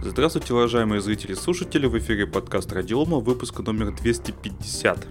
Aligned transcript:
Здравствуйте, 0.00 0.54
уважаемые 0.54 1.00
зрители 1.00 1.32
и 1.32 1.34
слушатели, 1.34 1.86
в 1.86 1.98
эфире 1.98 2.24
подкаст 2.24 2.72
Радиома, 2.72 3.18
выпуск 3.18 3.58
номер 3.58 3.92
250. 3.92 5.06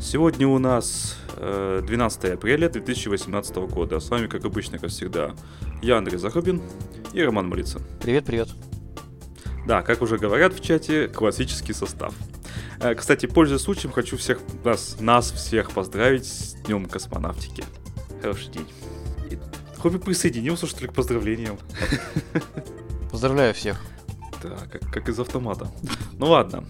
Сегодня 0.00 0.46
у 0.46 0.58
нас 0.60 1.16
12 1.36 2.24
э, 2.24 2.32
апреля 2.34 2.68
2018 2.68 3.56
года. 3.56 3.98
С 3.98 4.08
вами, 4.10 4.28
как 4.28 4.44
обычно, 4.44 4.78
как 4.78 4.90
всегда, 4.90 5.34
я 5.82 5.98
Андрей 5.98 6.18
Захубин 6.18 6.62
и 7.12 7.22
Роман 7.22 7.48
Молица. 7.48 7.80
Привет, 8.00 8.24
привет. 8.24 8.50
Да, 9.66 9.82
как 9.82 10.00
уже 10.00 10.16
говорят 10.16 10.54
в 10.54 10.62
чате, 10.62 11.08
классический 11.08 11.72
состав. 11.72 12.14
Э, 12.78 12.94
кстати, 12.94 13.26
пользуясь 13.26 13.62
случаем, 13.62 13.92
хочу 13.92 14.16
всех 14.16 14.38
нас, 14.62 14.96
нас 15.00 15.32
всех 15.32 15.72
поздравить 15.72 16.26
с 16.26 16.54
Днем 16.66 16.86
космонавтики. 16.86 17.64
Хороший 18.22 18.52
день. 18.52 18.66
И 19.28 19.38
Хобби 19.78 19.98
присоединился, 19.98 20.68
что 20.68 20.82
ли, 20.82 20.86
к 20.86 20.92
поздравлениям. 20.92 21.58
Поздравляю 23.10 23.54
всех. 23.54 23.82
Да, 24.44 24.58
как, 24.70 24.82
как 24.92 25.08
из 25.08 25.18
автомата. 25.18 25.70
Ну 26.18 26.26
ладно. 26.26 26.64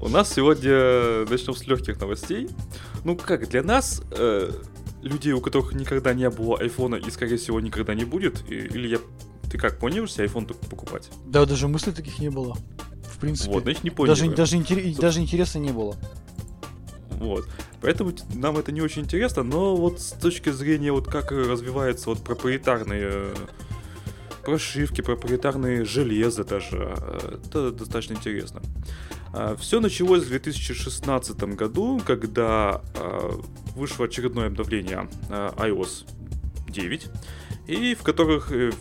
У 0.00 0.08
нас 0.08 0.32
сегодня 0.32 1.28
начнем 1.28 1.54
с 1.54 1.66
легких 1.66 2.00
новостей. 2.00 2.50
Ну 3.04 3.16
как, 3.16 3.48
для 3.48 3.62
нас, 3.62 4.02
э, 4.10 4.50
людей, 5.02 5.32
у 5.32 5.40
которых 5.40 5.72
никогда 5.74 6.14
не 6.14 6.28
было 6.30 6.58
айфона 6.58 6.96
и, 6.96 7.10
скорее 7.10 7.36
всего, 7.36 7.60
никогда 7.60 7.94
не 7.94 8.04
будет, 8.04 8.48
или 8.48 8.88
я... 8.88 8.98
Ты 9.50 9.58
как, 9.58 9.78
планируешься 9.78 10.24
iPhone 10.24 10.46
покупать? 10.68 11.10
Да, 11.26 11.44
даже 11.44 11.68
мыслей 11.68 11.92
таких 11.92 12.18
не 12.18 12.30
было. 12.30 12.56
В 13.04 13.18
принципе. 13.18 13.52
Вот, 13.52 13.64
значит, 13.64 13.84
не 13.84 13.90
понял. 13.90 14.12
Даже, 14.12 14.30
даже, 14.30 14.56
интер... 14.56 14.78
даже 14.98 15.20
интереса 15.20 15.58
не 15.58 15.72
было. 15.72 15.96
Вот. 17.10 17.46
Поэтому 17.80 18.12
нам 18.34 18.56
это 18.58 18.72
не 18.72 18.80
очень 18.80 19.02
интересно, 19.02 19.42
но 19.42 19.76
вот 19.76 20.00
с 20.00 20.12
точки 20.12 20.50
зрения 20.50 20.92
вот 20.92 21.08
как 21.08 21.32
развиваются 21.32 22.08
вот 22.08 22.22
проприетарные 22.22 23.34
прошивки, 24.44 25.00
проприетарные 25.00 25.84
железо 25.84 26.44
даже. 26.44 26.96
Это 27.46 27.72
достаточно 27.72 28.14
интересно. 28.14 28.62
А, 29.32 29.56
Все 29.56 29.80
началось 29.80 30.24
в 30.24 30.28
2016 30.28 31.36
году, 31.54 32.00
когда 32.04 32.82
а, 32.94 33.40
вышло 33.74 34.06
очередное 34.06 34.48
обновление 34.48 35.08
а, 35.30 35.54
iOS 35.56 36.06
9, 36.68 37.08
и 37.66 37.94
в 37.94 38.02
которых 38.02 38.50
э, 38.52 38.72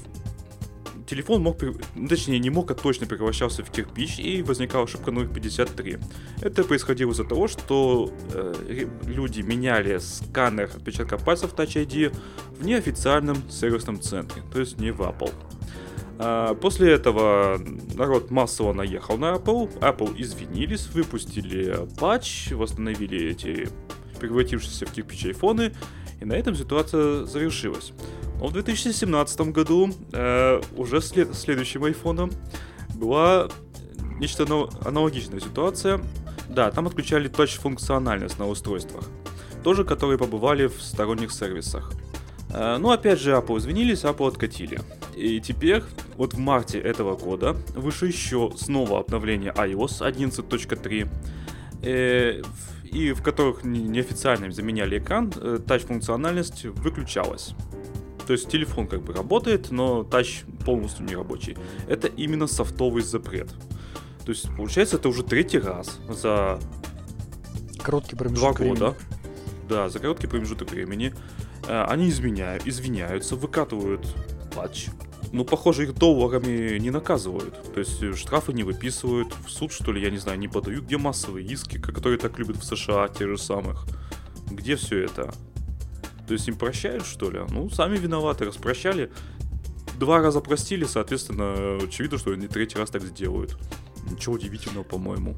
телефон 1.11 1.43
мог, 1.43 1.57
ну, 1.95 2.07
точнее 2.07 2.39
не 2.39 2.49
мог, 2.49 2.71
а 2.71 2.73
точно 2.73 3.05
превращался 3.05 3.63
в 3.63 3.69
кирпич 3.69 4.17
и 4.19 4.41
возникала 4.41 4.85
ошибка 4.85 5.11
номер 5.11 5.29
53. 5.29 5.99
Это 6.41 6.63
происходило 6.63 7.11
из-за 7.11 7.25
того, 7.25 7.47
что 7.47 8.11
э, 8.33 8.87
люди 9.05 9.41
меняли 9.41 9.97
сканер 9.99 10.71
отпечатка 10.73 11.17
пальцев 11.17 11.53
Touch 11.53 11.85
ID 11.85 12.15
в 12.57 12.65
неофициальном 12.65 13.49
сервисном 13.49 14.01
центре, 14.01 14.41
то 14.51 14.59
есть 14.59 14.79
не 14.79 14.91
в 14.91 15.01
Apple. 15.01 15.33
А, 16.23 16.53
после 16.53 16.93
этого 16.93 17.59
народ 17.95 18.29
массово 18.29 18.73
наехал 18.73 19.17
на 19.17 19.35
Apple, 19.35 19.79
Apple 19.79 20.13
извинились, 20.17 20.87
выпустили 20.87 21.87
патч, 21.99 22.51
восстановили 22.51 23.31
эти 23.31 23.69
превратившиеся 24.19 24.85
в 24.85 24.91
кирпич 24.91 25.25
айфоны, 25.25 25.73
и 26.19 26.25
на 26.25 26.33
этом 26.33 26.55
ситуация 26.55 27.25
завершилась. 27.25 27.93
Но 28.39 28.47
в 28.47 28.53
2017 28.53 29.41
году 29.51 29.89
э, 30.13 30.61
уже 30.77 31.01
след, 31.01 31.33
следующим 31.33 31.85
айфоном 31.85 32.31
была 32.93 33.49
нечто 34.19 34.45
аналогичная 34.85 35.39
ситуация. 35.39 36.01
Да, 36.49 36.69
там 36.69 36.85
отключали 36.85 37.29
тач-функциональность 37.29 38.37
на 38.37 38.47
устройствах, 38.47 39.05
тоже 39.63 39.83
которые 39.85 40.19
побывали 40.19 40.67
в 40.67 40.79
сторонних 40.83 41.31
сервисах. 41.31 41.91
Э, 42.53 42.77
ну, 42.77 42.91
опять 42.91 43.19
же, 43.19 43.31
Apple 43.31 43.57
извинились, 43.57 44.03
Apple 44.03 44.27
откатили. 44.27 44.79
И 45.15 45.39
теперь, 45.41 45.83
вот 46.17 46.33
в 46.33 46.37
марте 46.37 46.79
этого 46.79 47.15
года, 47.15 47.55
вышло 47.75 48.05
еще 48.05 48.51
снова 48.55 48.99
обновление 48.99 49.51
iOS 49.51 50.01
11.3, 50.01 51.09
э, 51.83 52.41
и 52.83 53.11
в 53.13 53.21
которых 53.21 53.63
неофициально 53.63 54.51
заменяли 54.51 54.99
экран, 54.99 55.31
э, 55.35 55.59
тач-функциональность 55.65 56.65
выключалась. 56.65 57.55
То 58.27 58.33
есть 58.33 58.49
телефон 58.49 58.87
как 58.87 59.01
бы 59.01 59.13
работает, 59.13 59.71
но 59.71 60.03
тач 60.03 60.43
полностью 60.65 61.05
не 61.05 61.15
рабочий. 61.15 61.57
Это 61.87 62.07
именно 62.07 62.47
софтовый 62.47 63.01
запрет. 63.01 63.49
То 64.25 64.31
есть, 64.31 64.47
получается, 64.55 64.97
это 64.97 65.09
уже 65.09 65.23
третий 65.23 65.59
раз 65.59 65.99
за 66.07 66.59
короткий 67.83 68.15
промежуток 68.15 68.57
два 68.57 68.67
года. 68.67 68.85
Времени. 68.91 69.67
Да, 69.67 69.89
за 69.89 69.99
короткий 69.99 70.27
промежуток 70.27 70.71
времени. 70.71 71.13
Э, 71.67 71.85
они 71.85 72.09
изменяют, 72.09 72.67
извиняются, 72.67 73.35
выкатывают 73.35 74.05
патч. 74.53 74.89
Ну, 75.33 75.45
похоже, 75.45 75.83
их 75.83 75.95
долларами 75.95 76.77
не 76.77 76.89
наказывают. 76.89 77.73
То 77.73 77.79
есть 77.79 78.03
э, 78.03 78.13
штрафы 78.13 78.51
не 78.51 78.63
выписывают, 78.63 79.33
в 79.45 79.49
суд, 79.49 79.71
что 79.71 79.93
ли, 79.93 80.01
я 80.01 80.09
не 80.09 80.17
знаю, 80.17 80.37
не 80.37 80.49
подают. 80.49 80.85
Где 80.85 80.97
массовые 80.97 81.45
иски, 81.45 81.79
которые 81.79 82.17
так 82.17 82.37
любят 82.37 82.57
в 82.57 82.63
США, 82.65 83.07
те 83.07 83.27
же 83.27 83.37
самых? 83.37 83.85
Где 84.49 84.75
все 84.75 85.05
это? 85.05 85.33
То 86.27 86.33
есть 86.33 86.47
им 86.47 86.55
прощают, 86.55 87.05
что 87.05 87.31
ли? 87.31 87.39
Ну, 87.49 87.69
сами 87.69 87.97
виноваты, 87.97 88.45
распрощали. 88.45 89.11
Два 89.97 90.19
раза 90.19 90.41
простили, 90.41 90.83
соответственно, 90.83 91.77
очевидно, 91.81 92.17
что 92.17 92.31
они 92.31 92.47
третий 92.47 92.77
раз 92.77 92.89
так 92.89 93.03
сделают. 93.03 93.57
Ничего 94.09 94.35
удивительного, 94.35 94.83
по-моему. 94.83 95.35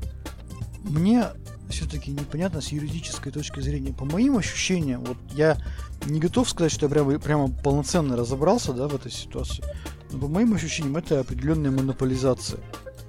Мне 0.83 1.27
все-таки 1.69 2.11
непонятно 2.11 2.61
с 2.61 2.69
юридической 2.69 3.31
точки 3.31 3.59
зрения. 3.59 3.93
По 3.93 4.05
моим 4.05 4.37
ощущениям, 4.37 5.03
вот 5.03 5.17
я 5.33 5.57
не 6.05 6.19
готов 6.19 6.49
сказать, 6.49 6.71
что 6.71 6.85
я 6.85 6.89
прямо, 6.89 7.19
прямо 7.19 7.49
полноценно 7.49 8.15
разобрался 8.15 8.73
да, 8.73 8.87
в 8.87 8.95
этой 8.95 9.11
ситуации. 9.11 9.63
Но 10.11 10.19
по 10.19 10.27
моим 10.27 10.53
ощущениям, 10.53 10.95
это 10.97 11.19
определенная 11.19 11.71
монополизация 11.71 12.59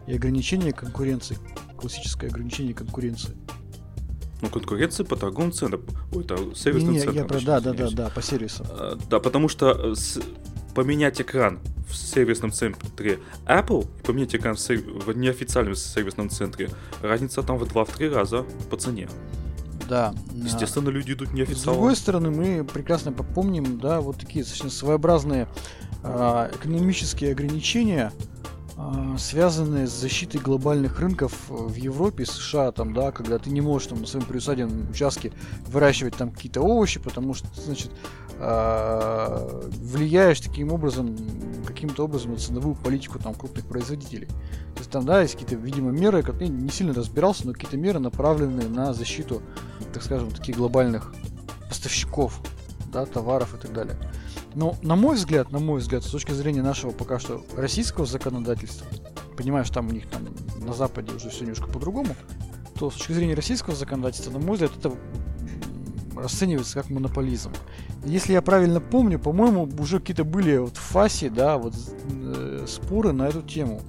и 0.07 0.15
ограничение 0.15 0.73
конкуренции. 0.73 1.39
Классическое 1.77 2.31
ограничение 2.31 2.75
конкуренции. 2.75 3.37
Ну, 4.41 4.49
конкуренция 4.49 5.05
по 5.05 5.17
торговым 5.17 5.53
ценам. 5.53 5.83
Ой, 6.12 6.25
это 6.25 6.37
сервисным 6.55 6.93
не, 6.93 6.99
не, 6.99 7.05
центрам. 7.05 7.17
Я 7.17 7.25
про, 7.25 7.41
да, 7.41 7.61
да, 7.61 7.73
да, 7.73 7.91
да, 7.91 8.11
по 8.11 8.23
сервисам. 8.23 8.67
А, 8.71 8.99
да, 9.09 9.19
потому 9.19 9.49
что 9.49 9.71
э, 9.71 9.95
с, 9.95 10.21
поменять 10.75 11.21
экран 11.21 11.61
в 11.89 11.95
сервисном 11.95 12.53
центре 12.53 13.21
Apple 13.47 13.87
и 14.01 14.07
поменять 14.07 14.35
экран 14.35 14.57
в, 14.57 14.61
сер... 14.61 14.81
в 14.81 15.17
неофициальном 15.17 15.75
сервисном 15.75 16.31
центре, 16.31 16.71
разница 17.03 17.43
там 17.43 17.59
в 17.59 17.62
2-3 17.65 18.12
раза 18.12 18.45
по 18.71 18.77
цене. 18.77 19.09
Да. 19.89 20.15
Естественно, 20.33 20.89
люди 20.89 21.12
идут 21.12 21.33
неофициально. 21.33 21.61
С 21.61 21.65
другой 21.65 21.97
стороны, 21.97 22.31
мы 22.31 22.65
прекрасно 22.65 23.12
помним, 23.12 23.79
да, 23.79 24.01
вот 24.01 24.19
такие 24.19 24.43
достаточно 24.43 24.71
своеобразные 24.71 25.49
э, 26.03 26.51
экономические 26.55 27.33
ограничения, 27.33 28.11
э, 28.77 29.17
связанные 29.19 29.87
с 29.87 29.93
защитой 29.93 30.39
глобальных 30.39 31.01
рынков 31.01 31.35
в 31.49 31.75
Европе, 31.75 32.25
США, 32.25 32.73
там, 32.73 32.95
да, 32.95 33.12
когда 33.12 33.39
ты 33.39 33.51
не 33.51 33.61
можешь 33.61 33.89
там 33.89 34.01
на 34.01 34.06
своем 34.06 34.25
приусадебном 34.25 34.91
участке 34.91 35.33
выращивать 35.67 36.17
там 36.17 36.31
какие-то 36.31 36.62
овощи, 36.62 36.99
потому 36.99 37.35
что, 37.35 37.49
значит, 37.61 37.91
влияешь 38.39 40.41
таким 40.41 40.72
образом, 40.72 41.17
каким-то 41.67 42.05
образом 42.05 42.33
на 42.33 42.39
ценовую 42.39 42.75
политику 42.75 43.19
там 43.19 43.34
крупных 43.34 43.67
производителей. 43.67 44.27
То 44.27 44.81
есть 44.81 44.91
там, 44.91 45.05
да, 45.05 45.22
есть 45.22 45.34
какие-то, 45.34 45.56
видимо, 45.56 45.91
меры, 45.91 46.22
как 46.22 46.41
я 46.41 46.49
не 46.49 46.71
сильно 46.71 46.94
разбирался, 46.94 47.47
но 47.47 47.53
какие-то 47.53 47.77
меры 47.77 48.00
направленные 48.00 48.69
на 48.69 48.93
защиту, 48.93 49.43
так 49.93 50.03
скажем, 50.03 50.31
таких 50.31 50.56
глобальных 50.56 51.15
поставщиков, 51.69 52.41
да, 52.93 53.06
товаров 53.06 53.55
и 53.55 53.59
так 53.59 53.73
далее. 53.73 53.97
Но, 54.55 54.77
на 54.83 54.97
мой 54.97 55.17
взгляд, 55.17 55.50
на 55.50 55.59
мой 55.59 55.81
взгляд, 55.81 56.05
с 56.05 56.11
точки 56.11 56.33
зрения 56.33 56.62
нашего 56.62 56.93
пока 56.93 57.19
что 57.19 57.44
российского 57.56 58.06
законодательства, 58.06 58.87
понимаешь, 59.37 59.71
там 59.71 59.89
у 59.89 59.93
них 59.93 60.09
там 60.09 60.28
на 60.65 60.73
Западе 60.73 61.12
уже 61.12 61.31
все 61.31 61.43
немножко 61.43 61.69
по-другому, 61.69 62.15
то 62.78 62.91
с 62.91 62.94
точки 62.94 63.12
зрения 63.12 63.34
российского 63.34 63.75
законодательства, 63.75 64.33
на 64.33 64.39
мой 64.39 64.55
взгляд, 64.55 64.73
это 64.77 64.93
расценивается 66.16 66.75
как 66.75 66.91
монополизм. 66.91 67.52
Если 68.04 68.32
я 68.32 68.42
правильно 68.42 68.80
помню, 68.80 69.19
по-моему, 69.19 69.69
уже 69.78 70.00
какие-то 70.00 70.25
были 70.25 70.56
вот 70.58 70.76
в 70.76 70.80
ФАСе, 70.80 71.30
да, 71.30 71.58
вот 71.58 71.75
э, 72.10 72.64
споры 72.66 73.12
на 73.12 73.28
эту 73.28 73.42
тему 73.42 73.80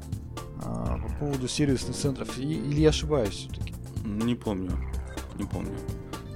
э, 0.64 0.64
по 0.64 1.16
поводу 1.20 1.48
сервисных 1.48 1.96
центров. 1.96 2.38
И, 2.38 2.44
или 2.44 2.82
я 2.82 2.90
ошибаюсь 2.90 3.34
все-таки? 3.34 3.74
Не 4.06 4.36
помню, 4.36 4.72
не 5.38 5.46
помню. 5.46 5.74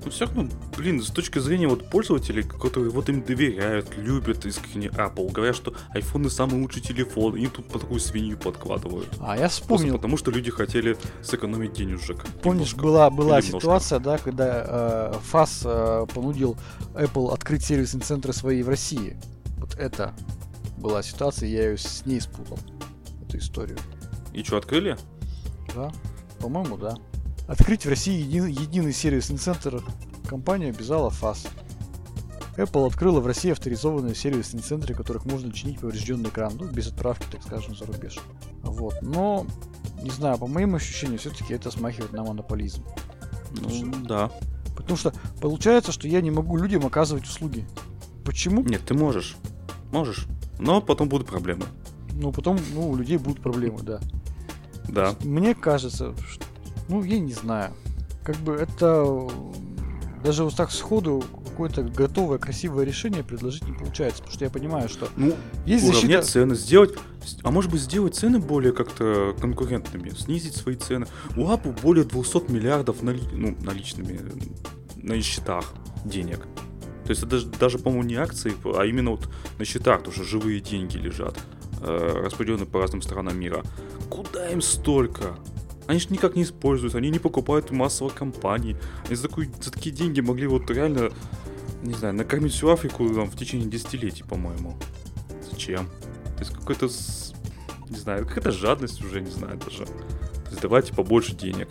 Ну, 0.03 0.11
все 0.11 0.25
равно, 0.25 0.47
блин, 0.77 1.01
с 1.01 1.07
точки 1.07 1.39
зрения 1.39 1.67
вот 1.67 1.89
пользователей, 1.89 2.43
которые 2.43 2.89
вот 2.91 3.09
им 3.09 3.21
доверяют, 3.21 3.97
любят 3.97 4.45
искренне 4.45 4.87
Apple, 4.87 5.31
говорят, 5.31 5.55
что 5.55 5.73
iPhone 5.93 6.29
самый 6.29 6.61
лучший 6.61 6.81
телефон, 6.81 7.35
и 7.35 7.47
тут 7.47 7.67
по 7.67 7.79
такую 7.79 7.99
свинью 7.99 8.37
подкладывают. 8.37 9.09
А, 9.19 9.37
я 9.37 9.49
вспомнил. 9.49 9.89
Просто 9.89 9.97
потому 9.97 10.17
что 10.17 10.31
люди 10.31 10.51
хотели 10.51 10.97
сэкономить 11.21 11.73
денежек. 11.73 12.25
Помнишь, 12.41 12.73
немножко, 12.73 12.81
была, 12.81 13.09
была 13.09 13.41
ситуация, 13.41 13.99
да, 13.99 14.17
когда 14.17 15.11
э, 15.13 15.13
ФАС 15.23 15.61
э, 15.65 16.05
понудил 16.13 16.57
Apple 16.93 17.33
открыть 17.33 17.63
сервисные 17.63 18.01
центры 18.01 18.33
свои 18.33 18.63
в 18.63 18.69
России. 18.69 19.17
Вот 19.57 19.75
это 19.75 20.13
была 20.77 21.03
ситуация, 21.03 21.49
я 21.49 21.69
ее 21.69 21.77
с 21.77 22.05
ней 22.05 22.21
спутал, 22.21 22.57
эту 23.27 23.37
историю. 23.37 23.77
И 24.33 24.43
что, 24.43 24.57
открыли? 24.57 24.97
Да, 25.75 25.91
по-моему, 26.39 26.77
да. 26.77 26.95
Открыть 27.49 27.83
в 27.83 27.89
России 27.89 28.21
един, 28.21 28.45
единый 28.45 28.93
сервисный 28.93 29.39
центр 29.39 29.83
компания 30.27 30.69
обязала 30.69 31.09
ФАС. 31.09 31.47
Apple 32.57 32.85
открыла 32.85 33.21
в 33.21 33.25
России 33.25 33.51
авторизованные 33.51 34.13
сервисные 34.13 34.61
центры, 34.61 34.93
в 34.93 34.97
которых 34.97 35.25
можно 35.25 35.51
чинить 35.51 35.79
поврежденный 35.79 36.29
экран, 36.29 36.53
ну, 36.59 36.67
без 36.67 36.89
отправки, 36.89 37.25
так 37.31 37.41
скажем, 37.41 37.75
за 37.75 37.87
рубеж. 37.87 38.19
Вот. 38.61 39.01
Но, 39.01 39.47
не 40.03 40.11
знаю, 40.11 40.37
по 40.37 40.45
моим 40.45 40.75
ощущениям, 40.75 41.17
все-таки 41.17 41.55
это 41.55 41.71
смахивает 41.71 42.13
на 42.13 42.23
монополизм. 42.23 42.85
Ну, 43.59 43.69
что, 43.69 43.99
да. 44.07 44.31
Потому 44.77 44.95
что 44.95 45.11
получается, 45.41 45.91
что 45.91 46.07
я 46.07 46.21
не 46.21 46.29
могу 46.29 46.55
людям 46.55 46.85
оказывать 46.85 47.23
услуги. 47.23 47.65
Почему? 48.25 48.61
Нет, 48.61 48.81
ты 48.85 48.93
можешь. 48.93 49.37
Можешь. 49.91 50.27
Но 50.59 50.81
потом 50.81 51.09
будут 51.09 51.25
проблемы. 51.25 51.65
Ну, 52.11 52.31
потом, 52.31 52.59
ну, 52.75 52.91
у 52.91 52.95
людей 52.95 53.17
будут 53.17 53.41
проблемы, 53.41 53.81
да. 53.81 53.99
Да. 54.87 55.15
Мне 55.23 55.55
кажется, 55.55 56.13
что, 56.29 56.45
ну, 56.89 57.03
я 57.03 57.19
не 57.19 57.33
знаю. 57.33 57.71
Как 58.23 58.35
бы 58.37 58.53
это 58.53 59.27
даже 60.23 60.43
вот 60.43 60.55
так 60.55 60.71
сходу 60.71 61.23
какое-то 61.59 61.83
готовое, 61.83 62.37
красивое 62.37 62.85
решение 62.85 63.23
предложить 63.23 63.67
не 63.67 63.73
получается, 63.73 64.19
потому 64.19 64.33
что 64.33 64.45
я 64.45 64.51
понимаю, 64.51 64.87
что 64.87 65.09
ну, 65.17 65.35
есть 65.65 65.85
защита... 65.85 66.21
цены, 66.21 66.55
сделать, 66.55 66.97
а 67.43 67.51
может 67.51 67.69
быть 67.69 67.81
сделать 67.81 68.15
цены 68.15 68.39
более 68.39 68.71
как-то 68.71 69.35
конкурентными, 69.39 70.09
снизить 70.11 70.55
свои 70.55 70.75
цены. 70.75 71.07
У 71.35 71.41
Apple 71.41 71.79
более 71.81 72.05
200 72.05 72.49
миллиардов 72.49 73.01
нали... 73.03 73.21
ну, 73.33 73.57
наличными 73.61 74.19
на 74.95 75.21
счетах 75.21 75.73
денег. 76.05 76.47
То 77.03 77.09
есть 77.09 77.23
это 77.23 77.31
даже, 77.31 77.47
даже 77.47 77.79
по-моему, 77.79 78.03
не 78.03 78.15
акции, 78.15 78.53
а 78.77 78.85
именно 78.85 79.11
вот 79.11 79.29
на 79.57 79.65
счетах 79.65 80.03
тоже 80.03 80.23
живые 80.23 80.61
деньги 80.61 80.97
лежат, 80.97 81.37
э, 81.81 82.21
распределенные 82.23 82.67
по 82.67 82.79
разным 82.79 83.01
странам 83.01 83.37
мира. 83.37 83.63
Куда 84.09 84.49
им 84.49 84.61
столько? 84.61 85.35
Они 85.89 85.99
же 85.99 86.09
никак 86.11 86.35
не 86.35 86.43
используются, 86.43 86.99
они 86.99 87.09
не 87.09 87.17
покупают 87.17 87.71
массово 87.71 88.09
компании. 88.09 88.77
Они 89.07 89.15
за, 89.15 89.27
такой, 89.27 89.49
за 89.59 89.71
такие 89.71 89.93
деньги 89.93 90.21
могли 90.21 90.45
вот 90.45 90.69
реально, 90.69 91.09
не 91.81 91.95
знаю, 91.95 92.13
накормить 92.13 92.53
всю 92.53 92.69
Африку 92.69 93.09
там, 93.09 93.27
в 93.27 93.35
течение 93.35 93.67
десятилетий, 93.67 94.23
по-моему. 94.23 94.77
Зачем? 95.49 95.87
То 96.37 96.41
есть 96.41 96.53
какой-то, 96.53 96.85
не 97.89 97.97
знаю, 97.97 98.27
какая-то 98.27 98.51
жадность 98.51 99.03
уже, 99.03 99.19
не 99.19 99.31
знаю 99.31 99.57
даже. 99.57 99.85
То 99.87 100.49
есть 100.51 100.61
давайте 100.61 100.93
побольше 100.93 101.35
денег. 101.35 101.69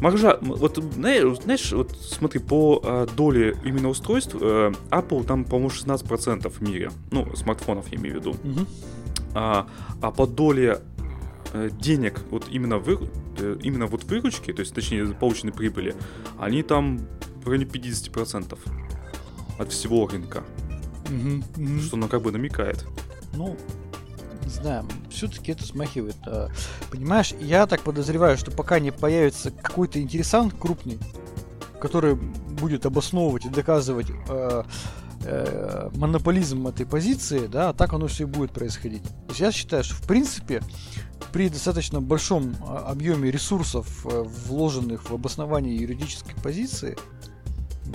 Маржа, 0.00 0.38
вот 0.40 0.82
знаешь, 0.94 1.70
вот 1.72 1.94
смотри, 2.00 2.40
по 2.40 2.80
э, 2.82 3.06
доле 3.14 3.58
именно 3.62 3.90
устройств, 3.90 4.36
э, 4.40 4.72
Apple 4.88 5.24
там, 5.24 5.44
по-моему, 5.44 5.68
16% 5.68 6.48
в 6.48 6.62
мире. 6.62 6.90
Ну, 7.10 7.36
смартфонов 7.36 7.92
я 7.92 7.98
имею 7.98 8.16
в 8.16 8.20
виду. 8.20 8.30
Угу. 8.30 8.66
А, 9.34 9.66
а 10.00 10.10
по 10.12 10.26
доле 10.26 10.80
э, 11.52 11.68
денег, 11.78 12.22
вот 12.30 12.46
именно, 12.50 12.78
вы, 12.78 12.98
именно 13.62 13.86
вот 13.86 14.04
выручки, 14.04 14.52
то 14.52 14.60
есть, 14.60 14.74
точнее, 14.74 15.06
полученной 15.06 15.52
прибыли, 15.52 15.94
они 16.38 16.62
там 16.62 17.00
в 17.42 17.48
районе 17.48 17.64
50% 17.64 18.58
от 19.58 19.72
всего 19.72 20.06
рынка. 20.06 20.44
Угу, 21.06 21.64
угу. 21.64 21.80
Что, 21.80 21.96
ну, 21.96 22.08
как 22.08 22.22
бы 22.22 22.32
намекает. 22.32 22.86
Ну, 23.34 23.56
не 24.44 24.50
знаю, 24.50 24.86
все-таки 25.10 25.52
это 25.52 25.64
смахивает. 25.64 26.16
А, 26.26 26.48
понимаешь, 26.90 27.34
я 27.40 27.66
так 27.66 27.82
подозреваю, 27.82 28.36
что 28.36 28.50
пока 28.50 28.78
не 28.78 28.90
появится 28.90 29.50
какой-то 29.50 30.00
интересант 30.00 30.54
крупный, 30.58 30.98
который 31.80 32.14
будет 32.14 32.86
обосновывать 32.86 33.46
и 33.46 33.48
доказывать 33.48 34.08
э, 34.28 34.62
э, 35.24 35.90
монополизм 35.94 36.66
этой 36.66 36.86
позиции, 36.86 37.46
да, 37.46 37.72
так 37.72 37.92
оно 37.92 38.06
все 38.06 38.24
и 38.24 38.26
будет 38.26 38.52
происходить. 38.52 39.02
То 39.02 39.28
есть 39.28 39.40
я 39.40 39.52
считаю, 39.52 39.84
что 39.84 39.94
в 39.94 40.02
принципе 40.02 40.62
при 41.32 41.48
достаточно 41.48 42.00
большом 42.00 42.56
объеме 42.66 43.30
ресурсов, 43.30 44.06
э, 44.06 44.22
вложенных 44.46 45.10
в 45.10 45.14
обоснование 45.14 45.76
юридической 45.76 46.34
позиции, 46.42 46.96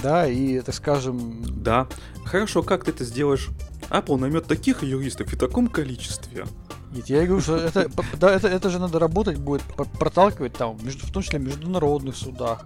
да, 0.02 0.28
и, 0.28 0.60
так 0.62 0.76
скажем... 0.76 1.44
Да, 1.64 1.88
хорошо, 2.26 2.64
как 2.64 2.84
ты 2.84 2.92
это 2.92 3.06
сделаешь? 3.06 3.50
Apple 3.90 4.18
наймет 4.18 4.46
таких 4.46 4.84
юристов 4.84 5.32
в 5.32 5.38
таком 5.38 5.68
количестве. 5.68 6.46
Нет, 6.92 7.08
я 7.08 7.26
говорю, 7.26 7.42
что 7.42 7.58
это, 7.58 7.90
да, 8.20 8.34
это, 8.34 8.48
это 8.48 8.70
же 8.70 8.80
надо 8.80 9.00
работать 9.00 9.38
будет, 9.38 9.62
проталкивать 10.00 10.54
там, 10.54 10.78
между, 10.82 11.06
в 11.06 11.12
том 11.12 11.24
числе 11.24 11.40
в 11.40 11.44
международных 11.44 12.16
судах, 12.16 12.66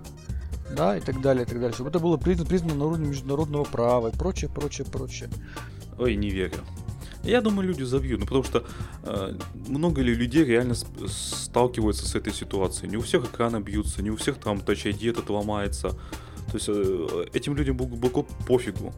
да, 0.75 0.97
и 0.97 1.01
так 1.01 1.21
далее, 1.21 1.43
и 1.43 1.47
так 1.47 1.59
далее, 1.59 1.73
чтобы 1.73 1.89
это 1.89 1.99
было 1.99 2.17
признано, 2.17 2.47
признано 2.47 2.75
на 2.75 2.85
уровне 2.85 3.09
международного 3.09 3.63
права 3.63 4.09
и 4.09 4.15
прочее, 4.15 4.49
прочее, 4.49 4.85
прочее. 4.85 5.29
Ой, 5.97 6.15
не 6.15 6.29
верю. 6.29 6.57
Я 7.23 7.41
думаю, 7.41 7.67
люди 7.67 7.83
забьют, 7.83 8.19
ну 8.19 8.25
потому 8.25 8.43
что 8.43 8.63
э, 9.03 9.35
много 9.67 10.01
ли 10.01 10.13
людей 10.13 10.45
реально 10.45 10.75
сталкиваются 10.75 12.07
с 12.07 12.15
этой 12.15 12.33
ситуацией. 12.33 12.89
Не 12.89 12.97
у 12.97 13.01
всех 13.01 13.25
экраны 13.25 13.59
бьются, 13.59 14.01
не 14.01 14.09
у 14.09 14.15
всех 14.15 14.37
там 14.37 14.57
Touch 14.57 14.85
ID 14.85 15.09
этот 15.09 15.29
ломается. 15.29 15.89
То 16.51 16.55
есть 16.55 16.69
э, 16.69 17.25
этим 17.33 17.55
людям 17.55 17.77
глубоко 17.77 18.25
пофигу 18.47 18.93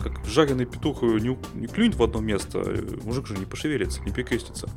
как 0.00 0.24
жареный 0.24 0.64
петух 0.64 1.02
не, 1.02 1.36
не 1.54 1.66
клюнет 1.66 1.94
в 1.94 2.02
одно 2.02 2.20
место, 2.20 2.64
мужик 3.04 3.26
же 3.26 3.36
не 3.36 3.44
пошевелится, 3.44 4.00
не 4.00 4.12
перекрестится. 4.12 4.68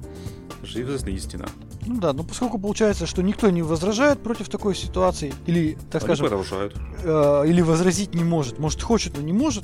Это 0.58 0.68
же 0.68 0.82
известная 0.82 1.14
истина. 1.14 1.48
Ну 1.86 2.00
да, 2.00 2.14
но 2.14 2.24
поскольку 2.24 2.60
получается, 2.60 3.06
что 3.06 3.22
никто 3.22 3.50
не 3.50 3.62
возражает 3.62 4.22
против 4.22 4.50
такой 4.50 4.76
ситуации, 4.76 5.34
или, 5.46 5.78
так 5.92 6.04
Они 6.04 6.16
скажем, 6.16 6.28
продолжают. 6.28 6.76
Э, 7.04 7.44
или 7.48 7.62
возразить 7.62 8.14
не 8.14 8.24
может, 8.24 8.60
может 8.60 8.82
хочет, 8.82 9.18
но 9.18 9.24
не 9.24 9.34
может, 9.34 9.64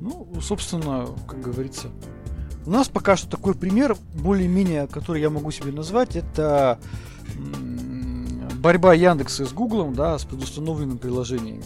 ну, 0.00 0.28
собственно, 0.40 1.08
как 1.26 1.40
говорится, 1.40 1.88
у 2.68 2.70
нас 2.70 2.86
пока 2.90 3.16
что 3.16 3.30
такой 3.30 3.54
пример, 3.54 3.96
более-менее, 4.12 4.88
который 4.88 5.22
я 5.22 5.30
могу 5.30 5.50
себе 5.50 5.72
назвать, 5.72 6.16
это 6.16 6.78
борьба 8.56 8.92
Яндекса 8.92 9.46
с 9.46 9.54
Гуглом, 9.54 9.94
да, 9.94 10.18
с 10.18 10.26
предустановленными 10.26 10.98
приложениями, 10.98 11.64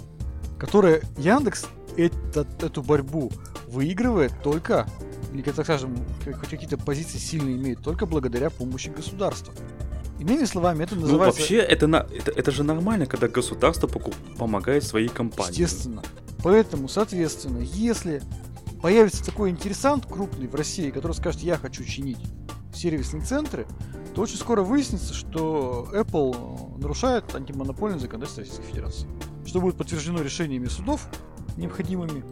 которые 0.61 1.03
Яндекс 1.19 1.67
этот, 1.97 2.63
эту 2.63 2.85
борьбу 2.85 3.33
выигрывает 3.67 4.33
только, 4.45 4.87
или, 5.33 5.43
так 5.43 5.65
скажем, 5.65 5.97
хоть 6.25 6.51
какие-то 6.51 6.79
позиции 6.79 7.19
сильные 7.19 7.57
имеет, 7.57 7.81
только 7.81 8.07
благодаря 8.07 8.49
помощи 8.49 8.89
государства. 8.89 9.53
Иными 10.21 10.45
словами, 10.45 10.85
это 10.85 10.95
ну, 10.95 11.01
называется... 11.01 11.41
Ну, 11.41 11.43
вообще, 11.43 11.57
это, 11.57 11.89
на, 11.89 12.07
это, 12.17 12.31
это 12.31 12.53
же 12.53 12.63
нормально, 12.63 13.07
когда 13.07 13.27
государство 13.27 13.89
покуп, 13.89 14.15
помогает 14.39 14.85
своей 14.85 15.09
компании. 15.09 15.51
Естественно. 15.51 16.05
Поэтому, 16.45 16.89
соответственно, 16.89 17.59
если 17.59 18.23
появится 18.83 19.25
такой 19.25 19.51
интересант 19.51 20.07
крупный 20.07 20.49
в 20.49 20.55
России, 20.55 20.91
который 20.91 21.13
скажет, 21.13 21.41
я 21.41 21.57
хочу 21.57 21.85
чинить 21.85 22.19
сервисные 22.75 23.25
центры, 23.25 23.67
то 24.15 24.23
очень 24.23 24.37
скоро 24.37 24.63
выяснится, 24.63 25.15
что 25.15 25.89
Apple 25.93 26.79
нарушает 26.79 27.35
антимонопольное 27.35 27.99
законодательство 27.99 28.43
Российской 28.43 28.67
Федерации. 28.67 29.09
Что 29.47 29.61
будет 29.61 29.77
подтверждено 29.77 30.21
решениями 30.21 30.67
судов, 30.67 31.09
необходимыми. 31.57 32.25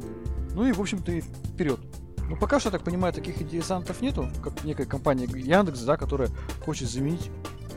Ну 0.53 0.67
и, 0.67 0.73
в 0.73 0.81
общем-то, 0.81 1.13
и 1.13 1.21
вперед. 1.21 1.79
Но 2.29 2.37
пока 2.37 2.59
что, 2.59 2.69
я 2.69 2.73
так 2.73 2.83
понимаю, 2.83 3.13
таких 3.15 3.41
интересантов 3.41 4.01
нету, 4.01 4.29
как 4.43 4.65
некая 4.65 4.87
компания 4.87 5.25
Яндекс, 5.27 5.81
да, 5.83 5.97
которая 5.97 6.31
хочет 6.65 6.91
заменить, 6.91 7.31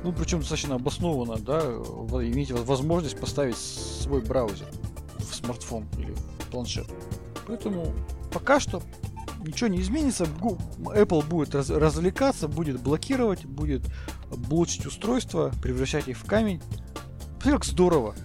ну, 0.03 0.11
причем 0.11 0.39
достаточно 0.39 0.75
обоснованно, 0.75 1.37
да, 1.37 1.59
иметь 1.61 2.51
возможность 2.51 3.17
поставить 3.19 3.57
свой 3.57 4.21
браузер 4.21 4.67
в 5.17 5.33
смартфон 5.33 5.87
или 5.97 6.11
в 6.11 6.51
планшет. 6.51 6.87
Поэтому 7.47 7.93
пока 8.33 8.59
что 8.59 8.81
ничего 9.45 9.67
не 9.67 9.81
изменится. 9.81 10.25
Apple 10.25 11.25
будет 11.25 11.53
раз, 11.55 11.69
развлекаться, 11.69 12.47
будет 12.47 12.81
блокировать, 12.81 13.45
будет 13.45 13.83
блочить 14.29 14.85
устройства, 14.85 15.51
превращать 15.61 16.07
их 16.07 16.17
в 16.17 16.25
камень. 16.25 16.61
Посмотри, 17.35 17.51
как 17.51 17.65
здорово. 17.65 18.15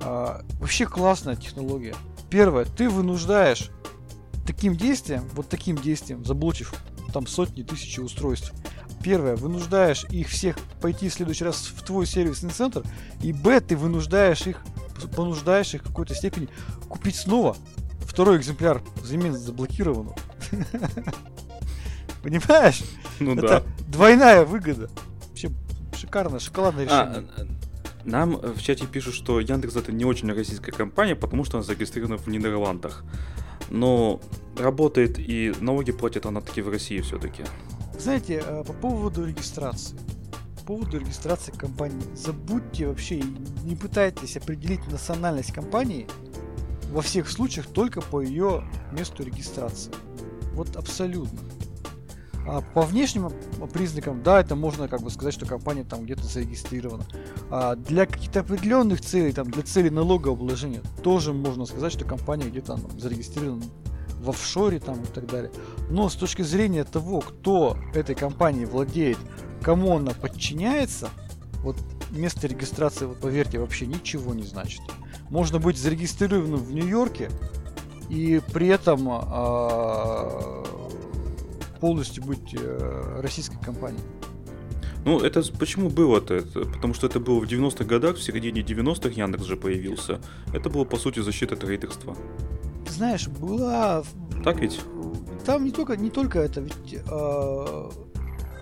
А, 0.00 0.42
вообще 0.60 0.86
классная 0.86 1.36
технология. 1.36 1.94
Первое, 2.30 2.64
ты 2.64 2.88
вынуждаешь 2.88 3.70
таким 4.46 4.76
действием, 4.76 5.24
вот 5.34 5.48
таким 5.48 5.76
действием, 5.76 6.24
заблочив 6.24 6.74
там 7.12 7.26
сотни, 7.26 7.62
тысячи 7.62 8.00
устройств, 8.00 8.52
первое, 9.02 9.36
вынуждаешь 9.36 10.04
их 10.10 10.28
всех 10.28 10.56
пойти 10.80 11.08
в 11.08 11.14
следующий 11.14 11.44
раз 11.44 11.56
в 11.74 11.82
твой 11.82 12.06
сервисный 12.06 12.50
центр, 12.50 12.82
и 13.22 13.32
б, 13.32 13.60
ты 13.60 13.76
вынуждаешь 13.76 14.46
их, 14.46 14.62
понуждаешь 15.14 15.74
их 15.74 15.82
в 15.82 15.86
какой-то 15.86 16.14
степени 16.14 16.48
купить 16.88 17.16
снова 17.16 17.56
второй 18.16 18.38
экземпляр 18.38 18.82
взамен 19.02 19.34
заблокированного. 19.34 20.16
Понимаешь? 22.22 22.82
Ну 23.20 23.34
Это 23.34 23.46
да. 23.46 23.62
двойная 23.88 24.46
выгода. 24.46 24.88
Вообще 25.28 25.50
шикарное, 25.94 26.38
шоколадное 26.38 26.88
а, 26.88 27.12
решение. 27.12 27.30
А, 27.36 27.46
нам 28.08 28.36
в 28.38 28.62
чате 28.62 28.86
пишут, 28.86 29.12
что 29.12 29.38
Яндекс 29.38 29.76
это 29.76 29.92
не 29.92 30.06
очень 30.06 30.32
российская 30.32 30.72
компания, 30.72 31.14
потому 31.14 31.44
что 31.44 31.58
она 31.58 31.64
зарегистрирована 31.66 32.16
в 32.16 32.26
Нидерландах. 32.26 33.04
Но 33.68 34.18
работает 34.56 35.18
и 35.18 35.52
налоги 35.60 35.92
платит 35.92 36.24
она 36.24 36.40
таки 36.40 36.62
в 36.62 36.70
России 36.70 37.02
все-таки. 37.02 37.44
Знаете, 37.98 38.42
э, 38.42 38.64
по 38.66 38.72
поводу 38.72 39.26
регистрации. 39.26 39.94
По 40.60 40.68
поводу 40.68 40.98
регистрации 41.00 41.52
компании. 41.52 42.00
Забудьте 42.14 42.86
вообще, 42.86 43.22
не 43.62 43.76
пытайтесь 43.76 44.38
определить 44.38 44.90
национальность 44.90 45.52
компании 45.52 46.08
во 46.90 47.02
всех 47.02 47.28
случаях 47.30 47.66
только 47.66 48.00
по 48.00 48.20
ее 48.20 48.64
месту 48.92 49.22
регистрации. 49.22 49.92
Вот 50.54 50.76
абсолютно. 50.76 51.40
А 52.48 52.60
по 52.60 52.82
внешним 52.82 53.30
признакам, 53.72 54.22
да, 54.22 54.40
это 54.40 54.54
можно 54.54 54.86
как 54.86 55.02
бы 55.02 55.10
сказать, 55.10 55.34
что 55.34 55.46
компания 55.46 55.82
там 55.82 56.04
где-то 56.04 56.22
зарегистрирована. 56.22 57.04
А 57.50 57.74
для 57.74 58.06
каких-то 58.06 58.40
определенных 58.40 59.00
целей, 59.00 59.32
там, 59.32 59.50
для 59.50 59.64
целей 59.64 59.90
налогообложения, 59.90 60.80
тоже 61.02 61.32
можно 61.32 61.66
сказать, 61.66 61.92
что 61.92 62.04
компания 62.04 62.48
где-то 62.48 62.76
там, 62.76 63.00
зарегистрирована 63.00 63.64
в 64.20 64.30
офшоре 64.30 64.78
там 64.78 65.02
и 65.02 65.06
так 65.06 65.26
далее. 65.26 65.50
Но 65.90 66.08
с 66.08 66.14
точки 66.14 66.42
зрения 66.42 66.84
того, 66.84 67.20
кто 67.20 67.76
этой 67.94 68.14
компанией 68.14 68.66
владеет, 68.66 69.18
кому 69.60 69.96
она 69.96 70.12
подчиняется, 70.12 71.10
вот 71.64 71.76
место 72.10 72.46
регистрации, 72.46 73.06
вот 73.06 73.18
поверьте, 73.18 73.58
вообще 73.58 73.86
ничего 73.86 74.34
не 74.34 74.44
значит. 74.44 74.82
Можно 75.30 75.58
быть 75.58 75.76
зарегистрированным 75.76 76.60
в 76.60 76.72
Нью-Йорке 76.72 77.30
и 78.08 78.40
при 78.52 78.68
этом 78.68 79.08
э, 79.08 80.64
полностью 81.80 82.24
быть 82.24 82.54
э, 82.54 83.20
российской 83.20 83.58
компанией. 83.58 84.04
Ну, 85.04 85.20
это 85.20 85.42
почему 85.56 85.88
было-то? 85.88 86.34
Это, 86.34 86.60
потому 86.62 86.92
что 86.92 87.06
это 87.06 87.20
было 87.20 87.38
в 87.38 87.44
90-х 87.44 87.84
годах, 87.84 88.16
в 88.16 88.22
середине 88.22 88.62
90-х 88.62 89.10
Яндекс 89.10 89.44
же 89.44 89.56
появился. 89.56 90.20
Это 90.52 90.68
было, 90.68 90.84
по 90.84 90.96
сути, 90.96 91.20
защита 91.20 91.54
трейдерства. 91.54 92.16
Ты 92.84 92.92
знаешь, 92.92 93.28
была... 93.28 94.02
Так 94.42 94.60
ведь? 94.60 94.80
Там 95.44 95.64
не 95.64 95.70
только, 95.70 95.96
не 95.96 96.10
только 96.10 96.40
это, 96.40 96.60
ведь 96.60 96.94
э, 96.94 97.90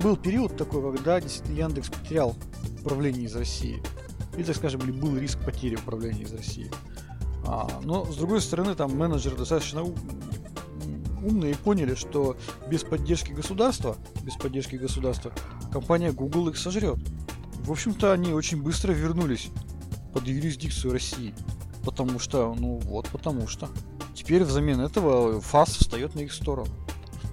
был 0.02 0.16
период 0.18 0.56
такой, 0.56 0.82
когда 0.94 1.18
действительно 1.18 1.56
Яндекс 1.56 1.88
потерял 1.88 2.36
управление 2.82 3.24
из 3.24 3.34
России. 3.34 3.82
И, 4.36 4.42
так 4.42 4.56
скажем, 4.56 4.80
был 4.80 5.16
риск 5.16 5.38
потери 5.44 5.76
управления 5.76 6.22
из 6.22 6.32
России. 6.32 6.70
А, 7.46 7.68
но, 7.82 8.04
с 8.10 8.16
другой 8.16 8.40
стороны, 8.40 8.74
там 8.74 8.96
менеджеры 8.96 9.36
достаточно 9.36 9.84
умные 11.24 11.52
и 11.52 11.56
поняли, 11.56 11.94
что 11.94 12.36
без 12.68 12.82
поддержки 12.82 13.32
государства, 13.32 13.96
без 14.22 14.34
поддержки 14.34 14.76
государства, 14.76 15.32
компания 15.72 16.12
Google 16.12 16.48
их 16.48 16.56
сожрет. 16.56 16.98
В 17.60 17.72
общем-то, 17.72 18.12
они 18.12 18.32
очень 18.32 18.62
быстро 18.62 18.92
вернулись 18.92 19.50
под 20.12 20.26
юрисдикцию 20.26 20.92
России. 20.92 21.34
Потому 21.84 22.18
что, 22.18 22.54
ну 22.58 22.78
вот, 22.84 23.08
потому 23.08 23.46
что. 23.46 23.68
Теперь 24.14 24.44
взамен 24.44 24.80
этого 24.80 25.40
ФАС 25.40 25.70
встает 25.70 26.14
на 26.14 26.20
их 26.20 26.32
сторону. 26.32 26.70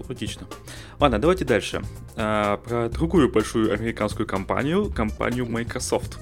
Логично. 0.09 0.47
Ладно, 0.99 1.19
давайте 1.19 1.45
дальше. 1.45 1.83
А, 2.15 2.57
про 2.57 2.89
другую 2.89 3.31
большую 3.31 3.73
американскую 3.73 4.27
компанию, 4.27 4.91
компанию 4.91 5.45
Microsoft. 5.45 6.17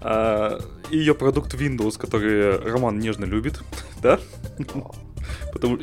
А, 0.00 0.60
ее 0.90 1.14
продукт 1.14 1.54
Windows, 1.54 1.98
который 1.98 2.58
Роман 2.58 2.98
нежно 2.98 3.24
любит, 3.24 3.60
да? 4.02 4.20
Потому, 5.52 5.78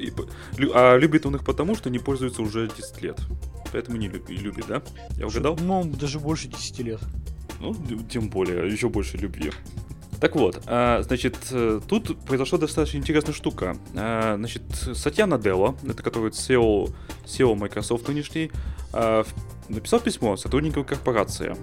а 0.74 0.98
любит 0.98 1.26
он 1.26 1.36
их 1.36 1.44
потому, 1.44 1.76
что 1.76 1.90
не 1.90 2.00
пользуется 2.00 2.42
уже 2.42 2.70
10 2.76 3.02
лет. 3.02 3.20
Поэтому 3.72 3.98
не 3.98 4.08
любит, 4.08 4.30
любит 4.30 4.68
да? 4.68 4.82
Я 5.18 5.28
угадал? 5.28 5.58
Ну, 5.60 5.84
даже 5.86 6.20
больше 6.20 6.48
10 6.48 6.80
лет. 6.80 7.00
Ну, 7.60 7.76
тем 8.10 8.30
более, 8.30 8.68
еще 8.72 8.90
больше 8.90 9.18
любви. 9.18 9.52
Так 10.22 10.36
вот, 10.36 10.62
а, 10.68 11.02
значит, 11.02 11.36
э, 11.52 11.82
тут 11.86 12.18
произошла 12.24 12.58
достаточно 12.58 12.98
интересная 12.98 13.34
штука. 13.34 13.76
А, 13.96 14.36
значит, 14.38 14.62
Сатья 14.94 15.28
Наделла, 15.28 15.76
это 15.86 16.02
который 16.02 16.30
SEO, 16.30 16.94
SEO 17.26 17.56
Microsoft 17.56 18.08
нынешний, 18.08 18.52
написал 19.70 20.00
письмо 20.00 20.38
сотрудникам 20.38 20.86
корпорации 20.86 21.56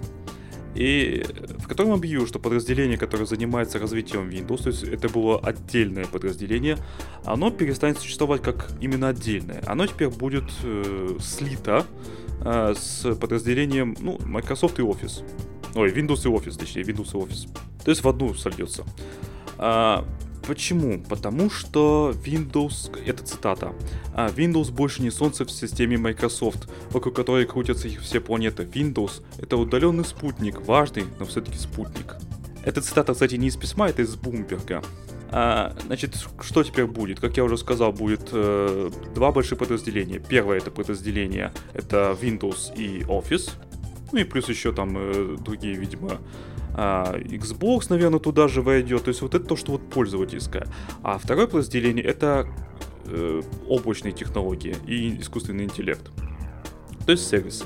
и 0.75 1.25
в 1.59 1.67
котором 1.67 1.91
объявил, 1.91 2.27
что 2.27 2.39
подразделение, 2.39 2.97
которое 2.97 3.25
занимается 3.25 3.79
развитием 3.79 4.29
Windows, 4.29 4.63
то 4.63 4.69
есть 4.69 4.83
это 4.83 5.09
было 5.09 5.39
отдельное 5.39 6.05
подразделение, 6.05 6.77
оно 7.25 7.51
перестанет 7.51 7.99
существовать 7.99 8.41
как 8.41 8.71
именно 8.79 9.09
отдельное. 9.09 9.61
Оно 9.67 9.85
теперь 9.85 10.09
будет 10.09 10.45
э, 10.63 11.17
слито 11.19 11.85
э, 12.43 12.73
с 12.77 13.15
подразделением 13.15 13.95
ну, 13.99 14.17
Microsoft 14.25 14.79
и 14.79 14.81
Office. 14.81 15.23
Ой, 15.75 15.91
Windows 15.91 16.25
и 16.25 16.29
Office, 16.29 16.57
точнее, 16.57 16.83
Windows 16.83 17.11
и 17.11 17.17
Office. 17.17 17.49
То 17.83 17.91
есть 17.91 18.03
в 18.03 18.07
одну 18.07 18.33
сольется. 18.33 18.85
А, 19.57 20.05
Почему? 20.51 21.01
Потому 21.07 21.49
что 21.49 22.13
Windows, 22.25 22.91
это 23.05 23.23
цитата, 23.23 23.73
«А, 24.13 24.27
Windows 24.27 24.69
больше 24.69 25.01
не 25.01 25.09
солнце 25.09 25.45
в 25.45 25.49
системе 25.49 25.97
Microsoft, 25.97 26.67
вокруг 26.89 27.15
которой 27.15 27.45
крутятся 27.45 27.87
их 27.87 28.01
все 28.01 28.19
планеты. 28.19 28.63
Windows— 28.63 29.23
это 29.41 29.55
удаленный 29.55 30.03
спутник, 30.03 30.59
важный, 30.67 31.05
но 31.19 31.25
все-таки 31.25 31.57
спутник. 31.57 32.17
Эта 32.65 32.81
цитата, 32.81 33.13
кстати, 33.13 33.35
не 33.35 33.47
из 33.47 33.55
письма, 33.55 33.87
это 33.87 34.01
из 34.01 34.13
Бумберга. 34.17 34.83
А, 35.29 35.73
значит, 35.85 36.17
что 36.41 36.63
теперь 36.63 36.85
будет? 36.85 37.21
Как 37.21 37.37
я 37.37 37.45
уже 37.45 37.57
сказал, 37.57 37.93
будет 37.93 38.27
э, 38.33 38.91
два 39.15 39.31
больших 39.31 39.57
подразделения. 39.57 40.19
Первое 40.19 40.57
это 40.57 40.69
подразделение, 40.69 41.53
это 41.73 42.17
Windows 42.21 42.75
и 42.75 43.03
Office. 43.03 43.51
Ну 44.11 44.19
и 44.19 44.25
плюс 44.25 44.49
еще 44.49 44.73
там 44.73 44.97
э, 44.97 45.37
другие, 45.39 45.75
видимо, 45.75 46.19
а, 46.73 47.17
Xbox, 47.17 47.87
наверное, 47.89 48.19
туда 48.19 48.47
же 48.47 48.61
войдет. 48.61 49.03
То 49.03 49.09
есть 49.09 49.21
вот 49.21 49.35
это 49.35 49.45
то, 49.45 49.55
что 49.55 49.73
вот 49.73 49.89
пользовательское. 49.89 50.67
А 51.03 51.17
второе 51.17 51.47
подразделение 51.47 52.03
это 52.03 52.47
э, 53.05 53.41
облачные 53.67 54.13
технологии 54.13 54.75
и 54.87 55.19
искусственный 55.19 55.65
интеллект. 55.65 56.11
То 57.05 57.11
есть 57.11 57.27
сервисы. 57.27 57.65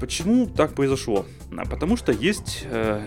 Почему 0.00 0.46
так 0.46 0.74
произошло? 0.74 1.26
А, 1.56 1.64
потому 1.64 1.96
что 1.96 2.12
есть 2.12 2.66
э, 2.70 3.06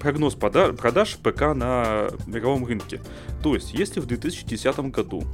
прогноз 0.00 0.34
пода- 0.34 0.72
продаж 0.72 1.16
ПК 1.22 1.54
на 1.54 2.08
мировом 2.26 2.64
рынке. 2.66 3.00
То 3.42 3.54
есть, 3.54 3.74
если 3.74 4.00
в 4.00 4.06
2010 4.06 4.78
году 4.90 5.24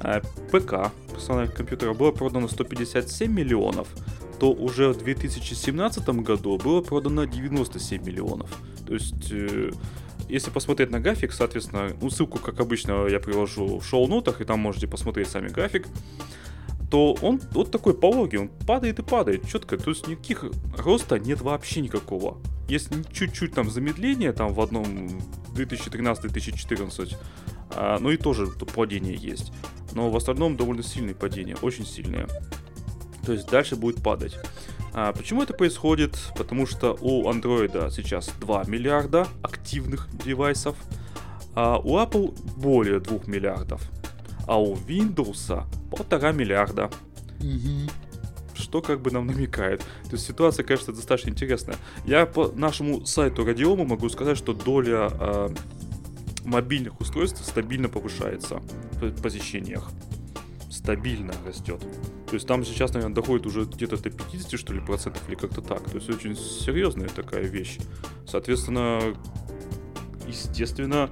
э, 0.00 0.20
ПК 0.50 0.92
персональных 1.12 1.54
компьютеров 1.54 1.96
было 1.96 2.10
продано 2.10 2.48
157 2.48 3.32
миллионов, 3.32 3.88
то 4.42 4.50
уже 4.50 4.88
в 4.88 4.98
2017 4.98 6.08
году 6.08 6.58
было 6.58 6.80
продано 6.80 7.26
97 7.26 8.04
миллионов. 8.04 8.50
То 8.84 8.94
есть, 8.94 9.30
э, 9.30 9.70
если 10.28 10.50
посмотреть 10.50 10.90
на 10.90 10.98
график, 10.98 11.32
соответственно, 11.32 11.92
ну, 12.00 12.10
ссылку, 12.10 12.40
как 12.40 12.58
обычно, 12.58 13.06
я 13.06 13.20
приложу 13.20 13.78
в 13.78 13.84
шоу-нотах, 13.84 14.40
и 14.40 14.44
там 14.44 14.58
можете 14.58 14.88
посмотреть 14.88 15.28
сами 15.28 15.46
график, 15.46 15.86
то 16.90 17.16
он 17.22 17.40
вот 17.52 17.70
такой 17.70 17.94
пологий, 17.94 18.36
он 18.36 18.48
падает 18.66 18.98
и 18.98 19.02
падает 19.04 19.46
четко, 19.46 19.78
то 19.78 19.90
есть 19.90 20.08
никаких 20.08 20.46
роста 20.76 21.20
нет 21.20 21.40
вообще 21.40 21.80
никакого. 21.80 22.38
Есть 22.68 22.90
чуть-чуть 23.12 23.54
там 23.54 23.70
замедление 23.70 24.32
там 24.32 24.54
в 24.54 24.60
одном 24.60 25.08
2013-2014, 25.54 27.16
а, 27.76 28.00
ну 28.00 28.10
и 28.10 28.16
тоже 28.16 28.48
падение 28.48 29.14
есть. 29.14 29.52
Но 29.92 30.10
в 30.10 30.16
остальном 30.16 30.56
довольно 30.56 30.82
сильные 30.82 31.14
падения, 31.14 31.56
очень 31.62 31.86
сильные 31.86 32.26
то 33.24 33.32
есть 33.32 33.48
дальше 33.48 33.76
будет 33.76 34.02
падать. 34.02 34.38
А 34.94 35.12
почему 35.12 35.42
это 35.42 35.54
происходит? 35.54 36.18
Потому 36.36 36.66
что 36.66 36.96
у 37.00 37.28
Android 37.30 37.90
сейчас 37.90 38.30
2 38.40 38.64
миллиарда 38.66 39.26
активных 39.42 40.08
девайсов, 40.24 40.76
а 41.54 41.78
у 41.78 41.98
Apple 41.98 42.34
более 42.56 43.00
2 43.00 43.20
миллиардов, 43.26 43.82
а 44.46 44.60
у 44.60 44.76
Windows 44.76 45.64
полтора 45.90 46.32
миллиарда. 46.32 46.90
Угу. 47.40 47.90
Что 48.54 48.82
как 48.82 49.00
бы 49.00 49.10
нам 49.10 49.26
намекает. 49.26 49.80
То 50.04 50.12
есть 50.12 50.26
ситуация, 50.26 50.64
конечно, 50.64 50.92
достаточно 50.92 51.30
интересная. 51.30 51.76
Я 52.04 52.26
по 52.26 52.52
нашему 52.52 53.06
сайту 53.06 53.44
Радиома 53.44 53.84
могу 53.84 54.08
сказать, 54.10 54.36
что 54.36 54.52
доля 54.52 55.08
э, 55.10 55.48
мобильных 56.44 57.00
устройств 57.00 57.44
стабильно 57.44 57.88
повышается 57.88 58.60
в 59.00 59.22
посещениях 59.22 59.90
стабильно 60.72 61.34
растет. 61.46 61.80
То 62.26 62.34
есть 62.34 62.46
там 62.46 62.64
сейчас, 62.64 62.94
наверное, 62.94 63.14
доходит 63.14 63.46
уже 63.46 63.64
где-то 63.64 64.02
до 64.02 64.10
50, 64.10 64.58
что 64.58 64.72
ли, 64.72 64.80
процентов 64.80 65.22
или 65.28 65.34
как-то 65.34 65.60
так. 65.60 65.82
То 65.82 65.96
есть 65.96 66.08
очень 66.08 66.34
серьезная 66.34 67.08
такая 67.08 67.42
вещь. 67.42 67.78
Соответственно, 68.26 69.14
естественно, 70.26 71.10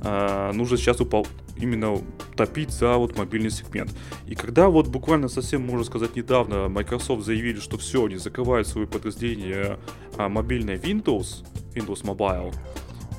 а, 0.00 0.52
нужно 0.52 0.78
сейчас 0.78 1.00
упал 1.00 1.26
именно 1.58 1.98
топить 2.36 2.70
за 2.70 2.96
вот 2.96 3.16
мобильный 3.18 3.50
сегмент. 3.50 3.92
И 4.26 4.34
когда 4.34 4.68
вот 4.68 4.88
буквально 4.88 5.28
совсем, 5.28 5.60
можно 5.66 5.84
сказать, 5.84 6.16
недавно 6.16 6.68
Microsoft 6.68 7.26
заявили, 7.26 7.60
что 7.60 7.76
все, 7.76 8.06
они 8.06 8.16
закрывают 8.16 8.66
свое 8.66 8.86
подразделение 8.86 9.78
а, 10.16 10.30
мобильное 10.30 10.78
Windows, 10.78 11.44
Windows 11.74 12.02
Mobile, 12.02 12.54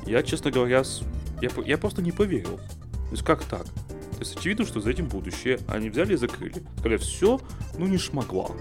я, 0.07 0.23
честно 0.23 0.49
говоря, 0.49 0.83
я, 1.41 1.49
я 1.65 1.77
просто 1.77 2.01
не 2.01 2.11
поверил. 2.11 2.57
То 2.57 3.11
есть 3.11 3.23
как 3.23 3.43
так? 3.43 3.67
То 4.23 4.29
есть 4.29 4.39
очевидно, 4.39 4.65
что 4.65 4.79
за 4.79 4.89
этим 4.89 5.09
будущее. 5.09 5.59
Они 5.67 5.89
взяли 5.89 6.13
и 6.13 6.15
закрыли. 6.15 6.63
Сказали, 6.77 6.95
все, 6.95 7.41
ну 7.77 7.87
не 7.87 7.97
шмогла. 7.97 8.51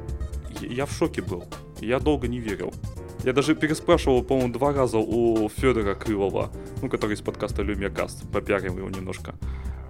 Я 0.61 0.87
в 0.87 0.93
шоке 0.93 1.23
был. 1.23 1.45
Я 1.81 2.01
долго 2.01 2.27
не 2.27 2.41
верил. 2.41 2.75
Я 3.23 3.33
даже 3.33 3.55
переспрашивал, 3.55 4.25
по-моему, 4.25 4.53
два 4.53 4.73
раза 4.73 4.99
у 4.99 5.49
Федора 5.49 5.95
Крылова, 5.95 6.51
ну, 6.83 6.89
который 6.89 7.15
из 7.15 7.21
подкаста 7.21 7.63
Люмиакаст, 7.63 8.29
попиарим 8.33 8.77
его 8.77 8.91
немножко. 8.91 9.37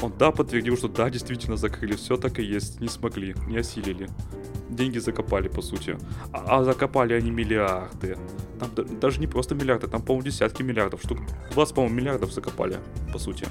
Он, 0.03 0.13
да, 0.19 0.31
подтвердил, 0.31 0.77
что 0.77 0.89
да, 0.89 1.09
действительно 1.09 1.57
закрыли, 1.57 1.97
все 1.97 2.19
так 2.19 2.39
и 2.39 2.43
есть, 2.43 2.79
не 2.83 2.89
смогли, 2.89 3.35
не 3.47 3.57
осилили. 3.57 4.11
Деньги 4.69 4.99
закопали, 4.99 5.49
по 5.49 5.63
сути. 5.63 5.97
А, 6.35 6.59
а 6.59 6.65
закопали 6.65 7.15
они 7.15 7.31
миллиарды. 7.31 8.19
Там 8.61 8.71
да, 8.77 8.83
даже 8.83 9.21
не 9.21 9.27
просто 9.27 9.55
миллиарды, 9.55 9.87
там, 9.87 10.03
по-моему, 10.03 10.27
десятки 10.27 10.63
миллиардов, 10.63 11.01
штук 11.03 11.21
20, 11.53 11.75
по-моему, 11.75 11.97
миллиардов 11.97 12.31
закопали, 12.31 12.77
по 13.11 13.19
сути. 13.19 13.47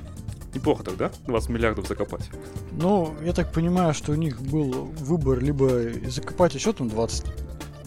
Неплохо 0.53 0.83
тогда, 0.83 1.11
20 1.27 1.49
миллиардов 1.49 1.87
закопать. 1.87 2.29
Ну, 2.71 3.15
я 3.23 3.31
так 3.33 3.53
понимаю, 3.53 3.93
что 3.93 4.11
у 4.11 4.15
них 4.15 4.41
был 4.41 4.71
выбор 4.99 5.39
либо 5.39 5.69
закопать 6.09 6.55
еще 6.55 6.73
там 6.73 6.89
20. 6.89 7.25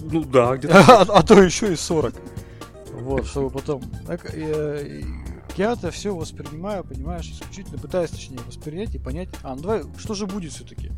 Ну 0.00 0.24
да, 0.24 0.56
где-то. 0.56 0.78
а, 0.88 1.02
а 1.02 1.22
то 1.22 1.40
еще 1.42 1.72
и 1.72 1.76
40. 1.76 2.14
Вот, 2.92 3.26
чтобы 3.26 3.50
потом... 3.50 3.82
Так, 4.06 4.34
я 5.56 5.72
это 5.72 5.90
все 5.90 6.14
воспринимаю, 6.14 6.84
понимаешь, 6.84 7.30
исключительно 7.30 7.78
пытаюсь, 7.78 8.10
точнее, 8.10 8.40
воспринять 8.46 8.94
и 8.94 8.98
понять, 8.98 9.28
а, 9.42 9.54
ну 9.54 9.62
давай, 9.62 9.82
что 9.98 10.14
же 10.14 10.26
будет 10.26 10.52
все-таки? 10.52 10.90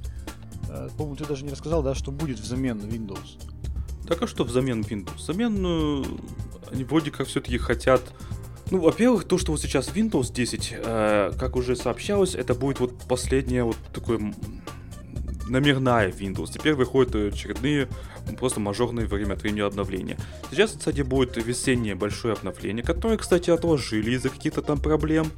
Э, 0.69 0.89
по-моему, 0.97 1.17
ты 1.17 1.27
даже 1.27 1.45
не 1.45 1.51
рассказал, 1.51 1.83
да, 1.83 1.95
что 1.95 2.11
будет 2.11 2.39
взамен 2.39 2.79
Windows. 2.79 3.39
Так 4.07 4.23
а 4.23 4.27
что 4.27 4.45
взамен 4.45 4.81
Windows? 4.81 5.17
Взамен 5.17 5.65
э, 5.67 6.05
они 6.73 6.85
вроде 6.85 7.11
как 7.11 7.27
все-таки 7.27 7.59
хотят 7.59 8.03
ну, 8.71 8.81
во-первых, 8.81 9.25
то, 9.25 9.39
что 9.39 9.53
вот 9.53 9.61
сейчас 9.61 9.89
Windows 9.95 10.33
10, 10.33 10.75
э, 10.77 11.33
как 11.39 11.57
уже 11.57 11.77
сообщалось, 11.77 12.35
это 12.35 12.55
будет 12.55 12.81
вот 12.81 12.95
последняя 13.09 13.63
вот 13.63 13.77
такое 13.95 14.33
номерная 15.49 16.11
Windows. 16.11 16.53
Теперь 16.53 16.75
выходят 16.75 17.15
очередные 17.15 17.89
просто 18.39 18.59
мажорные 18.59 19.07
время 19.07 19.35
от 19.35 19.43
времени 19.43 19.61
обновления. 19.61 20.19
Сейчас, 20.51 20.73
кстати, 20.73 21.03
будет 21.03 21.37
весеннее 21.37 21.95
большое 21.95 22.35
обновление, 22.35 22.85
которое, 22.85 23.17
кстати, 23.17 23.51
отложили 23.51 24.13
из-за 24.13 24.31
каких-то 24.31 24.63
там 24.63 24.81
проблем. 24.81 25.31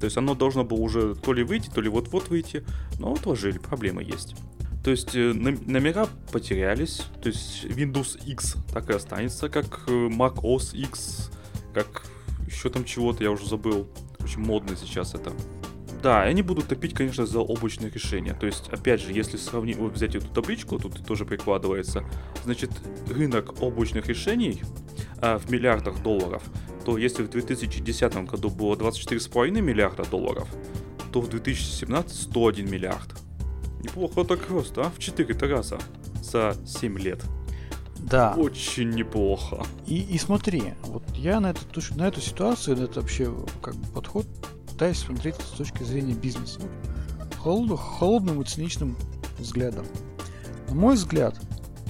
То 0.00 0.06
есть 0.06 0.16
оно 0.16 0.34
должно 0.34 0.64
было 0.64 0.80
уже 0.80 1.14
то 1.14 1.32
ли 1.32 1.44
выйти, 1.44 1.70
то 1.72 1.80
ли 1.80 1.88
вот-вот 1.88 2.28
выйти, 2.28 2.64
но 2.98 3.12
отложили, 3.12 3.58
проблемы 3.58 4.02
есть. 4.02 4.34
То 4.82 4.90
есть 4.90 5.14
э, 5.14 5.32
номера 5.32 6.08
потерялись, 6.30 7.04
то 7.22 7.28
есть 7.28 7.64
Windows 7.64 8.22
X 8.26 8.56
так 8.72 8.90
и 8.90 8.92
останется, 8.92 9.48
как 9.48 9.84
э, 9.86 9.90
Mac 9.90 10.42
OS 10.42 10.76
X, 10.76 11.30
как 11.72 12.02
еще 12.54 12.70
там 12.70 12.84
чего-то, 12.84 13.22
я 13.22 13.30
уже 13.30 13.46
забыл. 13.46 13.88
Очень 14.20 14.40
модно 14.40 14.76
сейчас 14.76 15.14
это. 15.14 15.32
Да, 16.02 16.22
они 16.22 16.42
будут 16.42 16.68
топить, 16.68 16.92
конечно, 16.92 17.24
за 17.24 17.40
облачные 17.40 17.90
решения. 17.90 18.34
То 18.34 18.46
есть, 18.46 18.68
опять 18.68 19.00
же, 19.00 19.12
если 19.12 19.38
сравнить, 19.38 19.78
вот 19.78 19.94
взять 19.94 20.14
эту 20.14 20.28
табличку, 20.28 20.78
тут 20.78 21.04
тоже 21.06 21.24
прикладывается, 21.24 22.04
значит, 22.44 22.70
рынок 23.08 23.62
облачных 23.62 24.06
решений 24.06 24.62
а, 25.22 25.38
в 25.38 25.50
миллиардах 25.50 26.02
долларов, 26.02 26.42
то 26.84 26.98
если 26.98 27.22
в 27.22 27.30
2010 27.30 28.16
году 28.26 28.50
было 28.50 28.76
24,5 28.76 29.50
миллиарда 29.62 30.04
долларов, 30.04 30.46
то 31.10 31.22
в 31.22 31.30
2017 31.30 32.14
101 32.14 32.70
миллиард. 32.70 33.14
Неплохо 33.82 34.24
так 34.24 34.50
рост, 34.50 34.76
а? 34.76 34.90
В 34.90 34.98
4 34.98 35.34
раза 35.48 35.78
за 36.22 36.54
7 36.66 36.98
лет. 36.98 37.22
Да. 38.04 38.34
Очень 38.36 38.90
неплохо. 38.90 39.64
И, 39.86 39.98
и 39.98 40.18
смотри, 40.18 40.74
вот 40.84 41.02
я 41.14 41.40
на 41.40 41.50
эту, 41.50 41.60
на 41.96 42.08
эту 42.08 42.20
ситуацию, 42.20 42.76
на 42.76 42.82
этот 42.82 42.96
вообще 42.96 43.34
как 43.62 43.74
бы 43.76 43.86
подход 43.88 44.26
пытаюсь 44.70 44.98
смотреть 44.98 45.36
с 45.36 45.56
точки 45.56 45.82
зрения 45.84 46.14
бизнеса. 46.14 46.60
Холод, 47.38 47.78
холодным 47.78 48.42
и 48.42 48.44
циничным 48.44 48.96
взглядом. 49.38 49.86
На 50.68 50.74
мой 50.74 50.94
взгляд, 50.94 51.38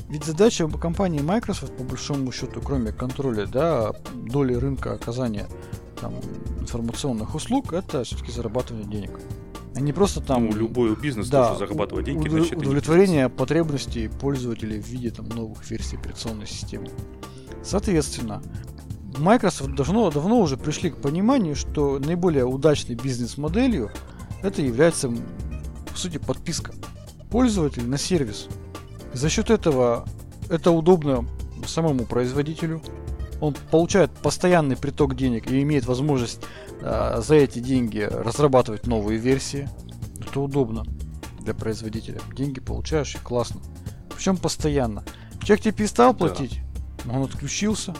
ведь 0.08 0.24
задача 0.24 0.68
компании 0.68 1.20
Microsoft, 1.20 1.76
по 1.76 1.82
большому 1.82 2.30
счету, 2.30 2.60
кроме 2.60 2.92
контроля 2.92 3.46
да, 3.46 3.92
доли 4.14 4.54
рынка 4.54 4.92
оказания 4.92 5.48
там, 6.00 6.14
информационных 6.60 7.34
услуг, 7.34 7.72
это 7.72 8.04
все-таки 8.04 8.30
зарабатывание 8.30 8.86
денег. 8.86 9.18
Не 9.74 9.92
просто 9.92 10.20
там... 10.20 10.46
Ну, 10.46 10.56
любой 10.56 10.94
бизнес 10.96 11.28
да, 11.28 11.48
тоже 11.48 11.60
зарабатывает 11.60 12.06
деньги. 12.06 12.28
Удов... 12.28 12.52
Удовлетворение 12.52 13.28
потребностей 13.28 14.08
пользователей 14.08 14.80
в 14.80 14.86
виде 14.86 15.10
там, 15.10 15.28
новых 15.28 15.68
версий 15.70 15.96
операционной 15.96 16.46
системы. 16.46 16.88
Соответственно, 17.62 18.42
Microsoft 19.18 19.74
давно, 19.74 20.10
давно 20.10 20.40
уже 20.40 20.56
пришли 20.56 20.90
к 20.90 20.98
пониманию, 20.98 21.56
что 21.56 21.98
наиболее 21.98 22.44
удачной 22.44 22.94
бизнес-моделью 22.94 23.90
это 24.42 24.62
является, 24.62 25.08
по 25.08 25.96
сути, 25.96 26.18
подписка 26.18 26.72
пользователей 27.30 27.86
на 27.86 27.98
сервис. 27.98 28.48
За 29.12 29.28
счет 29.28 29.50
этого 29.50 30.06
это 30.48 30.70
удобно 30.70 31.26
самому 31.66 32.04
производителю. 32.04 32.82
Он 33.40 33.54
получает 33.70 34.10
постоянный 34.12 34.76
приток 34.76 35.16
денег 35.16 35.50
и 35.50 35.62
имеет 35.62 35.86
возможность 35.86 36.40
э, 36.80 37.20
за 37.20 37.34
эти 37.34 37.58
деньги 37.58 38.00
разрабатывать 38.00 38.86
новые 38.86 39.18
версии. 39.18 39.68
Это 40.20 40.40
удобно 40.40 40.84
для 41.40 41.54
производителя. 41.54 42.20
Деньги 42.34 42.60
получаешь 42.60 43.14
и 43.14 43.18
классно. 43.18 43.60
Причем 44.14 44.36
постоянно. 44.36 45.04
Человек 45.42 45.64
тебе 45.64 45.74
перестал 45.74 46.14
платить, 46.14 46.60
да. 47.04 47.12
он 47.12 47.24
отключился, 47.24 47.94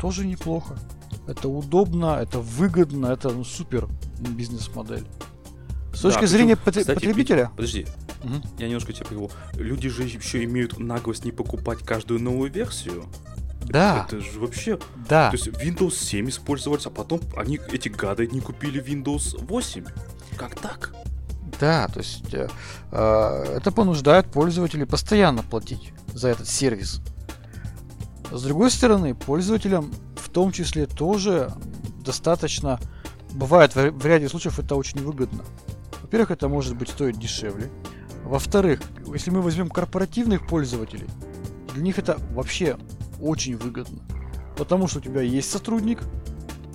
тоже 0.00 0.26
неплохо. 0.26 0.78
Это 1.26 1.48
удобно, 1.48 2.18
это 2.20 2.38
выгодно, 2.38 3.06
это 3.06 3.30
ну, 3.30 3.44
супер 3.44 3.88
бизнес-модель. 4.20 5.06
С 5.92 6.00
точки 6.00 6.22
да, 6.22 6.26
зрения 6.26 6.56
кстати, 6.56 6.84
потребителя. 6.84 7.50
Подожди, 7.56 7.86
угу. 8.22 8.34
я 8.58 8.66
немножко 8.66 8.92
тебя 8.92 9.06
прерву. 9.06 9.30
Люди 9.54 9.88
же 9.88 10.02
еще 10.02 10.44
имеют 10.44 10.78
наглость 10.78 11.24
не 11.24 11.32
покупать 11.32 11.80
каждую 11.80 12.20
новую 12.20 12.50
версию. 12.50 13.04
Да. 13.64 14.04
Это, 14.06 14.16
это 14.16 14.24
же 14.24 14.38
вообще... 14.38 14.78
Да. 15.08 15.30
То 15.30 15.36
есть 15.36 15.48
Windows 15.48 15.94
7 15.94 16.28
использовались, 16.28 16.86
а 16.86 16.90
потом 16.90 17.20
они, 17.36 17.58
эти 17.72 17.88
гады, 17.88 18.26
не 18.26 18.40
купили 18.40 18.82
Windows 18.82 19.42
8. 19.44 19.86
Как 20.36 20.54
так? 20.60 20.94
Да, 21.60 21.88
то 21.88 22.00
есть 22.00 22.34
э, 22.34 22.48
э, 22.90 23.56
это 23.56 23.70
понуждает 23.70 24.26
пользователей 24.30 24.86
постоянно 24.86 25.42
платить 25.42 25.92
за 26.12 26.28
этот 26.28 26.48
сервис. 26.48 27.00
С 28.30 28.42
другой 28.42 28.70
стороны, 28.70 29.14
пользователям 29.14 29.92
в 30.16 30.28
том 30.30 30.50
числе 30.50 30.86
тоже 30.86 31.52
достаточно, 32.04 32.80
бывает 33.32 33.74
в, 33.76 33.90
в 33.90 34.06
ряде 34.06 34.28
случаев 34.28 34.58
это 34.58 34.74
очень 34.74 35.00
выгодно. 35.00 35.44
Во-первых, 36.02 36.32
это 36.32 36.48
может 36.48 36.76
быть 36.76 36.88
стоить 36.88 37.18
дешевле. 37.18 37.70
Во-вторых, 38.24 38.80
если 39.12 39.30
мы 39.30 39.40
возьмем 39.40 39.68
корпоративных 39.68 40.46
пользователей, 40.46 41.06
для 41.74 41.82
них 41.82 41.98
это 41.98 42.18
вообще 42.32 42.76
очень 43.20 43.56
выгодно. 43.56 44.02
Потому 44.56 44.88
что 44.88 44.98
у 44.98 45.02
тебя 45.02 45.20
есть 45.22 45.50
сотрудник, 45.50 46.02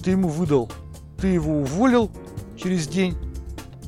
ты 0.04 0.12
ему 0.12 0.30
выдал, 0.30 0.72
ты 1.18 1.28
его 1.28 1.62
уволил 1.62 2.12
через 2.58 2.88
день, 2.88 3.16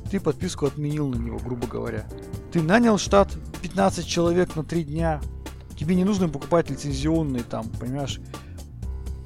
ты 0.10 0.20
подписку 0.20 0.66
отменил 0.66 1.08
на 1.08 1.16
него, 1.16 1.38
грубо 1.40 1.68
говоря. 1.68 2.06
Ты 2.52 2.62
нанял 2.62 2.98
штат 2.98 3.30
15 3.62 4.06
человек 4.06 4.56
на 4.56 4.64
3 4.64 4.84
дня, 4.84 5.22
Тебе 5.82 5.96
не 5.96 6.04
нужно 6.04 6.30
покупать 6.30 6.70
лицензионные 6.70 7.42
там, 7.42 7.68
понимаешь, 7.68 8.22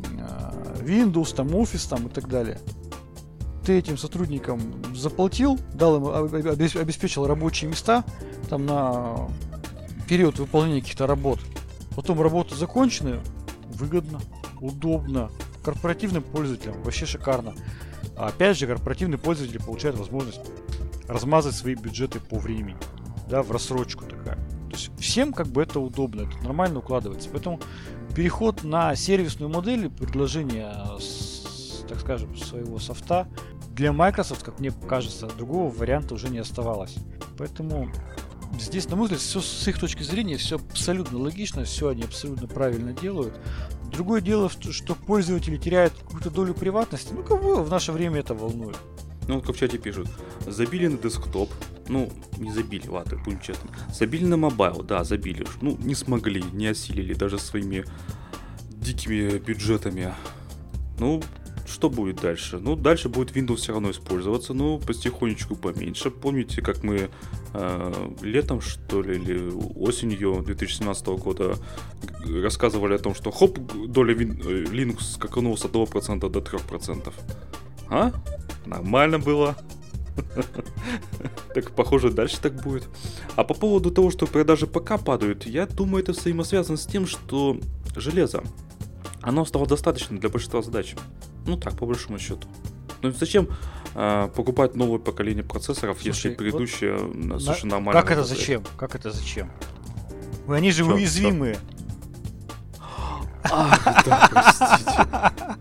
э, 0.05 0.83
Windows, 0.85 1.35
там, 1.35 1.47
Office 1.49 1.89
там 1.89 2.07
и 2.07 2.09
так 2.09 2.29
далее. 2.29 2.61
Ты 3.65 3.77
этим 3.77 3.97
сотрудникам 3.97 4.61
заплатил, 4.95 5.59
дал 5.73 5.97
им, 5.97 6.07
обеспечил 6.07 7.27
рабочие 7.27 7.69
места 7.69 8.05
там 8.49 8.65
на 8.65 9.27
период 10.07 10.39
выполнения 10.39 10.79
каких-то 10.79 11.07
работ. 11.07 11.39
Потом 11.95 12.21
работа 12.21 12.55
закончена, 12.55 13.21
выгодно, 13.69 14.19
удобно, 14.60 15.29
корпоративным 15.63 16.23
пользователям 16.23 16.81
вообще 16.84 17.05
шикарно. 17.05 17.55
А 18.15 18.27
опять 18.27 18.58
же, 18.58 18.67
корпоративный 18.67 19.17
пользователь 19.17 19.62
получает 19.63 19.97
возможность 19.97 20.41
размазать 21.08 21.55
свои 21.55 21.75
бюджеты 21.75 22.19
по 22.19 22.38
времени, 22.38 22.77
да, 23.29 23.41
в 23.41 23.51
рассрочку 23.51 24.05
такая. 24.05 24.36
То 24.36 24.71
есть 24.71 24.91
всем 24.99 25.34
как 25.34 25.47
бы 25.47 25.62
это 25.62 25.79
удобно, 25.79 26.21
это 26.21 26.38
нормально 26.43 26.79
укладывается. 26.79 27.29
Поэтому 27.31 27.60
переход 28.15 28.63
на 28.63 28.95
сервисную 28.95 29.49
модель 29.49 29.89
предложения, 29.89 30.73
так 31.88 31.99
скажем, 31.99 32.36
своего 32.38 32.79
софта 32.79 33.27
для 33.71 33.91
Microsoft, 33.91 34.43
как 34.43 34.60
мне 34.60 34.71
кажется, 34.88 35.27
другого 35.27 35.69
варианта 35.69 36.13
уже 36.13 36.29
не 36.29 36.39
оставалось. 36.39 36.95
Поэтому 37.38 37.91
здесь, 38.59 38.87
на 38.89 38.95
мой 38.95 39.05
взгляд, 39.05 39.21
все 39.21 39.41
с 39.41 39.67
их 39.67 39.79
точки 39.79 40.03
зрения 40.03 40.37
все 40.37 40.55
абсолютно 40.55 41.17
логично, 41.19 41.63
все 41.63 41.89
они 41.89 42.03
абсолютно 42.03 42.47
правильно 42.47 42.93
делают. 42.93 43.33
Другое 43.91 44.21
дело, 44.21 44.49
что 44.49 44.95
пользователи 44.95 45.57
теряют 45.57 45.93
какую-то 45.93 46.29
долю 46.29 46.53
приватности. 46.53 47.13
Ну, 47.13 47.23
кого 47.23 47.63
в 47.63 47.69
наше 47.69 47.91
время 47.91 48.19
это 48.19 48.33
волнует? 48.33 48.77
Ну, 49.27 49.41
как 49.41 49.55
в 49.55 49.59
чате 49.59 49.77
пишут, 49.77 50.07
забили 50.45 50.87
на 50.87 50.97
десктоп, 50.97 51.49
ну, 51.87 52.11
не 52.37 52.51
забили, 52.51 52.87
ладно, 52.87 53.17
будем 53.23 53.39
честны. 53.39 53.69
Забили 53.91 54.25
на 54.25 54.37
mobile, 54.38 54.83
да, 54.83 55.03
забили. 55.03 55.45
Ну, 55.61 55.77
не 55.79 55.95
смогли, 55.95 56.43
не 56.53 56.67
осилили 56.67 57.13
даже 57.13 57.39
своими 57.39 57.85
дикими 58.69 59.37
бюджетами. 59.39 60.13
Ну, 60.99 61.23
что 61.65 61.89
будет 61.89 62.21
дальше? 62.21 62.60
Ну, 62.60 62.75
дальше 62.75 63.10
будет 63.10 63.36
Windows 63.36 63.58
все 63.58 63.73
равно 63.73 63.91
использоваться, 63.91 64.54
но 64.54 64.78
потихонечку 64.78 65.56
поменьше. 65.56 66.12
Помните, 66.12 66.62
как 66.62 66.84
мы 66.84 67.10
э, 67.54 68.10
летом, 68.21 68.62
что 68.62 69.01
ли, 69.01 69.15
или 69.15 69.51
осенью 69.75 70.43
2017 70.45 71.08
года 71.08 71.58
рассказывали 72.25 72.95
о 72.95 72.99
том, 72.99 73.15
что 73.15 73.32
хоп, 73.32 73.60
доля 73.88 74.13
Win- 74.13 74.41
э, 74.45 74.63
Linux 74.65 75.01
скаканула 75.13 75.56
с 75.56 75.65
1% 75.65 76.30
до 76.30 76.39
3%. 76.39 77.13
А? 77.89 78.12
Нормально 78.65 79.19
было. 79.19 79.56
Так, 81.54 81.71
похоже, 81.71 82.10
дальше 82.10 82.38
так 82.41 82.62
будет. 82.62 82.88
А 83.36 83.43
по 83.43 83.54
поводу 83.54 83.91
того, 83.91 84.12
что 84.12 84.28
продажи 84.28 84.67
ПК 84.67 85.01
падают, 85.04 85.45
я 85.45 85.65
думаю, 85.65 86.04
это 86.04 86.12
взаимосвязано 86.12 86.78
с 86.78 86.86
тем, 86.86 87.08
что 87.08 87.58
железо, 87.95 88.43
оно 89.21 89.45
стало 89.45 89.65
достаточно 89.65 90.17
для 90.19 90.30
большинства 90.30 90.62
задач. 90.62 90.95
Ну 91.45 91.58
так, 91.58 91.77
по 91.77 91.86
большому 91.86 92.19
счету. 92.19 92.47
Ну 93.01 93.12
зачем 93.12 93.49
э, 93.93 94.29
покупать 94.36 94.75
новое 94.75 94.99
поколение 94.99 95.43
процессоров, 95.43 95.97
Слушай, 96.01 96.08
если 96.08 96.29
предыдущее 96.34 96.97
вот 96.97 97.41
совершенно 97.41 97.71
на, 97.71 97.75
нормально? 97.77 98.01
Как 98.01 98.12
это 98.12 98.23
зачем? 98.23 98.63
Как 98.77 98.95
это 98.95 99.12
зачем? 99.12 99.51
Они 100.47 100.71
же 100.71 100.84
Чё, 100.84 100.93
уязвимые. 100.93 101.58
Ах, 103.51 103.84
да, 104.05 104.29
простите. 104.31 105.55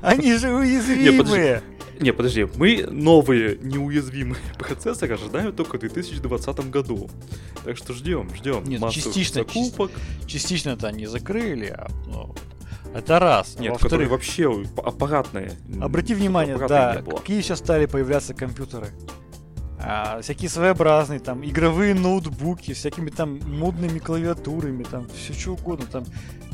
Они 0.00 0.34
же 0.36 0.52
уязвимые. 0.52 1.62
Не, 2.00 2.12
подожди, 2.12 2.46
мы 2.56 2.86
новые 2.90 3.58
неуязвимые 3.60 4.40
процессоры 4.58 5.14
ожидаем 5.14 5.52
только 5.52 5.76
в 5.76 5.80
2020 5.80 6.70
году. 6.70 7.10
Так 7.62 7.76
что 7.76 7.92
ждем, 7.92 8.34
ждем. 8.34 8.64
Нет, 8.64 8.80
частично, 8.90 9.42
закупок. 9.42 9.90
Частично-то 10.26 10.88
они 10.88 11.04
закрыли, 11.04 11.66
а, 11.66 11.90
ну, 12.06 12.34
это 12.94 13.18
раз. 13.18 13.56
А 13.58 13.62
Нет, 13.62 13.72
которые 13.74 14.08
Во-вторых, 14.08 14.10
вообще 14.10 14.64
аппаратные. 14.84 15.52
обрати 15.80 16.14
внимание, 16.14 16.56
да, 16.56 17.02
какие 17.02 17.40
сейчас 17.40 17.58
стали 17.60 17.86
появляться 17.86 18.34
компьютеры. 18.34 18.88
А, 19.82 20.20
всякие 20.20 20.50
своеобразные, 20.50 21.20
там, 21.20 21.42
игровые 21.44 21.94
ноутбуки, 21.94 22.74
всякими 22.74 23.08
там 23.08 23.38
модными 23.46 23.98
клавиатурами, 23.98 24.82
там, 24.84 25.06
все 25.08 25.32
что 25.32 25.52
угодно, 25.52 25.86
там, 25.86 26.04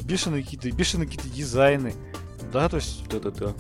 бешеные 0.05 0.45
какие-то, 0.45 0.71
бешеные 0.71 1.09
какие-то 1.09 1.29
дизайны. 1.29 1.93
Да, 2.53 2.69
то 2.69 2.77
есть, 2.77 3.09
Да-да-да. 3.09 3.55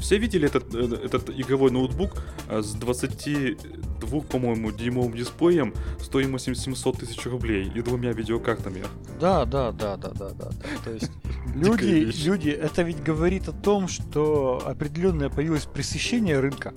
Все 0.00 0.18
видели 0.18 0.46
этот, 0.46 0.74
э, 0.74 1.04
этот 1.04 1.30
игровой 1.30 1.70
ноутбук 1.70 2.22
э, 2.48 2.62
с 2.62 2.72
22, 2.72 4.20
по-моему, 4.22 4.72
дюймовым 4.72 5.12
дисплеем 5.12 5.74
стоимостью 6.00 6.54
700 6.54 6.98
тысяч 6.98 7.24
рублей 7.26 7.70
и 7.74 7.82
двумя 7.82 8.12
видеокартами. 8.12 8.84
да, 9.20 9.44
да, 9.44 9.72
да, 9.72 9.96
да, 9.96 10.10
да, 10.10 10.30
да. 10.30 10.50
То 10.84 10.92
есть, 10.92 11.10
люди, 11.54 12.10
люди, 12.24 12.48
это 12.48 12.82
ведь 12.82 13.02
говорит 13.02 13.48
о 13.48 13.52
том, 13.52 13.88
что 13.88 14.62
определенное 14.64 15.28
появилось 15.28 15.66
пресыщение 15.66 16.40
рынка, 16.40 16.72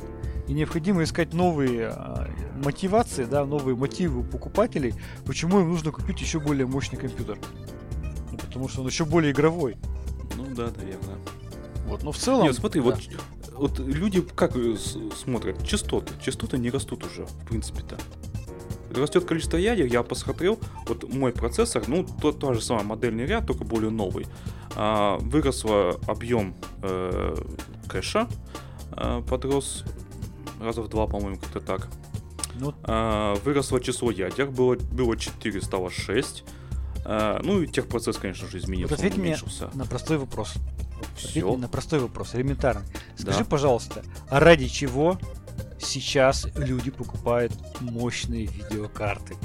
и 0.47 0.53
необходимо 0.53 1.03
искать 1.03 1.33
новые 1.33 1.87
а, 1.87 2.29
мотивации, 2.63 3.23
да, 3.23 3.45
новые 3.45 3.75
мотивы 3.75 4.19
у 4.19 4.23
покупателей, 4.23 4.93
почему 5.25 5.61
им 5.61 5.69
нужно 5.69 5.91
купить 5.91 6.19
еще 6.19 6.39
более 6.39 6.67
мощный 6.67 6.97
компьютер. 6.97 7.37
Ну, 8.31 8.37
потому 8.37 8.67
что 8.67 8.81
он 8.81 8.87
еще 8.87 9.05
более 9.05 9.31
игровой. 9.31 9.77
Ну 10.35 10.45
да, 10.55 10.69
наверное. 10.75 11.17
Вот, 11.93 12.01
но 12.01 12.11
в 12.11 12.17
целом... 12.17 12.45
Нет, 12.45 12.55
смотри, 12.55 12.81
да. 12.81 12.87
вот, 12.87 12.99
вот 13.51 13.79
люди 13.79 14.21
как 14.21 14.55
э, 14.55 14.75
смотрят? 15.15 15.63
Частоты. 15.63 16.11
Частоты 16.19 16.57
не 16.57 16.71
растут 16.71 17.05
уже, 17.05 17.27
в 17.27 17.45
принципе-то. 17.45 17.99
Растет 18.99 19.25
количество 19.25 19.57
ядер, 19.57 19.85
я 19.85 20.01
посмотрел, 20.01 20.59
вот 20.87 21.07
мой 21.13 21.31
процессор, 21.31 21.83
ну, 21.85 22.03
то, 22.03 22.31
та 22.31 22.55
же 22.55 22.61
самая 22.61 22.83
модельный 22.83 23.27
ряд, 23.27 23.45
только 23.45 23.63
более 23.63 23.91
новый. 23.91 24.25
А, 24.75 25.19
выросло 25.19 25.99
объем 26.07 26.55
э, 26.81 27.35
кэша, 27.87 28.27
а, 28.93 29.21
подрос 29.21 29.83
раза 30.59 30.81
в 30.81 30.89
два, 30.89 31.05
по-моему, 31.05 31.37
как-то 31.37 31.59
так. 31.59 31.89
Ну, 32.55 32.73
А, 32.85 33.35
выросло 33.45 33.79
число 33.79 34.09
ядер, 34.09 34.49
было, 34.49 34.77
было 34.77 35.15
4, 35.15 35.61
стало 35.61 35.91
6. 35.91 36.43
А, 37.05 37.39
ну 37.43 37.61
и 37.61 37.67
техпроцесс, 37.67 38.17
конечно 38.17 38.47
же, 38.47 38.57
изменился, 38.57 38.95
Вот 38.95 38.99
ответь 38.99 39.17
мне 39.17 39.37
на 39.75 39.85
простой 39.85 40.17
вопрос. 40.17 40.55
Ответь 41.23 41.57
на 41.57 41.67
простой 41.67 41.99
вопрос, 41.99 42.35
элементарный. 42.35 42.85
Скажи, 43.17 43.39
Да. 43.39 43.45
пожалуйста, 43.45 44.03
а 44.29 44.39
ради 44.39 44.67
чего 44.67 45.19
сейчас 45.79 46.47
люди 46.55 46.91
покупают 46.91 47.53
мощные 47.81 48.45
видеокарты? 48.47 49.35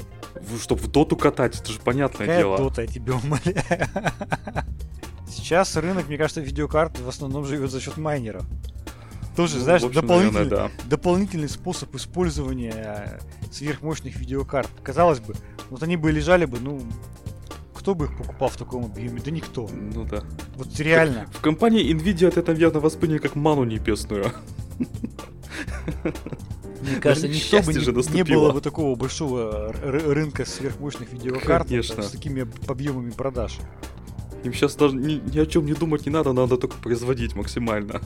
Чтобы 0.61 0.81
в 0.81 0.87
доту 0.87 1.17
катать, 1.17 1.59
это 1.59 1.71
же 1.71 1.79
понятное 1.79 2.27
Какая 2.27 2.39
дело. 2.39 2.57
дота, 2.57 2.81
я 2.83 2.87
тебя 2.87 3.13
умоляю. 3.15 3.55
Сейчас 5.29 5.75
рынок, 5.75 6.07
мне 6.07 6.17
кажется, 6.17 6.41
видеокарт 6.41 6.99
в 6.99 7.07
основном 7.07 7.45
живет 7.45 7.71
за 7.71 7.79
счет 7.79 7.97
майнеров. 7.97 8.45
Тоже, 9.35 9.57
Ну, 9.57 9.63
знаешь, 9.63 9.83
общем, 9.83 10.01
дополнительный, 10.01 10.43
наверное, 10.49 10.71
дополнительный 10.85 11.49
способ 11.49 11.95
использования 11.95 13.19
сверхмощных 13.51 14.15
видеокарт. 14.17 14.69
Казалось 14.83 15.19
бы, 15.19 15.35
вот 15.69 15.81
они 15.83 15.97
бы 15.97 16.11
лежали 16.11 16.45
бы, 16.45 16.59
ну, 16.59 16.81
кто 17.79 17.95
бы 17.95 18.05
их 18.05 18.17
покупал 18.17 18.49
в 18.49 18.57
таком 18.57 18.85
объеме? 18.85 19.21
Да 19.23 19.31
никто. 19.31 19.67
да. 19.67 19.73
Ну 19.73 20.03
да. 20.03 20.23
Вот 20.55 20.77
реально. 20.79 21.27
В 21.31 21.39
компании 21.39 21.95
Nvidia 21.95 22.27
это, 22.27 22.51
наверное, 22.51 22.81
восприняли 22.81 23.19
как 23.19 23.35
ману 23.35 23.63
небесную. 23.63 24.33
Мне 26.81 26.95
кажется, 27.01 27.27
Наверное, 27.27 27.29
никто 27.29 27.61
бы 27.61 27.73
не, 27.73 27.79
же 27.79 28.13
не 28.13 28.23
было 28.23 28.51
бы 28.51 28.61
такого 28.61 28.95
большого 28.95 29.73
р- 29.81 30.13
рынка 30.13 30.45
сверхмощных 30.45 31.11
видеокарт 31.13 31.67
Конечно. 31.67 32.03
с 32.03 32.11
такими 32.11 32.47
объемами 32.67 33.11
продаж. 33.11 33.59
Им 34.43 34.53
сейчас 34.53 34.75
даже 34.75 34.95
ни, 34.95 35.13
ни 35.33 35.39
о 35.39 35.45
чем 35.45 35.65
не 35.65 35.73
думать 35.73 36.05
не 36.05 36.11
надо, 36.11 36.33
надо 36.33 36.57
только 36.57 36.77
производить 36.77 37.35
максимально. 37.35 38.01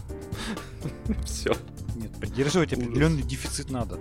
Все. 1.25 1.55
Нет, 1.95 2.11
поддерживать 2.19 2.73
определенный 2.73 3.23
дефицит 3.23 3.69
надо. 3.71 3.99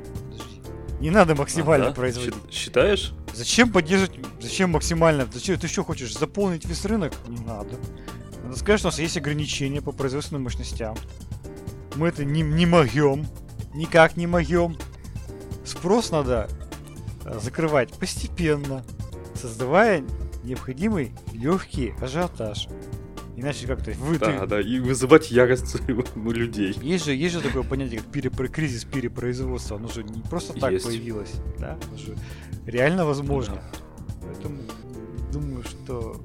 Не 1.02 1.10
надо 1.10 1.34
максимально 1.34 1.90
производить. 1.90 2.34
Считаешь? 2.48 3.12
Зачем 3.34 3.72
поддерживать, 3.72 4.20
зачем 4.40 4.70
максимально? 4.70 5.26
Зачем 5.32 5.58
ты 5.58 5.66
что 5.66 5.82
хочешь, 5.82 6.16
заполнить 6.16 6.64
весь 6.64 6.84
рынок? 6.84 7.12
Не 7.26 7.44
надо. 7.44 7.70
Надо 8.44 8.56
сказать, 8.56 8.78
что 8.78 8.88
у 8.88 8.92
нас 8.92 9.00
есть 9.00 9.16
ограничения 9.16 9.82
по 9.82 9.90
производственным 9.90 10.44
мощностям. 10.44 10.96
Мы 11.96 12.06
это 12.06 12.24
не, 12.24 12.42
не 12.42 12.66
могем. 12.66 13.26
Никак 13.74 14.16
не 14.16 14.28
могем. 14.28 14.76
Спрос 15.64 16.12
надо 16.12 16.48
э, 17.24 17.40
закрывать 17.42 17.92
постепенно, 17.94 18.84
создавая 19.34 20.04
необходимый 20.44 21.14
легкий 21.32 21.94
ажиотаж. 22.00 22.68
Иначе 23.36 23.66
как-то 23.66 23.92
вы, 23.92 24.18
ты- 24.18 24.26
Да, 24.26 24.46
да, 24.46 24.60
и 24.60 24.78
вызывать 24.78 25.30
ярость 25.30 25.76
у 26.14 26.30
людей. 26.30 26.76
Есть 26.82 27.06
же, 27.06 27.14
есть 27.14 27.34
же 27.34 27.40
такое 27.40 27.62
понятие, 27.62 28.00
как 28.00 28.08
перепро- 28.14 28.48
кризис 28.48 28.84
перепроизводства. 28.84 29.76
Оно 29.78 29.88
же 29.88 30.04
не 30.04 30.20
просто 30.20 30.52
так 30.52 30.70
Есть. 30.72 30.84
появилось, 30.84 31.32
да? 31.58 31.78
Оно 31.88 31.96
же 31.98 32.14
реально 32.66 33.06
возможно. 33.06 33.62
Поэтому 34.20 34.58
думаю, 35.32 35.62
что 35.64 36.22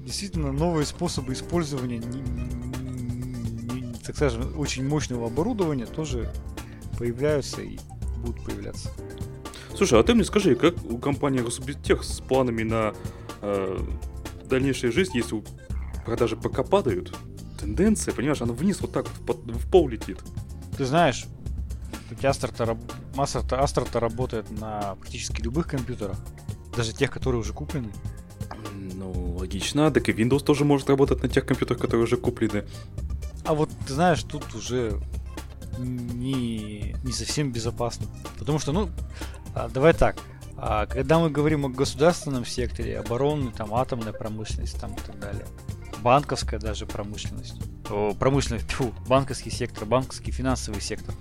действительно 0.00 0.50
новые 0.50 0.86
способы 0.86 1.34
использования, 1.34 1.98
не- 1.98 2.20
не- 2.20 3.80
не- 3.80 3.94
так 4.02 4.16
скажем, 4.16 4.58
очень 4.58 4.86
мощного 4.88 5.26
оборудования 5.26 5.84
тоже 5.86 6.32
появляются 6.98 7.60
и 7.60 7.78
будут 8.24 8.42
появляться. 8.44 8.90
Слушай, 9.76 10.00
а 10.00 10.02
ты 10.02 10.14
мне 10.14 10.24
скажи, 10.24 10.54
как 10.54 10.74
у 10.90 10.96
компании 10.96 11.40
Росбиттех 11.40 12.02
с 12.02 12.20
планами 12.20 12.62
на 12.62 12.94
э, 13.42 13.78
дальнейшую 14.48 14.90
жизнь, 14.92 15.10
если 15.14 15.34
у 15.34 15.44
продажи 16.06 16.36
ПК 16.36 16.64
падают, 16.66 17.14
тенденция, 17.60 18.14
понимаешь, 18.14 18.40
она 18.40 18.52
вниз 18.54 18.80
вот 18.80 18.92
так 18.92 19.06
вот 19.08 19.16
в, 19.18 19.26
под- 19.44 19.56
в 19.56 19.70
пол 19.70 19.88
летит. 19.88 20.18
Ты 20.78 20.86
знаешь, 20.86 21.26
Astra-то- 22.22 22.78
Astra-то 23.16 24.00
работает 24.00 24.50
на 24.60 24.94
практически 24.96 25.42
любых 25.42 25.66
компьютерах, 25.66 26.16
даже 26.76 26.92
тех, 26.92 27.10
которые 27.10 27.40
уже 27.40 27.52
куплены. 27.52 27.88
Ну, 28.94 29.36
логично, 29.38 29.90
так 29.90 30.08
и 30.08 30.12
Windows 30.12 30.44
тоже 30.44 30.64
может 30.64 30.88
работать 30.88 31.22
на 31.22 31.28
тех 31.28 31.44
компьютерах, 31.46 31.80
которые 31.80 32.04
уже 32.04 32.16
куплены. 32.16 32.64
А 33.44 33.54
вот 33.54 33.70
ты 33.86 33.94
знаешь, 33.94 34.22
тут 34.22 34.54
уже 34.54 35.00
не, 35.78 36.94
не 37.04 37.12
совсем 37.12 37.52
безопасно. 37.52 38.06
Потому 38.38 38.58
что, 38.58 38.72
ну, 38.72 38.90
а, 39.54 39.68
давай 39.68 39.92
так. 39.94 40.16
а, 40.56 40.86
Когда 40.86 41.18
мы 41.18 41.30
говорим 41.30 41.64
о 41.64 41.68
государственном 41.68 42.44
секторе, 42.44 42.98
оборонной, 42.98 43.52
там, 43.52 43.74
атомной 43.74 44.12
промышленности, 44.12 44.78
там, 44.78 44.92
и 44.94 45.00
так 45.00 45.18
далее, 45.18 45.46
банковская 46.06 46.60
даже 46.60 46.86
промышленность, 46.86 47.56
о, 47.90 48.14
промышленность, 48.14 48.68
тьфу, 48.68 48.94
банковский 49.08 49.50
сектор, 49.50 49.86
банковский 49.86 50.30
финансовый 50.30 50.80
сектор. 50.80 51.12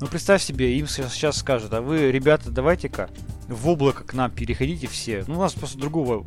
Ну, 0.00 0.08
представь 0.08 0.42
себе, 0.42 0.76
им 0.76 0.88
сейчас, 0.88 1.36
скажут, 1.36 1.72
а 1.72 1.80
вы, 1.80 2.10
ребята, 2.10 2.50
давайте-ка 2.50 3.08
в 3.46 3.68
облако 3.68 4.02
к 4.02 4.14
нам 4.14 4.32
переходите 4.32 4.88
все. 4.88 5.22
Ну, 5.28 5.36
у 5.38 5.40
нас 5.42 5.52
просто 5.52 5.78
другого 5.78 6.26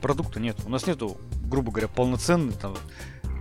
продукта 0.00 0.40
нет. 0.40 0.56
У 0.64 0.70
нас 0.70 0.86
нету, 0.86 1.18
грубо 1.44 1.72
говоря, 1.72 1.88
полноценной 1.88 2.54
там 2.54 2.74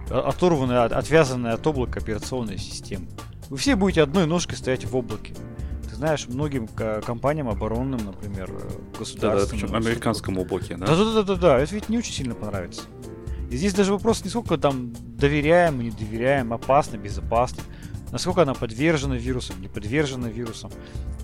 о- 0.10 0.28
оторванной, 0.28 0.84
от- 0.84 0.92
отвязанной 0.92 1.54
от 1.54 1.66
облака 1.66 2.02
операционной 2.02 2.58
системы. 2.58 3.08
Вы 3.48 3.56
все 3.56 3.78
будете 3.78 4.02
одной 4.02 4.26
ножкой 4.26 4.58
стоять 4.58 4.84
в 4.84 4.94
облаке. 4.94 5.36
Ты 5.90 5.96
знаешь, 5.96 6.28
многим 6.28 6.68
ко- 6.68 7.02
компаниям 7.02 7.48
оборонным, 7.48 8.04
например, 8.06 8.50
э, 8.52 8.60
Да, 8.60 8.68
да, 8.68 9.00
государственным... 9.00 9.62
причем 9.70 9.76
американскому 9.76 10.42
облаке, 10.42 10.76
да? 10.76 10.86
Да, 10.88 10.96
да, 10.98 11.14
да, 11.14 11.24
да, 11.24 11.36
да, 11.36 11.60
это 11.60 11.74
ведь 11.74 11.88
не 11.88 11.98
очень 11.98 12.12
сильно 12.12 12.36
понравится. 12.36 12.82
И 13.52 13.58
здесь 13.58 13.74
даже 13.74 13.92
вопрос 13.92 14.24
не 14.24 14.30
сколько 14.30 14.58
там 14.58 14.94
доверяем, 15.18 15.82
не 15.82 15.92
доверяем, 15.92 16.54
опасно, 16.54 16.96
безопасно, 16.96 17.62
насколько 18.12 18.44
она 18.44 18.54
подвержена 18.54 19.18
вирусам, 19.18 19.62
не 19.62 19.68
подвержена 19.68 20.30
вирусам. 20.30 20.72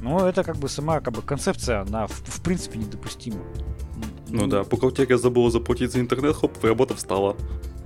Но 0.01 0.27
это 0.27 0.43
как 0.43 0.57
бы 0.57 0.67
сама 0.67 0.99
как 0.99 1.13
бы 1.13 1.21
концепция, 1.21 1.81
она 1.81 2.05
в, 2.05 2.11
в 2.11 2.41
принципе 2.41 2.79
недопустима. 2.79 3.39
Ну 4.27 4.47
да, 4.47 4.65
бухгалтерия 4.65 5.17
забыла 5.17 5.49
заплатить 5.49 5.93
за 5.93 6.01
интернет, 6.01 6.35
хоп, 6.35 6.61
работа 6.63 6.95
встала. 6.95 7.37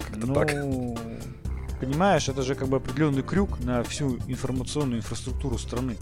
Как-то 0.09 0.25
ну, 0.27 0.33
так. 0.33 1.79
понимаешь, 1.79 2.27
это 2.27 2.41
же 2.41 2.55
как 2.55 2.67
бы 2.67 2.77
определенный 2.77 3.21
крюк 3.21 3.59
на 3.59 3.83
всю 3.83 4.17
информационную 4.27 4.99
инфраструктуру 4.99 5.59
страны. 5.59 5.97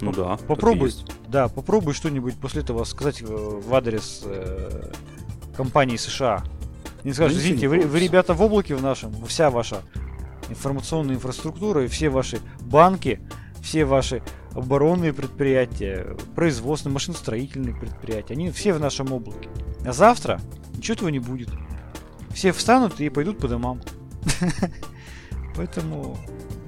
Ну 0.00 0.12
да. 0.12 0.36
попробуй. 0.46 0.92
Да, 1.26 1.48
попробуй 1.48 1.94
что-нибудь 1.94 2.36
после 2.36 2.62
этого 2.62 2.84
сказать 2.84 3.22
э, 3.22 3.26
в 3.26 3.74
адрес 3.74 4.22
э, 4.24 4.92
компании 5.56 5.96
США. 5.96 6.44
Не 7.04 7.12
скажешь, 7.12 7.38
ничего 7.38 7.54
извините, 7.54 7.68
вы, 7.68 7.80
вы, 7.80 8.00
ребята 8.00 8.34
в 8.34 8.42
облаке 8.42 8.74
в 8.74 8.82
нашем, 8.82 9.12
вся 9.26 9.50
ваша 9.50 9.82
информационная 10.48 11.16
инфраструктура, 11.16 11.84
и 11.84 11.88
все 11.88 12.08
ваши 12.10 12.38
банки, 12.60 13.20
все 13.60 13.84
ваши 13.84 14.22
оборонные 14.52 15.12
предприятия, 15.12 16.16
производственные, 16.34 16.94
машиностроительные 16.94 17.74
предприятия, 17.74 18.34
они 18.34 18.50
все 18.50 18.72
в 18.72 18.80
нашем 18.80 19.12
облаке. 19.12 19.48
А 19.84 19.92
завтра 19.92 20.40
ничего 20.74 20.94
этого 20.94 21.08
не 21.08 21.18
будет. 21.18 21.48
Все 22.32 22.52
встанут 22.52 23.00
и 23.00 23.08
пойдут 23.08 23.38
по 23.38 23.48
домам. 23.48 23.80
Поэтому 25.56 26.16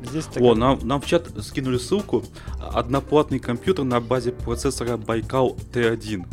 здесь 0.02 0.26
так... 0.26 0.42
О, 0.42 0.54
нам, 0.54 0.78
нам 0.82 1.00
в 1.00 1.06
чат 1.06 1.30
скинули 1.42 1.78
ссылку. 1.78 2.24
Одноплатный 2.60 3.38
компьютер 3.38 3.84
на 3.84 4.00
базе 4.00 4.32
процессора 4.32 4.96
Baikal 4.96 5.56
T1. 5.72 6.26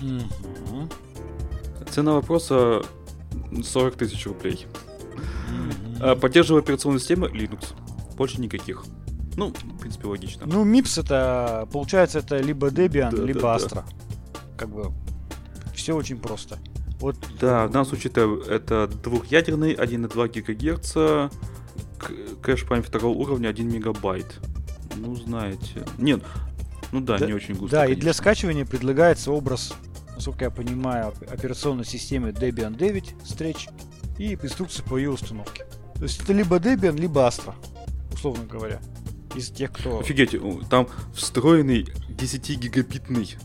Мгм. 0.00 0.88
Цена 1.90 2.14
вопроса 2.14 2.82
40 3.64 3.96
тысяч 3.96 4.26
рублей. 4.26 4.66
А, 6.00 6.16
Поддерживая 6.16 6.62
операционную 6.62 7.00
систему 7.00 7.26
Linux. 7.26 7.74
Больше 8.16 8.40
никаких. 8.40 8.84
Ну, 9.36 9.52
в 9.52 9.78
принципе, 9.78 10.08
логично. 10.08 10.44
Ну, 10.46 10.64
MIPS 10.64 11.00
это, 11.02 11.68
получается, 11.72 12.18
это 12.18 12.38
либо 12.40 12.68
Debian, 12.68 13.14
Да, 13.16 13.22
либо 13.22 13.40
да, 13.40 13.58
да. 13.58 13.64
Astra. 13.64 13.84
Как 14.56 14.68
бы 14.68 14.92
все 15.74 15.94
очень 15.96 16.18
просто. 16.18 16.58
Вот 17.00 17.16
Да, 17.40 17.66
в 17.66 17.70
данном 17.70 17.86
случае 17.86 18.10
это, 18.10 18.52
это 18.52 18.90
двухъядерный 19.02 19.72
1,2 19.72 20.42
ГГц, 20.42 21.30
кэш 22.42 22.66
память 22.66 22.86
второго 22.86 23.16
уровня 23.16 23.48
1 23.48 23.72
мегабайт. 23.72 24.38
Ну, 24.96 25.14
знаете. 25.16 25.86
Нет, 25.96 26.22
ну 26.92 27.00
да, 27.00 27.16
Да- 27.16 27.26
не 27.26 27.32
очень 27.32 27.54
густо. 27.54 27.76
Да, 27.76 27.84
и 27.84 27.88
конечно. 27.88 28.02
для 28.02 28.12
скачивания 28.12 28.66
предлагается 28.66 29.32
образ, 29.32 29.72
насколько 30.20 30.44
я 30.44 30.50
понимаю, 30.50 31.08
оп- 31.08 31.32
операционной 31.32 31.86
системы 31.86 32.28
Debian 32.28 32.76
9 32.76 33.14
Stretch 33.24 33.70
и 34.18 34.34
инструкции 34.34 34.82
по 34.82 34.98
ее 34.98 35.10
установке. 35.10 35.64
То 35.94 36.02
есть 36.02 36.20
это 36.20 36.34
либо 36.34 36.56
Debian, 36.58 36.94
либо 36.98 37.26
Astra, 37.26 37.54
условно 38.12 38.44
говоря. 38.44 38.80
Из 39.34 39.48
тех, 39.48 39.72
кто... 39.72 40.00
Офигеть, 40.00 40.36
там 40.68 40.88
встроенный 41.14 41.84
10-гигабитный 42.10 43.36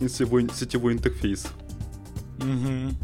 сетевой, 0.00 0.50
сетевой 0.52 0.94
интерфейс. 0.94 1.46
Мгм. 2.38 2.96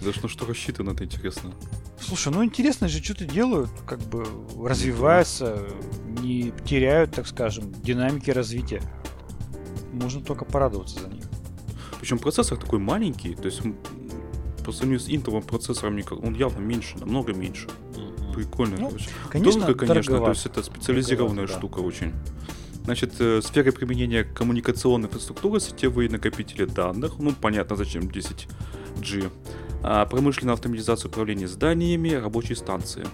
За 0.00 0.12
что, 0.12 0.26
что 0.26 0.46
рассчитано, 0.46 0.90
это 0.90 1.04
интересно. 1.04 1.52
Слушай, 2.00 2.32
ну 2.32 2.44
интересно 2.44 2.88
же, 2.88 3.00
что-то 3.00 3.26
делают, 3.26 3.70
как 3.86 4.00
бы 4.00 4.26
развиваются, 4.66 5.68
не 6.04 6.52
теряют, 6.64 7.12
так 7.14 7.28
скажем, 7.28 7.70
динамики 7.82 8.30
развития. 8.30 8.82
Можно 9.92 10.20
только 10.22 10.44
порадоваться 10.44 10.98
за 10.98 11.08
них. 11.08 11.29
Причем 12.00 12.18
процессор 12.18 12.58
такой 12.58 12.78
маленький, 12.78 13.34
то 13.34 13.44
есть 13.44 13.60
по 14.64 14.72
сравнению 14.72 15.00
с 15.00 15.08
интовым 15.08 15.42
процессором 15.42 16.00
он 16.22 16.34
явно 16.34 16.60
меньше, 16.60 16.98
намного 16.98 17.32
меньше. 17.32 17.68
Прикольно, 18.34 18.76
Ну, 18.78 18.88
короче. 18.88 19.10
Конечно, 19.28 19.60
Дорого, 19.62 19.86
конечно, 19.86 20.18
то 20.18 20.28
есть 20.30 20.46
это 20.46 20.62
специализированная 20.62 21.46
да. 21.46 21.52
штука 21.52 21.80
очень. 21.80 22.12
Значит, 22.84 23.14
э, 23.18 23.40
сферы 23.42 23.72
применения 23.72 24.24
коммуникационной 24.24 25.08
инфраструктуры, 25.08 25.60
сетевые 25.60 26.08
накопители 26.08 26.64
данных, 26.64 27.18
ну, 27.18 27.32
понятно, 27.32 27.76
зачем 27.76 28.04
10G, 28.04 29.30
а, 29.82 30.06
промышленная 30.06 30.54
автоматизация 30.54 31.08
управления 31.08 31.48
зданиями, 31.48 32.10
рабочие 32.10 32.56
станции. 32.56 33.06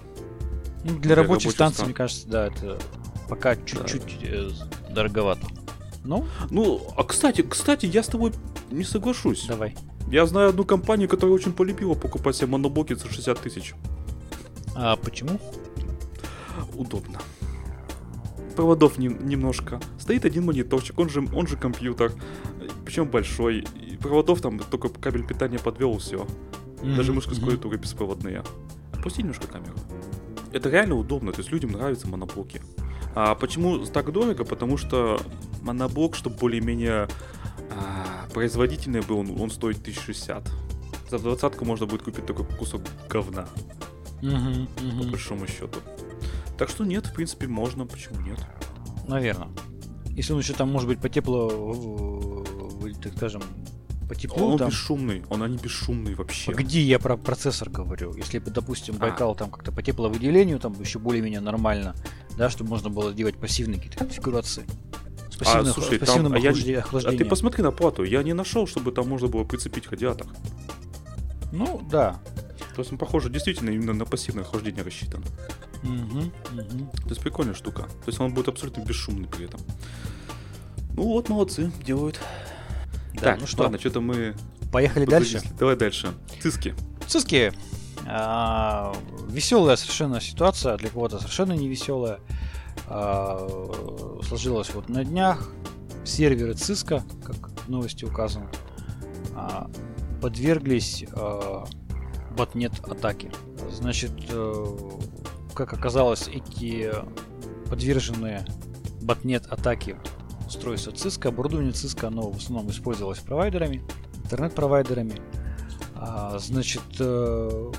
Ну, 0.83 0.91
для 0.91 0.99
Для 0.99 1.15
рабочих 1.15 1.17
рабочих 1.17 1.51
станций, 1.51 1.75
стран. 1.75 1.87
мне 1.87 1.95
кажется, 1.95 2.27
да, 2.27 2.47
это 2.47 2.79
пока 3.27 3.55
чуть-чуть 3.55 4.19
э, 4.21 4.49
дороговато. 4.89 5.47
Ну, 6.03 6.25
Ну, 6.49 6.87
а 6.95 7.03
кстати, 7.03 7.41
кстати, 7.41 7.85
я 7.85 8.03
с 8.03 8.07
тобой 8.07 8.31
не 8.71 8.83
соглашусь. 8.83 9.45
давай. 9.47 9.75
Я 10.09 10.25
знаю 10.25 10.49
одну 10.49 10.63
компанию, 10.63 11.09
которая 11.09 11.35
очень 11.35 11.51
полюбила 11.53 11.93
покупать 11.93 12.35
себе 12.35 12.47
моноблоки 12.47 12.93
за 12.93 13.07
60 13.09 13.39
тысяч. 13.39 13.73
А 14.75 14.95
почему? 14.95 15.39
Удобно. 16.75 17.19
Проводов 18.55 18.97
не- 18.97 19.07
немножко. 19.07 19.79
Стоит 19.99 20.25
один 20.25 20.45
мониторчик, 20.45 20.97
он 20.99 21.09
же, 21.09 21.27
он 21.33 21.47
же 21.47 21.57
компьютер. 21.57 22.13
Причем 22.85 23.07
большой. 23.07 23.65
И 23.75 23.97
проводов 23.97 24.41
там 24.41 24.59
только 24.59 24.89
кабель 24.89 25.25
питания 25.25 25.59
подвел, 25.59 25.97
все. 25.97 26.25
Даже 26.81 27.11
Мгм, 27.11 27.15
мышка 27.15 27.35
с 27.35 27.39
клавиатурой 27.39 27.77
беспроводные. 27.79 28.43
Опусти 28.93 29.21
немножко 29.21 29.47
камеру. 29.47 29.73
Это 30.53 30.69
реально 30.69 30.95
удобно, 30.95 31.31
то 31.33 31.39
есть 31.39 31.51
людям 31.51 31.71
нравятся 31.71 32.07
моноблоки. 32.07 32.61
А 33.15 33.35
почему 33.35 33.79
так 33.79 34.11
дорого? 34.11 34.43
Потому 34.45 34.77
что 34.77 35.19
моноблок, 35.61 36.15
чтобы 36.15 36.37
более-менее 36.37 37.07
а, 37.71 38.06
производительный 38.33 39.01
был, 39.01 39.19
он, 39.19 39.39
он 39.41 39.49
стоит 39.51 39.77
1060. 39.79 40.49
За 41.09 41.19
двадцатку 41.19 41.63
можно 41.65 41.85
будет 41.85 42.01
купить 42.03 42.25
такой 42.25 42.45
кусок 42.45 42.81
говна, 43.09 43.47
Мгм, 44.21 44.67
по 44.75 44.83
мгм. 44.83 45.11
большому 45.11 45.47
счету. 45.47 45.79
Так 46.57 46.69
что 46.69 46.83
нет, 46.85 47.05
в 47.05 47.13
принципе, 47.13 47.47
можно, 47.47 47.85
почему 47.85 48.19
нет? 48.21 48.39
Наверное. 49.07 49.49
Если 50.09 50.33
он 50.33 50.39
еще 50.39 50.53
там, 50.53 50.71
может 50.71 50.87
быть, 50.89 50.99
по 50.99 51.07
тепло, 51.07 52.43
так 53.01 53.13
скажем, 53.15 53.43
по 54.09 54.15
теплу 54.15 54.47
он 54.47 54.57
там. 54.57 54.69
бесшумный, 54.69 55.23
он 55.29 55.43
они 55.43 55.57
бесшумные 55.57 56.15
вообще. 56.15 56.51
Где 56.51 56.81
я 56.81 56.97
про 56.97 57.15
процессор 57.15 57.69
говорю? 57.69 58.13
Если 58.15 58.39
бы, 58.39 58.49
допустим, 58.51 58.95
А. 58.95 58.99
Байкал 58.99 59.35
там 59.35 59.49
как-то 59.51 59.71
по 59.71 59.83
тепловыделению, 59.83 60.59
там 60.59 60.73
еще 60.79 60.97
более-менее 60.99 61.41
нормально, 61.41 61.93
да, 62.37 62.49
чтобы 62.49 62.69
можно 62.71 62.89
было 62.89 63.13
делать 63.13 63.37
пассивные 63.37 63.77
какие-то 63.77 63.99
конфигурации. 63.99 64.65
А, 65.45 65.63
слушай, 65.65 65.99
там- 65.99 66.33
а 66.33 66.39
я- 66.39 66.51
А 67.09 67.11
ты 67.17 67.25
посмотри 67.25 67.63
на 67.63 67.71
плату, 67.71 68.03
я 68.03 68.23
не 68.23 68.33
нашел, 68.33 68.65
чтобы 68.67 68.91
там 68.91 69.07
можно 69.07 69.27
было 69.27 69.43
прицепить 69.43 69.87
радиатор. 69.89 70.27
Ну, 71.51 71.81
да. 71.89 72.19
То 72.75 72.81
есть 72.81 72.91
он, 72.91 72.97
похоже, 72.97 73.29
действительно 73.29 73.69
именно 73.71 73.93
на 73.93 74.05
пассивное 74.05 74.43
охлаждение 74.43 74.83
рассчитан. 74.83 75.23
Мгм, 75.83 76.31
мгм. 76.51 76.89
То 77.03 77.09
есть 77.09 77.21
прикольная 77.21 77.53
штука. 77.55 77.83
То 77.83 78.07
есть 78.07 78.19
он 78.19 78.33
будет 78.33 78.47
абсолютно 78.47 78.81
бесшумный 78.81 79.27
при 79.27 79.45
этом. 79.45 79.59
Ну 80.93 81.03
вот, 81.03 81.29
молодцы, 81.29 81.71
делают. 81.85 82.19
Да, 83.13 83.21
так, 83.21 83.41
ну 83.41 83.47
что, 83.47 83.63
ладно, 83.63 83.79
что-то 83.79 84.01
мы... 84.01 84.35
поехали 84.71 85.05
дальше. 85.05 85.41
Давай 85.57 85.75
дальше. 85.75 86.09
Циски. 86.41 86.75
Циски. 87.07 87.53
веселая 89.29 89.75
совершенно 89.75 90.21
ситуация, 90.21 90.77
для 90.77 90.89
кого-то 90.89 91.17
совершенно 91.19 91.53
не 91.53 91.67
веселая. 91.67 92.19
Сложилась 92.87 94.73
вот 94.73 94.89
на 94.89 95.03
днях. 95.03 95.49
Серверы 96.05 96.53
Cisco, 96.53 97.03
как 97.23 97.49
в 97.49 97.69
новости 97.69 98.05
указано, 98.05 98.49
а, 99.35 99.69
подверглись 100.21 101.03
а, 101.11 101.65
ботнет 102.37 102.79
атаке. 102.87 103.31
Значит, 103.71 104.11
э, 104.29 104.65
как 105.53 105.73
оказалось, 105.73 106.27
эти 106.27 106.91
подверженные 107.69 108.45
ботнет 109.01 109.47
атаки 109.47 109.97
устройства 110.45 110.91
Cisco, 110.91 111.27
оборудование 111.29 111.73
Cisco, 111.73 112.07
оно 112.07 112.31
в 112.31 112.37
основном 112.37 112.69
использовалось 112.69 113.19
провайдерами, 113.19 113.83
интернет-провайдерами. 114.23 115.19
А, 115.95 116.37
значит, 116.39 116.83
э, 116.99 117.71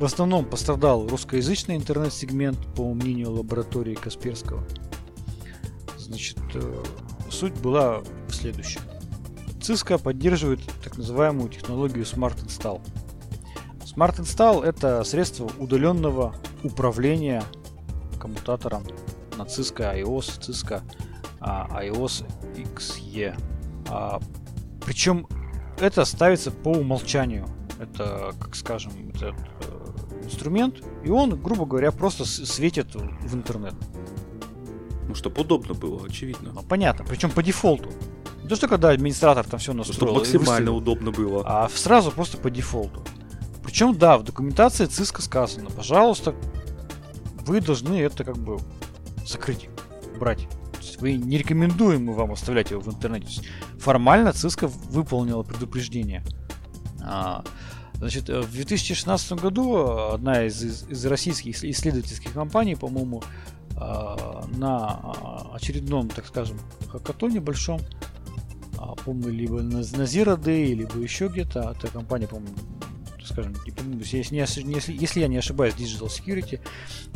в 0.00 0.04
основном 0.04 0.46
пострадал 0.46 1.06
русскоязычный 1.06 1.76
интернет-сегмент, 1.76 2.58
по 2.74 2.94
мнению 2.94 3.32
лаборатории 3.32 3.94
Касперского. 3.94 4.64
Значит, 5.98 6.38
э, 6.54 6.82
суть 7.28 7.52
была 7.60 8.00
в 8.26 8.32
следующем. 8.32 8.80
Cisco 9.58 10.00
поддерживает 10.00 10.60
так 10.82 10.96
называемую 10.96 11.50
технологию 11.50 12.04
Smart 12.04 12.42
Install. 12.46 12.80
Smart 13.84 14.18
Install 14.18 14.64
это 14.64 15.04
средство 15.04 15.50
удаленного 15.58 16.34
управления 16.64 17.44
коммутатором 18.18 18.84
на 19.36 19.42
Cisco 19.42 19.84
iOS, 20.02 20.40
Cisco 20.40 20.80
а, 21.40 21.68
iOS 21.84 22.24
XE. 22.54 23.38
А, 23.90 24.18
причем 24.82 25.26
это 25.78 26.06
ставится 26.06 26.50
по 26.50 26.70
умолчанию. 26.70 27.46
Это, 27.78 28.32
как 28.40 28.54
скажем, 28.56 28.92
этот 29.14 29.34
э, 29.60 29.69
инструмент, 30.30 30.82
и 31.04 31.10
он, 31.10 31.40
грубо 31.40 31.66
говоря, 31.66 31.92
просто 31.92 32.24
светит 32.24 32.94
в 32.94 33.34
интернет. 33.34 33.74
Ну, 35.08 35.14
чтобы 35.14 35.40
удобно 35.42 35.74
было, 35.74 36.06
очевидно. 36.06 36.52
Ну, 36.54 36.62
понятно, 36.62 37.04
причем 37.04 37.30
по 37.30 37.42
дефолту. 37.42 37.90
Не 38.42 38.48
то, 38.48 38.56
что 38.56 38.68
когда 38.68 38.90
администратор 38.90 39.44
там 39.44 39.58
все 39.58 39.72
Чтобы 39.72 39.88
настроил. 39.88 40.14
и 40.14 40.18
максимально 40.18 40.72
удобно 40.72 41.10
было. 41.10 41.42
а 41.44 41.68
сразу 41.68 42.10
просто 42.12 42.38
по 42.38 42.50
дефолту. 42.50 43.02
Причем, 43.64 43.96
да, 43.96 44.18
в 44.18 44.24
документации 44.24 44.86
Cisco 44.86 45.20
сказано, 45.20 45.70
пожалуйста, 45.70 46.34
вы 47.46 47.60
должны 47.60 48.00
это 48.00 48.24
как 48.24 48.36
бы 48.38 48.58
закрыть, 49.26 49.68
есть 50.80 51.00
вы 51.00 51.14
не 51.14 51.38
рекомендуем 51.38 52.04
мы 52.04 52.14
вам 52.14 52.32
оставлять 52.32 52.70
его 52.70 52.80
в 52.80 52.88
интернете. 52.88 53.42
Формально 53.78 54.28
Cisco 54.30 54.66
выполнила 54.66 55.42
предупреждение. 55.42 56.24
А, 58.00 58.02
значит, 58.02 58.30
э, 58.30 58.40
в 58.40 58.50
2016 58.52 59.32
году 59.32 60.12
одна 60.12 60.46
из, 60.46 60.62
из, 60.62 61.06
российских 61.06 61.54
исслед- 61.54 61.70
исследовательских 61.70 62.32
компаний, 62.32 62.74
по-моему, 62.74 63.22
а, 63.76 64.46
на 64.56 65.00
а, 65.02 65.50
очередном, 65.54 66.08
так 66.08 66.26
скажем, 66.26 66.58
хакатоне 66.88 67.40
большом, 67.40 67.80
а, 68.78 68.94
помню, 68.94 69.30
либо 69.30 69.62
на, 69.62 69.78
на 69.78 70.04
Zero 70.04 70.38
Day, 70.38 70.74
либо 70.74 70.98
еще 70.98 71.28
где-то, 71.28 71.76
эта 71.76 71.88
компания, 71.88 72.26
по-моему, 72.26 72.56
скажем, 73.24 73.54
если, 73.66 74.34
если, 74.34 74.92
если 74.92 75.20
я 75.20 75.28
не 75.28 75.36
ошибаюсь, 75.36 75.74
Digital 75.74 76.08
Security, 76.08 76.60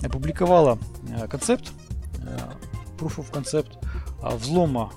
опубликовала 0.03 0.79
э, 1.09 1.27
концепт, 1.29 1.73
э, 2.19 2.39
proof 2.99 3.19
of 3.19 3.33
concept 3.33 3.79
а, 4.23 4.37
взлома 4.37 4.93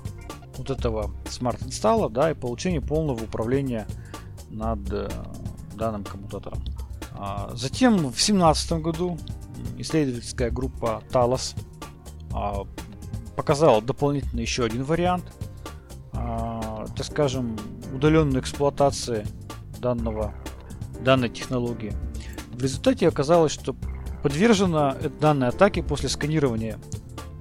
вот 0.56 0.70
этого 0.70 1.14
смарт 1.28 1.62
инсталла, 1.62 2.10
да, 2.10 2.30
и 2.30 2.34
получения 2.34 2.80
полного 2.80 3.24
управления 3.24 3.86
над 4.50 4.80
э, 4.92 5.08
данным 5.78 6.04
коммутатором. 6.04 6.62
А, 7.12 7.50
Затем 7.54 7.96
в 7.96 8.00
2017 8.00 8.72
году 8.72 9.16
исследовательская 9.78 10.50
группа 10.50 11.02
а, 12.32 12.64
показала 13.36 13.80
дополнительно 13.80 14.40
еще 14.40 14.64
один 14.64 14.84
вариант, 14.84 15.24
а, 16.12 16.86
так 16.96 17.06
скажем, 17.06 17.56
удаленной 17.94 18.40
эксплуатации 18.40 19.26
данного, 19.80 20.34
данной 21.00 21.28
технологии. 21.28 21.92
В 22.52 22.62
результате 22.62 23.08
оказалось, 23.08 23.52
что 23.52 23.74
подвержена 24.22 24.96
данной 25.20 25.48
атаке 25.48 25.82
после 25.82 26.08
сканирования 26.08 26.78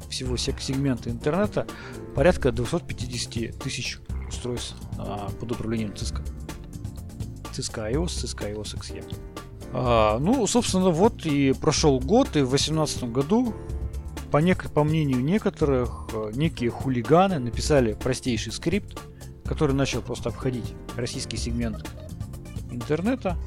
всего 0.09 0.37
сегмента 0.37 1.09
интернета 1.09 1.67
порядка 2.15 2.51
250 2.51 3.59
тысяч 3.59 3.99
устройств 4.27 4.75
а, 4.97 5.29
под 5.39 5.51
управлением 5.51 5.91
Cisco. 5.91 6.21
Cisco 7.57 7.91
iOS, 7.91 8.07
Cisco 8.07 8.53
iOS 8.53 8.79
XE. 8.79 9.03
А, 9.73 10.19
ну, 10.19 10.45
собственно, 10.47 10.89
вот 10.89 11.25
и 11.25 11.53
прошел 11.53 11.99
год, 11.99 12.35
и 12.35 12.41
в 12.41 12.49
2018 12.49 13.03
году, 13.05 13.53
по, 14.31 14.37
нек- 14.37 14.71
по 14.71 14.83
мнению 14.83 15.23
некоторых, 15.23 16.07
э, 16.13 16.31
некие 16.33 16.69
хулиганы 16.69 17.39
написали 17.39 17.93
простейший 17.93 18.51
скрипт, 18.51 18.99
который 19.45 19.73
начал 19.73 20.01
просто 20.01 20.29
обходить 20.29 20.73
российский 20.95 21.37
сегмент 21.37 21.89
интернета. 22.71 23.37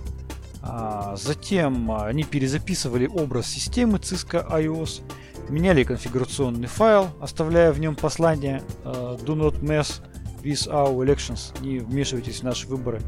А, 0.63 1.17
затем 1.17 1.91
они 1.93 2.25
перезаписывали 2.25 3.07
образ 3.07 3.47
системы 3.47 3.99
Cisco 3.99 4.47
iOS, 4.51 5.03
меняли 5.49 5.85
конфигурационный 5.85 6.69
файл, 6.69 7.09
оставляя 7.21 7.73
в 7.73 7.81
нем 7.81 7.97
послание 7.97 8.63
uh, 8.85 9.23
Do 9.25 9.35
not 9.35 9.61
mess 9.63 10.03
with 10.43 10.69
our 10.69 10.95
elections, 11.05 11.59
не 11.63 11.79
вмешивайтесь 11.79 12.41
в 12.41 12.43
наши 12.43 12.67
выборы. 12.67 13.01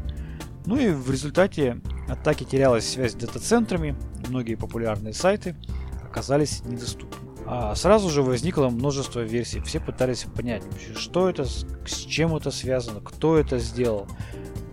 Ну 0.65 0.77
и 0.77 0.89
в 0.91 1.09
результате 1.11 1.81
атаки 2.07 2.43
терялась 2.43 2.89
связь 2.89 3.11
с 3.11 3.15
дата-центрами, 3.15 3.95
многие 4.27 4.55
популярные 4.55 5.13
сайты 5.13 5.55
оказались 6.03 6.63
недоступны. 6.65 7.29
А 7.45 7.75
сразу 7.75 8.09
же 8.09 8.21
возникло 8.21 8.69
множество 8.69 9.19
версий. 9.19 9.59
Все 9.59 9.79
пытались 9.79 10.23
понять, 10.23 10.63
что 10.95 11.29
это, 11.29 11.45
с 11.45 11.65
чем 12.07 12.35
это 12.35 12.51
связано, 12.51 13.01
кто 13.01 13.37
это 13.37 13.59
сделал. 13.59 14.07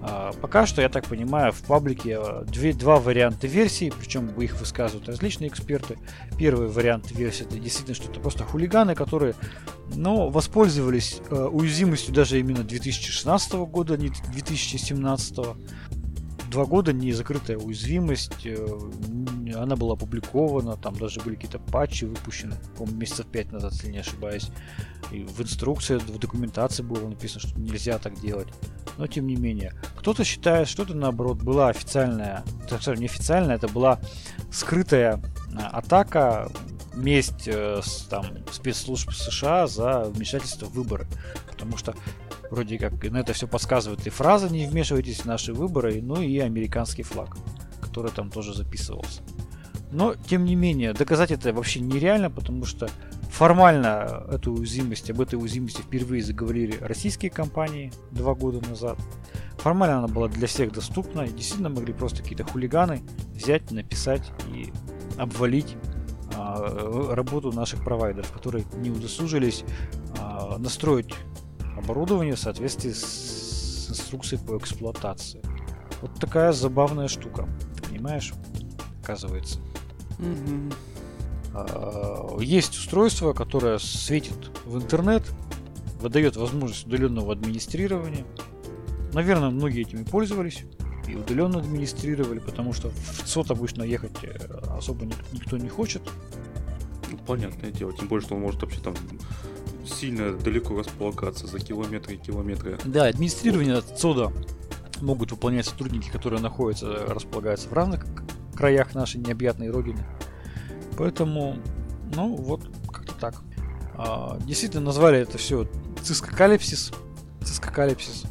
А, 0.02 0.32
пока 0.40 0.66
что, 0.66 0.80
я 0.80 0.88
так 0.88 1.06
понимаю, 1.06 1.52
в 1.52 1.62
паблике 1.62 2.18
а, 2.18 2.44
две, 2.44 2.72
два 2.72 2.96
варианта 2.96 3.46
версий, 3.46 3.92
причем 3.96 4.28
их 4.40 4.58
высказывают 4.58 5.08
различные 5.08 5.48
эксперты. 5.48 5.98
Первый 6.38 6.68
вариант 6.68 7.10
версии 7.10 7.44
это 7.44 7.58
действительно 7.58 7.94
что-то 7.94 8.20
просто 8.20 8.44
хулиганы, 8.44 8.94
которые 8.94 9.34
ну, 9.94 10.28
воспользовались 10.28 11.20
э, 11.30 11.34
уязвимостью 11.34 12.14
даже 12.14 12.38
именно 12.38 12.62
2016 12.62 13.52
года, 13.54 13.96
не 13.96 14.10
2017 14.32 15.38
два 16.50 16.66
года 16.66 16.92
не 16.92 17.12
закрытая 17.12 17.56
уязвимость, 17.56 18.44
э, 18.44 18.66
она 19.54 19.76
была 19.76 19.94
опубликована, 19.94 20.76
там 20.76 20.96
даже 20.96 21.20
были 21.20 21.36
какие-то 21.36 21.58
патчи 21.58 22.04
выпущены, 22.04 22.56
по-моему, 22.76 22.98
месяцев 22.98 23.26
пять 23.26 23.52
назад, 23.52 23.72
если 23.72 23.90
не 23.90 23.98
ошибаюсь. 23.98 24.50
И 25.12 25.22
в 25.22 25.40
инструкции, 25.40 25.96
в 25.96 26.18
документации 26.18 26.82
было 26.82 27.08
написано, 27.08 27.40
что 27.40 27.58
нельзя 27.58 27.98
так 27.98 28.20
делать. 28.20 28.48
Но 28.98 29.06
тем 29.06 29.26
не 29.26 29.36
менее, 29.36 29.72
кто-то 29.96 30.24
считает, 30.24 30.68
что 30.68 30.82
это 30.82 30.94
наоборот 30.94 31.42
была 31.42 31.68
официальная, 31.68 32.44
так 32.68 32.82
скажем, 32.82 33.02
неофициальная, 33.02 33.56
это 33.56 33.68
была 33.68 34.00
скрытая 34.50 35.22
а, 35.56 35.78
атака, 35.78 36.50
месть 36.94 37.46
э, 37.46 37.80
там, 38.08 38.26
спецслужб 38.50 39.12
США 39.12 39.66
за 39.66 40.04
вмешательство 40.04 40.66
в 40.66 40.72
выборы. 40.72 41.06
Потому 41.50 41.76
что 41.76 41.94
Вроде 42.50 42.78
как 42.78 43.02
на 43.04 43.18
это 43.18 43.32
все 43.32 43.46
подсказывает 43.46 44.06
и 44.06 44.10
фраза 44.10 44.48
«Не 44.48 44.66
вмешивайтесь 44.66 45.20
в 45.20 45.24
наши 45.26 45.52
выборы», 45.52 46.00
ну 46.02 46.20
и 46.20 46.38
американский 46.38 47.04
флаг, 47.04 47.36
который 47.80 48.10
там 48.10 48.30
тоже 48.30 48.54
записывался. 48.54 49.22
Но, 49.92 50.14
тем 50.14 50.44
не 50.44 50.54
менее, 50.56 50.92
доказать 50.92 51.30
это 51.30 51.52
вообще 51.52 51.80
нереально, 51.80 52.30
потому 52.30 52.64
что 52.64 52.88
формально 53.30 54.24
эту 54.30 54.52
уязвимость, 54.52 55.10
об 55.10 55.20
этой 55.20 55.36
уязвимости 55.36 55.80
впервые 55.80 56.22
заговорили 56.22 56.76
российские 56.80 57.30
компании 57.30 57.92
два 58.10 58.34
года 58.34 58.66
назад. 58.68 58.98
Формально 59.58 59.98
она 59.98 60.08
была 60.08 60.28
для 60.28 60.46
всех 60.46 60.72
доступна, 60.72 61.22
и 61.22 61.32
действительно 61.32 61.70
могли 61.70 61.92
просто 61.92 62.22
какие-то 62.22 62.44
хулиганы 62.44 63.02
взять, 63.34 63.70
написать 63.70 64.32
и 64.54 64.72
обвалить 65.18 65.76
а, 66.36 67.14
работу 67.14 67.52
наших 67.52 67.84
провайдеров, 67.84 68.30
которые 68.32 68.64
не 68.76 68.90
удосужились 68.90 69.64
а, 70.18 70.56
настроить 70.58 71.14
оборудование 71.76 72.34
в 72.34 72.38
соответствии 72.40 72.92
с 72.92 73.90
инструкцией 73.90 74.42
по 74.44 74.56
эксплуатации. 74.56 75.42
Вот 76.00 76.14
такая 76.18 76.52
забавная 76.52 77.08
штука, 77.08 77.48
понимаешь, 77.86 78.32
оказывается. 79.02 79.58
Mm-hmm. 80.18 80.72
Есть 82.42 82.76
устройство, 82.76 83.32
которое 83.32 83.78
светит 83.78 84.50
в 84.64 84.76
интернет, 84.76 85.24
выдает 86.00 86.36
возможность 86.36 86.86
удаленного 86.86 87.32
администрирования. 87.32 88.24
Наверное, 89.12 89.50
многие 89.50 89.82
этими 89.82 90.04
пользовались 90.04 90.64
и 91.08 91.16
удаленно 91.16 91.58
администрировали, 91.58 92.38
потому 92.38 92.72
что 92.72 92.90
в 92.90 93.24
ЦОД 93.24 93.50
обычно 93.50 93.82
ехать 93.82 94.12
э, 94.22 94.36
особо 94.76 95.06
никто 95.32 95.56
не 95.56 95.68
хочет. 95.68 96.02
Ну, 97.10 97.18
понятное 97.26 97.72
дело, 97.72 97.92
тем 97.92 98.06
более, 98.06 98.24
что 98.24 98.36
он 98.36 98.42
может 98.42 98.62
вообще 98.62 98.80
там 98.80 98.94
сильно 99.86 100.32
далеко 100.32 100.78
располагаться 100.78 101.46
за 101.46 101.58
километры 101.58 102.14
и 102.14 102.16
километры. 102.16 102.78
Да, 102.84 103.06
администрирование 103.06 103.80
ЦОДа 103.80 104.32
могут 105.00 105.32
выполнять 105.32 105.66
сотрудники, 105.66 106.10
которые 106.10 106.40
находятся, 106.40 107.06
располагаются 107.06 107.68
в 107.68 107.72
разных 107.72 108.06
краях 108.54 108.94
нашей 108.94 109.20
необъятной 109.20 109.70
родины. 109.70 110.04
Поэтому, 110.98 111.56
ну 112.14 112.36
вот, 112.36 112.68
как-то 112.92 113.14
так. 113.14 113.42
А, 113.94 114.38
действительно 114.40 114.82
назвали 114.82 115.18
это 115.18 115.38
все 115.38 115.66
цискокалипсис. 116.02 116.92
Цискокалипсис. 117.42 118.24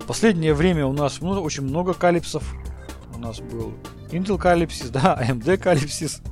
В 0.00 0.06
последнее 0.06 0.54
время 0.54 0.86
у 0.86 0.92
нас 0.92 1.20
много, 1.20 1.38
очень 1.38 1.64
много 1.64 1.92
калипсов. 1.94 2.54
У 3.14 3.18
нас 3.18 3.40
был 3.40 3.74
Intel 4.10 4.38
калипсис, 4.38 4.90
да, 4.90 5.18
AMD 5.28 5.58
калипсис, 5.58 6.22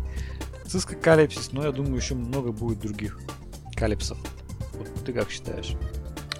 Cisco 0.65 0.95
калипсис, 0.97 1.53
но 1.53 1.65
я 1.65 1.73
думаю, 1.73 1.97
еще 1.97 2.15
много 2.15 2.53
будет 2.53 2.81
других 2.81 3.19
калипсов. 3.77 4.19
Вот 4.79 4.89
ты 5.05 5.13
как 5.13 5.31
считаешь? 5.31 5.75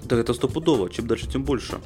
Да 0.03 0.17
это 0.17 0.33
стопудово, 0.33 0.89
чем 0.89 1.07
дальше, 1.07 1.27
тем 1.27 1.43
больше. 1.43 1.79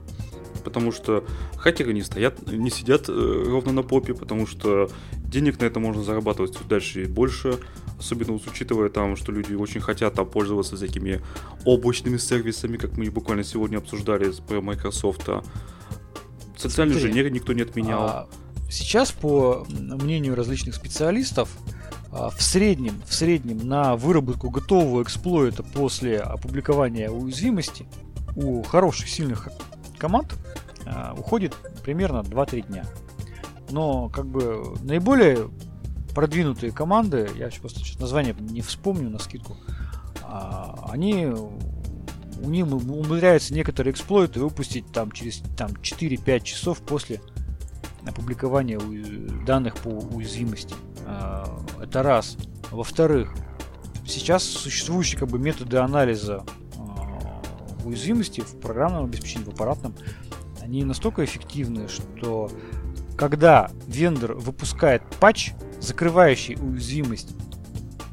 Потому 0.64 0.92
что 0.92 1.24
хакеры 1.56 1.94
не 1.94 2.02
стоят, 2.02 2.46
не 2.52 2.70
сидят 2.70 3.08
э, 3.08 3.44
ровно 3.48 3.72
на 3.72 3.82
попе, 3.82 4.14
потому 4.14 4.46
что 4.46 4.90
денег 5.14 5.60
на 5.62 5.66
это 5.66 5.80
можно 5.80 6.04
зарабатывать 6.04 6.56
все 6.56 6.64
дальше 6.66 7.04
и 7.04 7.06
больше. 7.06 7.60
Особенно 7.98 8.34
вот, 8.34 8.48
учитывая 8.48 8.90
там, 8.90 9.16
что 9.16 9.32
люди 9.32 9.54
очень 9.54 9.82
хотят 9.82 10.14
там 10.14 10.26
пользоваться 10.26 10.76
всякими 10.76 11.22
облачными 11.66 12.18
сервисами, 12.18 12.78
как 12.78 12.98
мы 12.98 13.10
буквально 13.10 13.44
сегодня 13.44 13.78
обсуждали 13.78 14.32
про 14.48 14.62
Microsoft. 14.62 15.30
Социальный 16.58 16.96
инженер 16.96 17.30
никто 17.30 17.54
не 17.54 17.62
отменял. 17.62 18.02
А 18.02 18.30
сейчас, 18.70 19.12
по 19.12 19.66
мнению 19.70 20.36
различных 20.36 20.76
специалистов, 20.76 21.50
в 22.12 22.42
среднем, 22.42 23.02
в 23.06 23.14
среднем 23.14 23.68
на 23.68 23.96
выработку 23.96 24.50
готового 24.50 25.04
эксплойта 25.04 25.64
после 25.64 26.20
опубликования 26.20 27.10
уязвимости 27.10 27.86
у 28.36 28.64
хороших, 28.64 29.10
сильных 29.10 29.50
команд 29.98 30.36
а, 30.86 31.14
уходит 31.18 31.56
примерно 31.84 32.20
2-3 32.20 32.68
дня. 32.68 32.86
Но 33.70 34.10
как 34.10 34.26
бы 34.26 34.76
наиболее 34.82 35.50
продвинутые 36.16 36.72
команды, 36.72 37.30
я 37.36 37.50
просто 37.62 37.82
название 38.00 38.36
не 38.40 38.62
вспомню 38.62 39.10
на 39.10 39.20
скидку, 39.20 39.58
а, 40.24 40.88
они 40.90 41.28
у 42.42 42.50
них 42.50 42.66
умудряются 42.66 43.54
некоторые 43.54 43.92
эксплойты 43.92 44.40
выпустить 44.40 44.92
там 44.92 45.12
через 45.12 45.40
там, 45.58 45.72
4-5 45.72 46.40
часов 46.42 46.80
после 46.80 47.22
опубликования 48.06 48.80
данных 49.46 49.76
по 49.76 49.90
уязвимости. 49.90 50.74
А, 51.10 51.60
это 51.82 52.04
раз. 52.04 52.38
Во-вторых, 52.72 53.34
сейчас 54.06 54.44
существующие 54.44 55.20
как 55.20 55.30
бы 55.30 55.40
методы 55.40 55.78
анализа 55.78 56.44
а, 56.78 57.42
уязвимости 57.84 58.42
в 58.42 58.60
программном 58.60 59.06
обеспечении, 59.06 59.46
в 59.46 59.50
аппаратном, 59.50 59.96
они 60.62 60.84
настолько 60.84 61.26
эффективны, 61.26 61.88
что 61.88 62.52
когда 63.18 63.72
вендор 63.88 64.34
выпускает 64.36 65.02
патч, 65.20 65.54
закрывающий 65.80 66.56
уязвимость, 66.56 67.36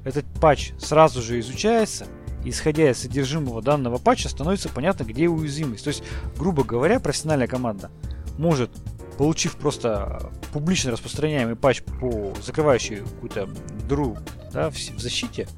этот 0.05 0.25
патч 0.41 0.73
сразу 0.79 1.21
же 1.21 1.39
изучается, 1.41 2.07
и 2.45 2.51
исходя 2.51 2.91
из 2.91 2.99
содержимого 2.99 3.61
данного 3.61 3.99
патча 3.99 4.29
становится 4.29 4.69
понятно, 4.69 5.05
где 5.05 5.29
уязвимость. 5.29 5.85
То 5.85 5.89
есть, 5.89 6.03
грубо 6.39 6.65
говоря, 6.65 7.01
профессиональная 7.01 7.49
команда 7.49 7.91
может 8.39 8.71
получив 9.17 9.57
просто 9.57 10.31
публично 10.53 10.93
распространяемый 10.93 11.57
патч 11.57 11.83
по 11.83 12.35
закрывающий 12.45 12.97
какую-то 12.97 13.49
дыру 13.89 14.17
да, 14.53 14.71
в, 14.71 14.75
в 14.75 14.99
защите, 14.99 15.49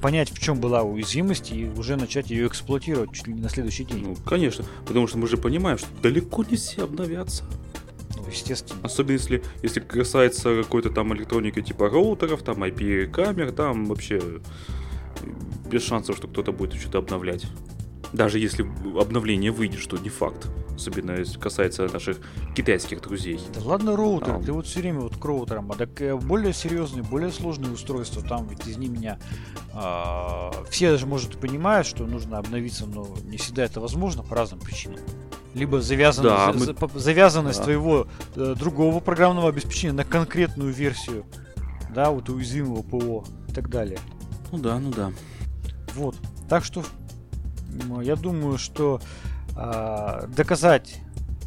понять, 0.00 0.30
в 0.30 0.38
чем 0.38 0.60
была 0.60 0.82
уязвимость 0.82 1.50
и 1.50 1.64
уже 1.64 1.96
начать 1.96 2.30
ее 2.30 2.46
эксплуатировать 2.46 3.12
чуть 3.12 3.26
ли 3.26 3.34
не 3.34 3.40
на 3.40 3.48
следующий 3.48 3.84
день. 3.84 4.02
Ну, 4.02 4.16
конечно, 4.16 4.64
потому 4.86 5.06
что 5.06 5.18
мы 5.18 5.26
же 5.26 5.36
понимаем, 5.36 5.78
что 5.78 5.88
далеко 6.02 6.44
не 6.44 6.56
все 6.56 6.84
обновятся. 6.84 7.44
Ну, 8.16 8.26
естественно. 8.30 8.80
Особенно 8.82 9.12
если, 9.12 9.42
если 9.62 9.80
касается 9.80 10.62
какой-то 10.62 10.90
там 10.90 11.14
электроники 11.14 11.62
типа 11.62 11.88
роутеров, 11.88 12.42
там 12.42 12.62
IP-камер, 12.62 13.52
там 13.52 13.86
вообще 13.86 14.20
без 15.70 15.82
шансов, 15.82 16.16
что 16.16 16.28
кто-то 16.28 16.52
будет 16.52 16.74
что-то 16.74 16.98
обновлять. 16.98 17.46
Даже 18.12 18.38
если 18.38 18.62
обновление 19.00 19.50
выйдет, 19.50 19.80
что 19.80 19.96
не 19.96 20.10
факт. 20.10 20.48
Особенно 20.76 21.12
если 21.12 21.38
касается 21.38 21.86
наших 21.88 22.18
китайских 22.56 23.00
друзей. 23.00 23.40
Да 23.54 23.60
ладно 23.64 23.96
роутер, 23.96 24.34
А. 24.36 24.42
ты 24.42 24.52
вот 24.52 24.66
все 24.66 24.80
время 24.80 25.00
вот 25.00 25.16
к 25.16 25.24
роутерам, 25.24 25.70
а 25.70 25.76
так 25.76 26.00
э, 26.02 26.16
более 26.16 26.52
серьезные, 26.52 27.02
более 27.04 27.30
сложные 27.30 27.72
устройства, 27.72 28.22
там 28.22 28.48
ведь 28.48 28.66
из 28.66 28.76
меня 28.76 29.18
а, 29.72 30.52
все 30.70 30.90
даже, 30.90 31.06
может, 31.06 31.38
понимают, 31.38 31.86
что 31.86 32.06
нужно 32.06 32.38
обновиться, 32.38 32.86
но 32.86 33.06
не 33.24 33.36
всегда 33.36 33.64
это 33.64 33.80
возможно 33.80 34.22
по 34.22 34.34
разным 34.34 34.60
причинам. 34.60 34.98
Либо 35.54 35.80
завязано, 35.80 36.28
Да, 36.30 36.52
за- 36.52 36.72
мы- 36.74 36.90
завязанность 37.00 37.58
Да. 37.58 37.64
твоего 37.64 38.08
э, 38.34 38.54
другого 38.58 38.98
программного 38.98 39.48
обеспечения 39.48 39.92
на 39.94 40.04
конкретную 40.04 40.72
версию, 40.72 41.24
да, 41.94 42.10
вот 42.10 42.28
уязвимого 42.28 42.82
ПО 42.82 43.24
и 43.48 43.52
так 43.52 43.68
далее. 43.70 43.98
Ну 44.50 44.58
да, 44.58 44.78
ну 44.80 44.90
да. 44.90 45.12
Вот. 45.94 46.16
Так 46.48 46.64
что 46.64 46.82
я 48.02 48.16
думаю, 48.16 48.58
что 48.58 49.00
а, 49.56 50.26
доказать, 50.26 51.00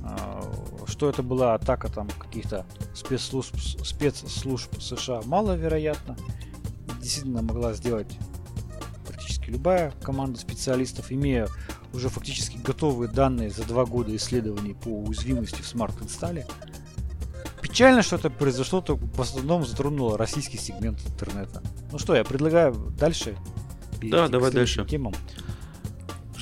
а, 0.04 0.42
что 0.86 1.10
это 1.10 1.24
была 1.24 1.54
атака 1.54 1.90
там 1.90 2.10
каких-то 2.10 2.66
спецслужб, 2.94 3.56
спецслужб 3.58 4.82
США 4.82 5.22
маловероятно. 5.26 6.16
Действительно 7.02 7.42
могла 7.42 7.74
сделать 7.74 8.18
практически 9.06 9.50
любая 9.50 9.92
команда 10.02 10.40
специалистов, 10.40 11.12
имея 11.12 11.48
уже 11.94 12.10
фактически 12.10 12.58
готовые 12.58 13.10
данные 13.10 13.50
за 13.50 13.64
два 13.64 13.86
года 13.86 14.16
исследований 14.16 14.74
по 14.74 14.90
уязвимости 14.90 15.62
в 15.62 15.68
Smart 15.68 15.94
Install'е. 15.94 16.46
Печально, 17.62 18.02
что 18.02 18.16
это 18.16 18.30
произошло, 18.30 18.82
то 18.82 18.96
в 18.96 19.22
основном 19.22 19.66
затронуло 19.66 20.18
российский 20.18 20.58
сегмент 20.58 21.00
интернета. 21.06 21.62
Ну 21.92 22.00
что, 22.00 22.16
я 22.16 22.24
предлагаю 22.24 22.74
дальше 22.74 23.36
Да, 24.02 24.28
давай 24.28 24.52
дальше. 24.52 24.86
темам. 24.86 25.14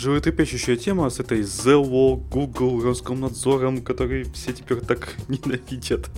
Животрепещущая 0.06 0.76
тема 0.76 1.10
с 1.10 1.20
этой 1.20 1.42
ZELO, 1.42 2.18
Google, 2.30 2.80
Роскомнадзором, 2.80 3.82
которые 3.82 4.26
все 4.26 4.54
теперь 4.54 4.82
так 4.82 5.16
ненавидят. 5.28 6.12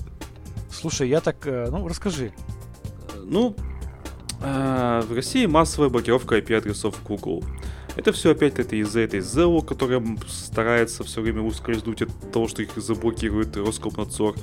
Слушай, 0.69 1.07
я 1.07 1.21
так, 1.21 1.47
э, 1.47 1.69
ну 1.71 1.87
расскажи. 1.87 2.33
Ну, 3.23 3.55
а, 4.41 5.03
в 5.03 5.13
России 5.13 5.45
массовая 5.45 5.87
блокировка 5.89 6.37
IP-адресов 6.37 7.01
Google. 7.07 7.45
Это 7.95 8.11
все 8.11 8.31
опять 8.31 8.59
это 8.59 8.75
из-за 8.75 8.99
этой 8.99 9.21
ZELO, 9.21 9.65
которая 9.65 10.03
старается 10.27 11.05
все 11.05 11.21
время 11.21 11.41
ускользнуть 11.43 12.01
от 12.01 12.31
того, 12.33 12.49
что 12.49 12.63
их 12.63 12.71
заблокирует 12.75 13.55
Роскомнадзор. 13.55 14.35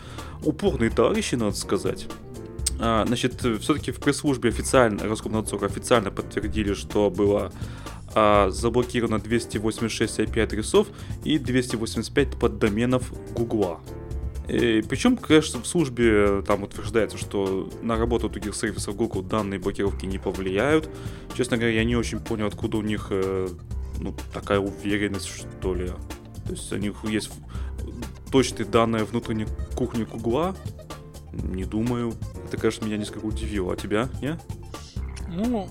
Упорные 0.42 0.88
товарищи, 0.88 1.34
надо 1.34 1.54
сказать. 1.54 2.06
А, 2.80 3.04
значит, 3.06 3.44
все-таки 3.60 3.92
в 3.92 4.00
пресс-службе 4.00 4.48
официально, 4.48 5.06
Роскомнадзор 5.06 5.66
официально 5.66 6.10
подтвердили, 6.10 6.72
что 6.72 7.10
было 7.10 7.52
а, 8.14 8.50
заблокировано 8.50 9.18
286 9.18 10.20
IP-адресов 10.20 10.88
и 11.24 11.38
285 11.38 12.38
поддоменов 12.38 13.12
Гугла. 13.34 13.80
Причем, 14.46 15.16
конечно, 15.16 15.62
в 15.62 15.66
службе 15.66 16.10
э, 16.10 16.42
там 16.46 16.64
утверждается, 16.64 17.16
что 17.16 17.70
на 17.80 17.96
работу 17.96 18.28
других 18.28 18.54
сервисов 18.54 18.94
Google 18.94 19.22
данные 19.22 19.58
блокировки 19.58 20.04
не 20.04 20.18
повлияют. 20.18 20.90
Честно 21.34 21.56
говоря, 21.56 21.72
я 21.74 21.84
не 21.84 21.96
очень 21.96 22.20
понял, 22.20 22.46
откуда 22.46 22.76
у 22.76 22.82
них 22.82 23.06
э, 23.08 23.48
ну, 24.00 24.14
такая 24.34 24.60
уверенность, 24.60 25.28
что 25.28 25.74
ли. 25.74 25.88
То 26.44 26.50
есть 26.50 26.70
у 26.70 26.76
них 26.76 26.96
есть 27.04 27.30
точные 28.30 28.66
данные 28.66 29.04
внутренней 29.04 29.46
кухни 29.76 30.04
Гугла. 30.04 30.54
Не 31.32 31.64
думаю. 31.64 32.12
Это, 32.46 32.58
конечно, 32.58 32.84
меня 32.84 32.98
несколько 32.98 33.24
удивило. 33.24 33.72
А 33.72 33.76
тебя, 33.76 34.10
не? 34.20 34.38
Ну, 35.28 35.68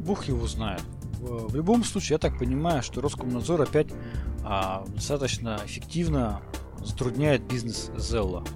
бог 0.00 0.24
его 0.24 0.44
знает. 0.48 0.82
В, 1.26 1.54
любом 1.56 1.82
случае, 1.84 2.14
я 2.14 2.18
так 2.18 2.38
понимаю, 2.38 2.82
что 2.82 3.00
Роскомнадзор 3.00 3.62
опять 3.62 3.88
а, 4.44 4.84
достаточно 4.94 5.60
эффективно 5.66 6.40
затрудняет 6.84 7.42
бизнес 7.42 7.90
Zella. 7.96 8.46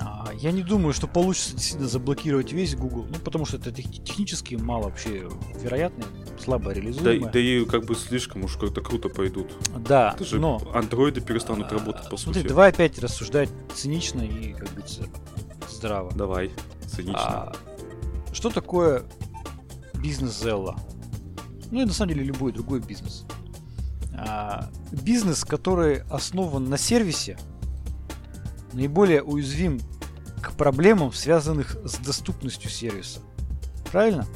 А, 0.00 0.30
я 0.34 0.50
не 0.50 0.62
думаю, 0.62 0.92
что 0.92 1.06
получится 1.06 1.52
действительно 1.52 1.88
заблокировать 1.88 2.52
весь 2.52 2.74
Google, 2.74 3.06
ну 3.08 3.16
потому 3.22 3.44
что 3.44 3.58
это 3.58 3.70
тех- 3.70 3.90
технически 4.02 4.54
мало 4.56 4.84
вообще 4.84 5.28
вероятно, 5.62 6.04
слабо 6.42 6.66
Да, 6.66 6.74
реализуемо. 6.74 7.30
да 7.30 7.38
и 7.38 7.64
как 7.64 7.84
бы 7.84 7.94
слишком 7.94 8.44
уж 8.44 8.56
как-то 8.56 8.80
круто 8.80 9.08
пойдут. 9.08 9.52
Да, 9.76 10.12
Это 10.14 10.24
же 10.24 10.40
но 10.40 10.60
андроиды 10.74 11.20
перестанут 11.20 11.70
а, 11.70 11.74
работать, 11.76 12.08
по 12.10 12.16
смотри, 12.16 12.40
сути. 12.42 12.48
давай 12.48 12.70
опять 12.70 12.98
рассуждать 12.98 13.50
цинично 13.74 14.22
и, 14.22 14.52
как 14.54 14.68
говорится, 14.70 15.04
здраво. 15.68 16.10
Давай, 16.14 16.50
цинично. 16.86 17.18
А, 17.20 17.52
что 18.32 18.50
такое 18.50 19.04
бизнес 19.94 20.42
Zella? 20.42 20.76
Ну 21.70 21.82
и 21.82 21.84
на 21.84 21.92
самом 21.92 22.14
деле 22.14 22.24
любой 22.24 22.52
другой 22.52 22.80
бизнес. 22.80 23.24
А, 24.12 24.70
бизнес, 24.92 25.44
который 25.44 26.02
основан 26.10 26.68
на 26.68 26.76
сервисе, 26.76 27.38
наиболее 28.72 29.22
уязвим 29.22 29.80
к 30.42 30.52
проблемам, 30.52 31.12
связанных 31.12 31.76
с 31.84 31.96
доступностью 31.96 32.70
сервиса. 32.70 33.20
Правильно? 33.90 34.26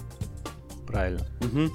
Правильно. 0.86 1.26
Мгм. 1.40 1.72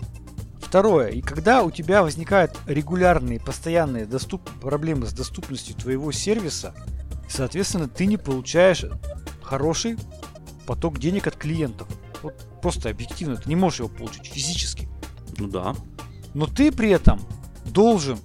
Второе. 0.61 1.09
И 1.09 1.21
когда 1.21 1.63
у 1.63 1.71
тебя 1.71 2.03
возникают 2.03 2.55
регулярные, 2.67 3.39
постоянные 3.39 4.05
доступ... 4.05 4.47
проблемы 4.61 5.07
с 5.07 5.13
доступностью 5.13 5.75
твоего 5.75 6.11
сервиса, 6.11 6.73
соответственно, 7.27 7.87
ты 7.87 8.05
не 8.05 8.17
получаешь 8.17 8.85
хороший 9.41 9.97
поток 10.67 10.99
денег 10.99 11.25
от 11.27 11.35
клиентов. 11.35 11.87
Вот 12.21 12.35
просто 12.61 12.89
объективно, 12.89 13.37
ты 13.37 13.49
не 13.49 13.55
можешь 13.55 13.79
его 13.79 13.89
получить 13.89 14.27
физически. 14.27 14.88
Ну 15.39 15.47
да. 15.47 15.75
Но 16.33 16.45
ты 16.45 16.71
при 16.71 16.89
этом 16.89 17.19
должен 17.65 18.19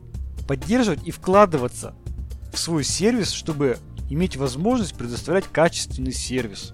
поддерживать 0.47 1.07
и 1.07 1.11
вкладываться 1.11 1.95
в 2.53 2.59
свой 2.59 2.85
сервис, 2.85 3.31
чтобы 3.31 3.79
иметь 4.11 4.37
возможность 4.37 4.95
предоставлять 4.95 5.47
качественный 5.51 6.13
сервис. 6.13 6.73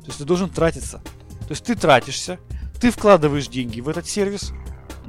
То 0.00 0.06
есть 0.06 0.18
ты 0.18 0.24
должен 0.24 0.48
тратиться. 0.48 0.98
То 1.42 1.50
есть 1.50 1.64
ты 1.64 1.74
тратишься, 1.74 2.38
ты 2.80 2.90
вкладываешь 2.90 3.48
деньги 3.48 3.80
в 3.80 3.88
этот 3.88 4.08
сервис, 4.08 4.52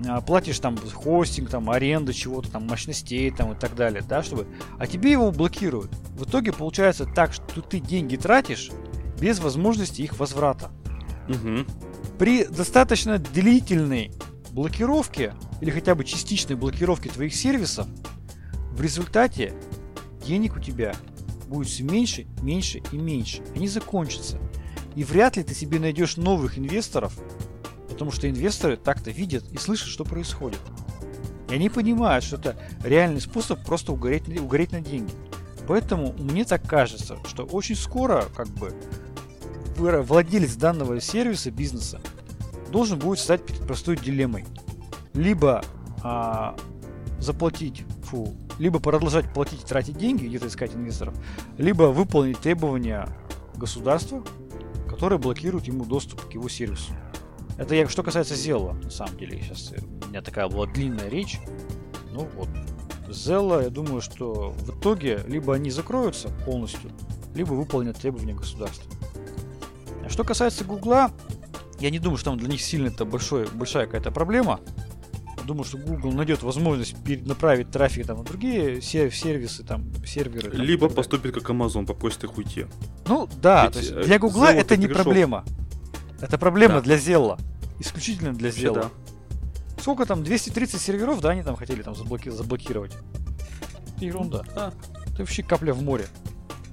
а, 0.07 0.21
платишь 0.21 0.59
там 0.59 0.77
хостинг, 0.77 1.49
там 1.49 1.69
аренду 1.69 2.13
чего-то, 2.13 2.49
там 2.51 2.67
мощностей 2.67 3.29
там 3.31 3.53
и 3.53 3.55
так 3.55 3.75
далее, 3.75 4.03
да, 4.07 4.23
чтобы, 4.23 4.47
а 4.77 4.87
тебе 4.87 5.11
его 5.11 5.31
блокируют. 5.31 5.91
В 6.17 6.25
итоге 6.25 6.51
получается 6.51 7.05
так, 7.05 7.33
что 7.33 7.61
ты 7.61 7.79
деньги 7.79 8.15
тратишь 8.15 8.71
без 9.19 9.39
возможности 9.39 10.01
их 10.01 10.19
возврата. 10.19 10.71
Мгм. 11.27 11.67
При 12.17 12.45
достаточно 12.45 13.19
длительной 13.19 14.11
блокировке 14.51 15.33
или 15.61 15.69
хотя 15.69 15.95
бы 15.95 16.03
частичной 16.03 16.55
блокировке 16.55 17.09
твоих 17.09 17.33
сервисов, 17.33 17.87
в 18.71 18.81
результате 18.81 19.53
денег 20.25 20.55
у 20.57 20.59
тебя 20.59 20.95
будет 21.47 21.67
все 21.67 21.83
меньше, 21.83 22.27
меньше 22.41 22.81
и 22.91 22.97
меньше. 22.97 23.43
Они 23.55 23.67
закончатся. 23.67 24.39
И 24.95 25.03
вряд 25.03 25.37
ли 25.37 25.43
ты 25.43 25.53
себе 25.53 25.79
найдешь 25.79 26.17
новых 26.17 26.57
инвесторов, 26.57 27.17
потому 27.89 28.11
что 28.11 28.29
инвесторы 28.29 28.77
так-то 28.77 29.11
видят 29.11 29.49
и 29.51 29.57
слышат, 29.57 29.87
что 29.87 30.03
происходит. 30.03 30.59
И 31.49 31.53
они 31.53 31.69
понимают, 31.69 32.23
что 32.23 32.37
это 32.37 32.57
реальный 32.83 33.21
способ 33.21 33.63
просто 33.65 33.91
угореть, 33.91 34.27
угореть 34.39 34.71
на 34.71 34.81
деньги. 34.81 35.11
Поэтому 35.67 36.13
мне 36.13 36.43
так 36.45 36.67
кажется, 36.67 37.17
что 37.25 37.43
очень 37.43 37.75
скоро 37.75 38.25
как 38.35 38.47
бы 38.47 38.73
владелец 39.77 40.55
данного 40.55 40.99
сервиса, 40.99 41.51
бизнеса, 41.51 42.01
должен 42.71 42.99
будет 42.99 43.19
стать 43.19 43.45
перед 43.45 43.61
простой 43.65 43.97
дилеммой. 43.97 44.45
Либо 45.13 45.63
а, 46.03 46.55
заплатить, 47.19 47.83
фу, 48.03 48.35
либо 48.57 48.79
продолжать 48.79 49.31
платить 49.33 49.63
и 49.63 49.65
тратить 49.65 49.97
деньги, 49.97 50.27
где-то 50.27 50.47
искать 50.47 50.75
инвесторов, 50.75 51.15
либо 51.57 51.83
выполнить 51.83 52.39
требования 52.39 53.07
государства, 53.55 54.23
которое 54.87 55.17
блокирует 55.17 55.65
ему 55.65 55.85
доступ 55.85 56.27
к 56.29 56.31
его 56.33 56.49
сервису. 56.49 56.93
Это 57.57 57.75
я, 57.75 57.87
что 57.87 58.01
касается 58.01 58.33
Zella, 58.33 58.73
на 58.83 58.89
самом 58.89 59.17
деле. 59.17 59.39
Сейчас 59.41 59.73
у 60.05 60.09
меня 60.09 60.21
такая 60.21 60.47
была 60.47 60.65
длинная 60.65 61.09
речь. 61.09 61.39
Ну 62.11 62.27
вот. 62.35 62.49
Zella, 63.07 63.63
я 63.63 63.69
думаю, 63.69 64.01
что 64.01 64.51
в 64.51 64.79
итоге 64.79 65.21
либо 65.27 65.53
они 65.53 65.69
закроются 65.69 66.29
полностью, 66.45 66.91
либо 67.35 67.53
выполнят 67.53 67.97
требования 67.97 68.33
государства. 68.33 68.91
А 70.03 70.09
что 70.09 70.23
касается 70.23 70.63
Гугла, 70.63 71.11
я 71.81 71.89
не 71.89 71.99
думаю, 71.99 72.17
что 72.17 72.29
там 72.31 72.39
для 72.39 72.47
них 72.47 72.61
сильно 72.61 72.87
это 72.87 73.05
большой, 73.05 73.47
большая 73.53 73.85
какая-то 73.85 74.11
проблема. 74.11 74.59
Думаю, 75.45 75.63
что 75.63 75.77
Google 75.79 76.11
найдет 76.11 76.43
возможность 76.43 76.95
перенаправить 77.03 77.71
трафик 77.71 78.05
там, 78.05 78.19
на 78.19 78.23
другие 78.23 78.79
сер- 78.81 79.11
сервисы, 79.11 79.63
там, 79.63 79.91
серверы. 80.05 80.51
там, 80.51 80.61
Либо 80.61 80.87
поступит 80.87 81.33
как 81.33 81.49
Amazon, 81.49 81.85
попросит 81.85 82.23
их 82.23 82.37
уйти. 82.37 82.67
Ну 83.07 83.27
да, 83.41 83.63
Ведь, 83.65 83.73
то 83.73 83.79
есть 83.79 83.91
э, 83.91 84.03
для 84.03 84.19
Гугла 84.19 84.51
Zella 84.53 84.59
это 84.61 84.77
не 84.77 84.87
проблема. 84.87 85.43
Это 86.21 86.37
проблема 86.37 86.75
Да. 86.75 86.81
для 86.81 86.97
Зелла. 86.97 87.39
Исключительно 87.79 88.33
для 88.33 88.49
Вообще, 88.49 88.61
Зелла. 88.61 88.75
да. 89.75 89.81
Сколько 89.81 90.05
там? 90.05 90.23
230 90.23 90.79
серверов, 90.79 91.21
да, 91.21 91.31
они 91.31 91.41
там 91.41 91.55
хотели 91.55 91.81
там 91.81 91.95
заблоки- 91.95 92.29
заблокировать. 92.29 92.91
Это 93.95 94.05
ерунда. 94.05 94.43
Да. 94.53 94.73
Это 95.07 95.17
вообще 95.23 95.41
капля 95.41 95.73
в 95.73 95.81
море. 95.81 96.05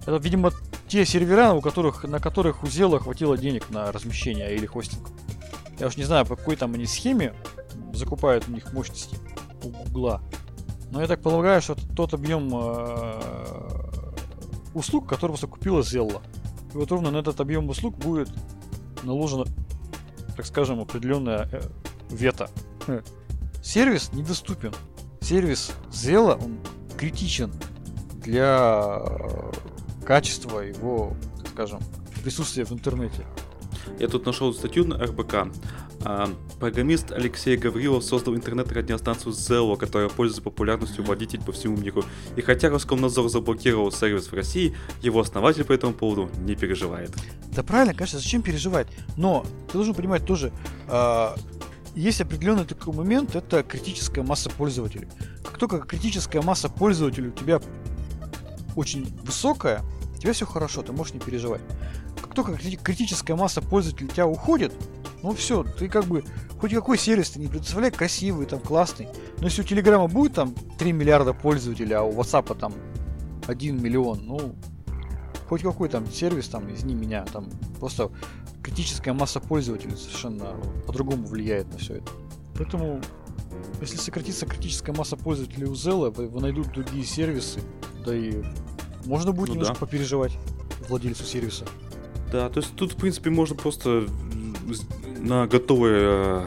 Это, 0.08 0.16
видимо, 0.16 0.52
те 0.86 1.04
сервера, 1.04 1.52
у 1.52 1.60
которых, 1.60 2.04
на 2.04 2.18
которых 2.18 2.62
у 2.62 2.66
Zella 2.66 2.98
хватило 2.98 3.36
денег 3.36 3.68
на 3.68 3.92
размещение 3.92 4.54
или 4.54 4.64
хостинг. 4.64 5.06
Я 5.78 5.86
уж 5.86 5.98
не 5.98 6.04
знаю, 6.04 6.24
по 6.24 6.34
какой 6.34 6.56
там 6.56 6.72
они 6.72 6.86
схеме 6.86 7.34
закупают 7.92 8.48
у 8.48 8.52
них 8.52 8.72
мощности 8.72 9.18
у 9.62 9.68
Гугла. 9.68 10.22
Но 10.90 11.02
я 11.02 11.06
так 11.06 11.20
полагаю, 11.20 11.60
что 11.60 11.74
это 11.74 11.86
тот 11.94 12.14
объем 12.14 12.50
э, 12.54 13.20
услуг, 14.72 15.06
который 15.06 15.32
просто 15.32 15.46
купила 15.46 15.80
Zella. 15.80 16.22
И 16.72 16.78
вот 16.78 16.90
ровно 16.90 17.10
на 17.10 17.18
этот 17.18 17.38
объем 17.40 17.68
услуг 17.68 17.94
будет 17.98 18.30
наложено, 19.02 19.44
так 20.38 20.46
скажем, 20.46 20.80
определенная 20.80 21.50
э, 21.52 21.60
вето. 22.08 22.48
Хм. 22.86 23.02
Сервис 23.62 24.10
недоступен. 24.14 24.72
Сервис 25.20 25.70
Zella, 25.90 26.42
он 26.42 26.60
критичен 26.96 27.52
для 28.22 29.02
качества 30.08 30.60
его, 30.60 31.14
так 31.36 31.48
скажем, 31.48 31.80
присутствия 32.22 32.64
в 32.64 32.72
интернете. 32.72 33.26
Я 33.98 34.08
тут 34.08 34.24
нашел 34.24 34.54
статью 34.54 34.86
на 34.86 34.96
РБК. 34.96 35.52
А, 36.02 36.30
программист 36.58 37.12
Алексей 37.12 37.58
Гаврилов 37.58 38.02
создал 38.02 38.34
интернет-радиостанцию 38.34 39.34
Zello, 39.34 39.76
которая 39.76 40.08
пользуется 40.08 40.40
популярностью 40.40 41.04
водителей 41.04 41.44
по 41.44 41.52
всему 41.52 41.76
миру. 41.76 42.04
И 42.36 42.40
хотя 42.40 42.70
Роскомнадзор 42.70 43.28
заблокировал 43.28 43.92
сервис 43.92 44.28
в 44.28 44.32
России, 44.32 44.74
его 45.02 45.20
основатель 45.20 45.64
по 45.64 45.74
этому 45.74 45.92
поводу 45.92 46.30
не 46.38 46.54
переживает. 46.54 47.14
Да 47.54 47.62
правильно, 47.62 47.92
конечно, 47.92 48.18
зачем 48.18 48.40
переживать? 48.40 48.86
Но 49.18 49.44
ты 49.66 49.74
должен 49.74 49.92
понимать 49.92 50.24
тоже, 50.24 50.52
э, 50.88 51.28
есть 51.94 52.22
определенный 52.22 52.64
такой 52.64 52.94
момент, 52.94 53.36
это 53.36 53.62
критическая 53.62 54.22
масса 54.22 54.48
пользователей. 54.48 55.08
Как 55.44 55.58
только 55.58 55.80
критическая 55.80 56.40
масса 56.40 56.70
пользователей 56.70 57.28
у 57.28 57.32
тебя 57.32 57.60
очень 58.74 59.12
высокая, 59.24 59.84
у 60.18 60.20
тебя 60.20 60.32
все 60.32 60.46
хорошо, 60.46 60.82
ты 60.82 60.92
можешь 60.92 61.14
не 61.14 61.20
переживать. 61.20 61.60
Как 62.20 62.34
только 62.34 62.56
критическая 62.56 63.36
масса 63.36 63.62
пользователей 63.62 64.08
тебя 64.08 64.26
уходит, 64.26 64.72
ну 65.22 65.32
все, 65.32 65.62
ты 65.62 65.88
как 65.88 66.06
бы, 66.06 66.24
хоть 66.60 66.74
какой 66.74 66.98
сервис 66.98 67.30
ты 67.30 67.40
не 67.40 67.46
предоставляй, 67.46 67.92
красивый, 67.92 68.46
там, 68.46 68.58
классный. 68.58 69.08
Но 69.38 69.46
если 69.46 69.62
у 69.62 69.64
Телеграма 69.64 70.08
будет 70.08 70.34
там 70.34 70.54
3 70.78 70.92
миллиарда 70.92 71.34
пользователей, 71.34 71.94
а 71.94 72.02
у 72.02 72.12
WhatsApp 72.12 72.58
там 72.58 72.74
1 73.46 73.80
миллион, 73.80 74.26
ну, 74.26 74.54
хоть 75.48 75.62
какой 75.62 75.88
там 75.88 76.10
сервис, 76.10 76.48
там, 76.48 76.72
извини 76.72 76.94
меня, 76.94 77.24
там, 77.24 77.48
просто 77.78 78.10
критическая 78.60 79.12
масса 79.12 79.38
пользователей 79.38 79.96
совершенно 79.96 80.56
по-другому 80.86 81.26
влияет 81.28 81.72
на 81.72 81.78
все 81.78 81.94
это. 81.96 82.10
Поэтому, 82.56 83.00
если 83.80 83.96
сократится 83.96 84.46
критическая 84.46 84.92
масса 84.92 85.16
пользователей 85.16 85.66
у 85.66 85.74
Zella, 85.74 86.10
вы 86.10 86.40
найдут 86.40 86.72
другие 86.72 87.04
сервисы, 87.04 87.60
да 88.04 88.16
и 88.16 88.42
можно 89.04 89.32
будет 89.32 89.48
ну, 89.48 89.54
немножко 89.54 89.74
да. 89.74 89.80
попереживать 89.80 90.32
владельцу 90.88 91.24
сервиса. 91.24 91.64
Да, 92.30 92.48
то 92.50 92.60
есть 92.60 92.74
тут, 92.76 92.92
в 92.92 92.96
принципе, 92.96 93.30
можно 93.30 93.56
просто 93.56 94.06
на 95.18 95.46
готовое, 95.46 96.44
э, 96.44 96.46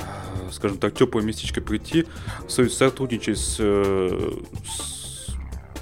скажем 0.52 0.78
так, 0.78 0.93
теплое 0.93 1.24
местечко 1.24 1.62
прийти, 1.62 2.06
сотрудничать 2.47 3.39
с, 3.39 3.58
э, 3.60 4.32
с, 4.68 5.28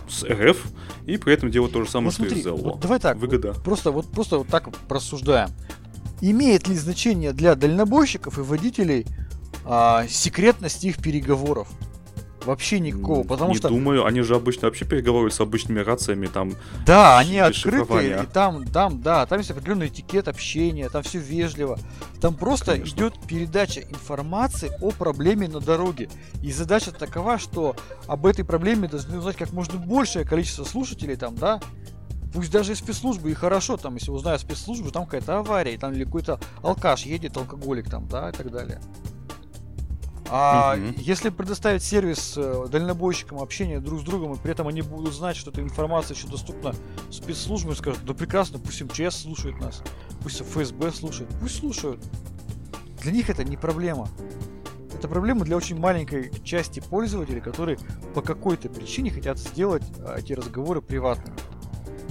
с 0.07 0.23
РФ 0.23 0.65
и 1.05 1.17
при 1.17 1.33
этом 1.33 1.51
делать 1.51 1.73
то 1.73 1.83
же 1.83 1.89
самое, 1.89 2.07
вот 2.07 2.13
что 2.13 2.23
смотри, 2.23 2.41
и 2.41 2.43
Zello. 2.43 2.71
Вот 2.71 2.79
давай 2.79 2.99
так, 2.99 3.17
Выгода. 3.17 3.53
Вот 3.53 3.63
просто, 3.63 3.91
вот, 3.91 4.07
просто 4.07 4.37
вот 4.37 4.47
так 4.47 4.69
просуждаем. 4.87 5.49
Имеет 6.21 6.67
ли 6.67 6.75
значение 6.75 7.33
для 7.33 7.55
дальнобойщиков 7.55 8.37
и 8.37 8.41
водителей 8.41 9.05
а, 9.65 10.05
секретность 10.07 10.83
их 10.83 10.97
переговоров? 10.97 11.69
Вообще 12.45 12.79
никакого, 12.79 13.23
потому 13.23 13.51
не 13.51 13.57
что... 13.57 13.69
думаю, 13.69 14.05
они 14.05 14.21
же 14.21 14.35
обычно 14.35 14.67
вообще 14.67 14.85
переговаривают 14.85 15.33
с 15.33 15.39
обычными 15.41 15.79
рациями, 15.79 16.27
там... 16.27 16.53
Да, 16.85 17.17
они 17.19 17.37
открытые, 17.37 18.23
и 18.23 18.25
там, 18.27 18.65
там, 18.65 19.01
да, 19.01 19.25
там 19.25 19.39
есть 19.39 19.51
определенный 19.51 19.87
этикет 19.87 20.27
общения, 20.27 20.89
там 20.89 21.03
все 21.03 21.19
вежливо. 21.19 21.77
Там 22.21 22.35
просто 22.35 22.73
Конечно. 22.73 22.95
идет 22.95 23.13
передача 23.27 23.81
информации 23.81 24.71
о 24.81 24.91
проблеме 24.91 25.47
на 25.47 25.59
дороге. 25.59 26.09
И 26.41 26.51
задача 26.51 26.91
такова, 26.91 27.37
что 27.39 27.75
об 28.07 28.25
этой 28.25 28.45
проблеме 28.45 28.87
должны 28.87 29.17
узнать 29.17 29.35
как 29.35 29.51
можно 29.51 29.77
большее 29.77 30.25
количество 30.25 30.63
слушателей 30.63 31.17
там, 31.17 31.35
да, 31.35 31.59
Пусть 32.33 32.51
даже 32.51 32.75
спецслужбы, 32.75 33.31
и 33.31 33.33
хорошо, 33.33 33.77
там, 33.77 33.95
если 33.95 34.11
узнают 34.11 34.41
спецслужбы, 34.41 34.91
там 34.91 35.05
какая-то 35.05 35.39
авария, 35.39 35.77
там 35.77 35.93
или 35.93 36.03
какой-то 36.03 36.39
алкаш 36.61 37.05
едет, 37.05 37.35
алкоголик 37.35 37.89
там, 37.89 38.07
да, 38.07 38.29
и 38.29 38.31
так 38.31 38.51
далее. 38.51 38.79
А 40.31 40.75
угу. 40.75 40.93
если 40.97 41.29
предоставить 41.29 41.83
сервис 41.83 42.35
э, 42.37 42.67
дальнобойщикам 42.71 43.39
общения 43.39 43.79
друг 43.79 44.01
с 44.01 44.03
другом, 44.03 44.33
и 44.33 44.37
при 44.37 44.51
этом 44.51 44.67
они 44.67 44.81
будут 44.81 45.13
знать, 45.13 45.35
что 45.35 45.49
эта 45.49 45.61
информация 45.61 46.15
еще 46.15 46.27
доступна 46.27 46.75
спецслужбам, 47.09 47.73
и 47.73 47.75
скажут, 47.75 48.05
да 48.05 48.13
прекрасно, 48.13 48.59
пусть 48.59 48.81
МЧС 48.81 49.23
слушает 49.23 49.59
нас, 49.59 49.81
пусть 50.21 50.41
ФСБ 50.41 50.91
слушает, 50.91 51.29
пусть 51.41 51.57
слушают. 51.57 51.99
Для 53.01 53.11
них 53.11 53.29
это 53.29 53.43
не 53.43 53.57
проблема. 53.57 54.07
Это 54.93 55.07
проблема 55.07 55.45
для 55.45 55.55
очень 55.55 55.79
маленькой 55.79 56.31
части 56.43 56.81
пользователей, 56.81 57.41
которые 57.41 57.79
по 58.13 58.21
какой-то 58.21 58.69
причине 58.69 59.11
хотят 59.11 59.39
сделать 59.39 59.83
а, 59.99 60.19
эти 60.19 60.33
разговоры 60.33 60.81
приватными. 60.81 61.37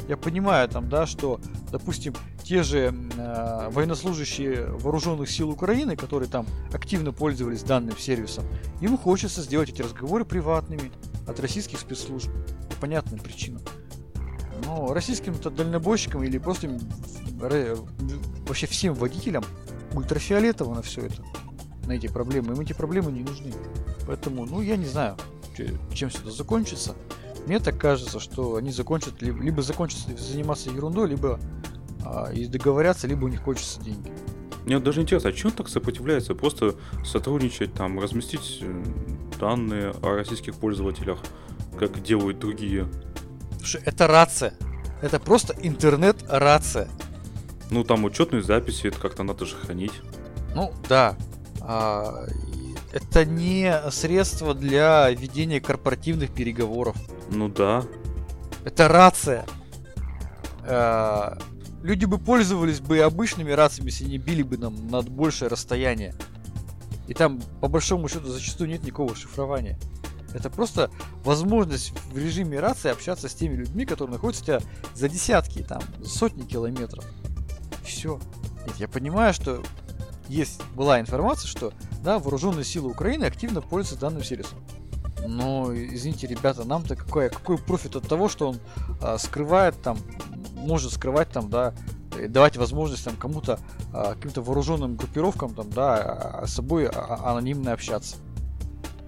Я 0.09 0.17
понимаю 0.17 0.69
там, 0.69 0.89
да, 0.89 1.07
что, 1.07 1.39
допустим, 1.71 2.15
те 2.43 2.63
же 2.63 2.95
э, 3.17 3.71
военнослужащие 3.71 4.67
вооруженных 4.67 5.31
сил 5.31 5.51
Украины, 5.51 5.97
которые 5.97 6.29
там 6.29 6.47
активно 6.73 7.13
пользовались 7.13 7.63
данным 7.63 7.97
сервисом, 7.97 8.45
им 8.81 8.97
хочется 8.97 9.43
сделать 9.43 9.71
эти 9.71 9.83
разговоры 9.83 10.25
приватными 10.25 10.93
от 11.27 11.41
российских 11.41 11.79
спецслужб 11.79 12.31
по 12.71 12.77
понятным 12.77 13.21
причинам. 13.21 13.63
Но 14.65 14.93
российским-то 14.93 15.51
дальнобойщикам 15.51 16.23
или 16.25 16.39
просто 16.39 16.69
вообще 18.47 18.67
всем 18.67 18.95
водителям 18.95 19.45
ультрафиолетово 19.95 20.75
на 20.75 20.83
все 20.83 21.03
это, 21.03 21.23
на 21.87 21.93
эти 21.93 22.09
проблемы. 22.09 22.55
Им 22.55 22.61
эти 22.61 22.73
проблемы 22.73 23.13
не 23.13 23.23
нужны. 23.23 23.53
Поэтому, 24.07 24.47
ну, 24.47 24.61
я 24.61 24.77
не 24.77 24.87
знаю, 24.87 25.17
чем 25.95 26.11
все 26.11 26.19
это 26.19 26.31
закончится. 26.31 26.95
Мне 27.49 27.61
так 27.61 27.79
кажется, 27.79 28.21
что 28.21 28.57
они 28.57 28.71
закончат, 28.71 29.23
либо, 29.23 29.43
либо 29.43 29.63
закончат 29.63 30.01
заниматься 30.19 30.69
ерундой, 30.69 31.09
либо 31.09 31.41
а, 32.05 32.31
и 32.31 32.45
договорятся, 32.45 33.07
либо 33.07 33.25
у 33.25 33.29
них 33.29 33.43
кончатся 33.43 33.81
деньги. 33.81 34.13
Мне 34.67 34.77
вот 34.77 34.85
даже 34.85 35.01
интересно, 35.01 35.31
а 35.31 35.33
чем 35.33 35.51
так 35.53 35.71
сопротивляется? 35.71 36.35
Просто 36.35 36.75
сотрудничать, 37.07 37.73
там, 37.73 37.99
разместить 37.99 38.59
э, 38.61 38.85
данные 39.41 39.95
о 40.03 40.15
российских 40.15 40.57
пользователях, 40.57 41.21
как 41.79 42.03
делают 42.03 42.39
другие. 42.39 42.87
Слушай, 43.57 43.81
это 43.87 44.07
рация. 44.07 44.53
Это 45.01 45.19
просто 45.19 45.55
интернет-рация. 45.63 46.91
Ну, 47.71 47.83
там 47.83 48.05
учетные 48.05 48.43
записи, 48.43 48.89
это 48.89 49.01
как-то 49.01 49.23
надо 49.23 49.47
же 49.47 49.57
хранить. 49.57 49.93
Ну, 50.55 50.75
да. 50.87 51.17
А, 51.63 52.27
это 52.93 53.25
не 53.25 53.73
средство 53.91 54.53
для 54.53 55.11
ведения 55.11 55.63
корпоративных 55.63 56.31
переговоров. 56.31 56.95
Ну 57.31 57.49
да. 57.49 57.85
Это 58.65 58.89
рация. 58.89 59.47
А, 60.63 61.39
люди 61.83 62.05
бы 62.05 62.19
пользовались 62.19 62.81
бы 62.81 63.01
обычными 63.01 63.51
рациями, 63.51 63.89
если 63.89 64.05
не 64.05 64.19
били 64.19 64.43
бы 64.43 64.59
нам 64.59 64.89
над 64.89 65.09
большее 65.09 65.49
расстояние. 65.49 66.15
И 67.07 67.15
там, 67.15 67.41
по 67.61 67.69
большому 67.69 68.09
счету, 68.09 68.27
зачастую 68.27 68.69
нет 68.69 68.83
никакого 68.83 69.15
шифрования. 69.15 69.79
Это 70.35 70.51
просто 70.51 70.91
возможность 71.25 71.93
в 72.13 72.19
режиме 72.19 72.61
рации 72.61 72.91
общаться 72.91 73.29
с 73.29 73.35
теми 73.35 73.55
людьми, 73.55 73.87
которые 73.87 74.15
находятся 74.15 74.43
у 74.43 74.47
тебя 74.47 74.61
за 74.95 75.09
десятки, 75.09 75.63
там, 75.63 75.81
сотни 76.05 76.43
километров. 76.43 77.05
Все. 77.83 78.21
Нет, 78.67 78.77
я 78.77 78.89
понимаю, 78.89 79.33
что 79.33 79.63
есть, 80.29 80.61
была 80.75 81.01
информация, 81.01 81.49
что, 81.49 81.73
да, 82.05 82.19
вооруженные 82.19 82.65
силы 82.65 82.91
Украины 82.91 83.25
активно 83.25 83.63
пользуются 83.63 83.99
данным 83.99 84.23
сервисом. 84.23 84.59
Но, 85.27 85.73
извините, 85.75 86.27
ребята, 86.27 86.65
нам-то 86.65 86.97
какой, 86.97 87.29
какой 87.29 87.59
профит 87.59 87.97
от 87.97 88.09
того, 88.09 88.29
что 88.29 88.51
он 88.51 88.59
а, 89.01 89.19
скрывает 89.19 89.81
там 89.83 89.99
может 90.59 90.93
скрывать 90.93 91.31
там, 91.31 91.49
да, 91.49 91.75
давать 92.29 92.57
возможность 92.57 93.05
там 93.05 93.17
кому-то, 93.17 93.59
а, 93.93 94.15
каким-то 94.15 94.43
вооруженным 94.43 94.97
группировкам 94.97 95.55
там, 95.55 95.71
да, 95.71 96.41
а, 96.43 96.47
с 96.47 96.55
собой 96.55 96.87
а, 96.87 97.31
анонимно 97.31 97.73
общаться. 97.73 98.17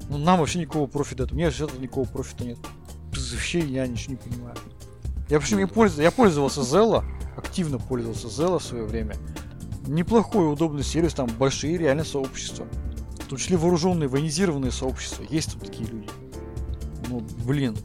Ну, 0.08 0.18
нам 0.18 0.40
вообще 0.40 0.60
никакого 0.60 0.86
профита, 0.86 1.28
у 1.30 1.34
меня 1.34 1.46
вообще 1.46 1.68
никакого 1.78 2.06
профита 2.06 2.44
нет. 2.44 2.58
Вообще 3.12 3.60
я 3.60 3.86
ничего 3.86 4.12
не 4.12 4.18
понимаю. 4.18 4.56
Я 5.28 5.38
вообще 5.38 5.56
не 5.56 5.66
пользовался, 5.66 6.02
я 6.02 6.10
пользовался 6.10 6.60
Zella, 6.62 7.04
активно 7.36 7.78
пользовался 7.78 8.26
Zella 8.26 8.58
в 8.58 8.64
свое 8.64 8.84
время. 8.84 9.14
Неплохой, 9.86 10.52
удобный 10.52 10.82
сервис, 10.82 11.14
там 11.14 11.28
большие 11.38 11.78
реально 11.78 12.04
сообщества. 12.04 12.66
Том 13.30 13.38
числе 13.38 13.56
вооруженные, 13.56 14.08
военизированные 14.08 14.72
сообщества. 14.72 15.24
Есть 15.30 15.52
тут 15.52 15.62
такие 15.62 15.88
люди. 15.88 16.08
Ну, 17.08 17.24
блин. 17.46 17.76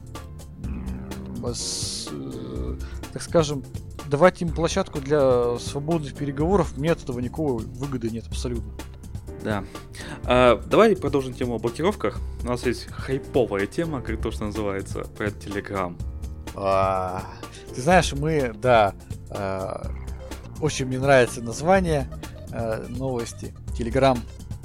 С, 1.53 2.09
так 3.13 3.21
скажем, 3.21 3.63
давать 4.09 4.41
им 4.41 4.49
площадку 4.49 4.99
для 4.99 5.59
свободных 5.59 6.15
переговоров, 6.15 6.75
мне 6.77 6.91
от 6.91 7.03
этого 7.03 7.19
никакого 7.19 7.59
выгоды 7.59 8.09
нет 8.09 8.25
абсолютно. 8.27 8.73
Да. 9.43 9.63
А, 10.23 10.59
давай 10.65 10.95
продолжим 10.95 11.35
тему 11.35 11.53
о 11.53 11.59
блокировках. 11.59 12.19
У 12.41 12.47
нас 12.47 12.65
есть 12.65 12.87
хайповая 12.91 13.67
тема, 13.67 14.01
как 14.01 14.19
то, 14.19 14.31
что 14.31 14.45
называется, 14.45 15.01
про 15.15 15.27
Telegram. 15.27 15.95
А, 16.55 17.23
Ты 17.75 17.83
знаешь, 17.83 18.11
мы, 18.13 18.51
да, 18.59 18.95
э, 19.29 19.89
очень 20.59 20.87
мне 20.87 20.97
нравится 20.97 21.43
название 21.43 22.09
э, 22.51 22.87
новости. 22.89 23.53
Телеграм 23.77 24.17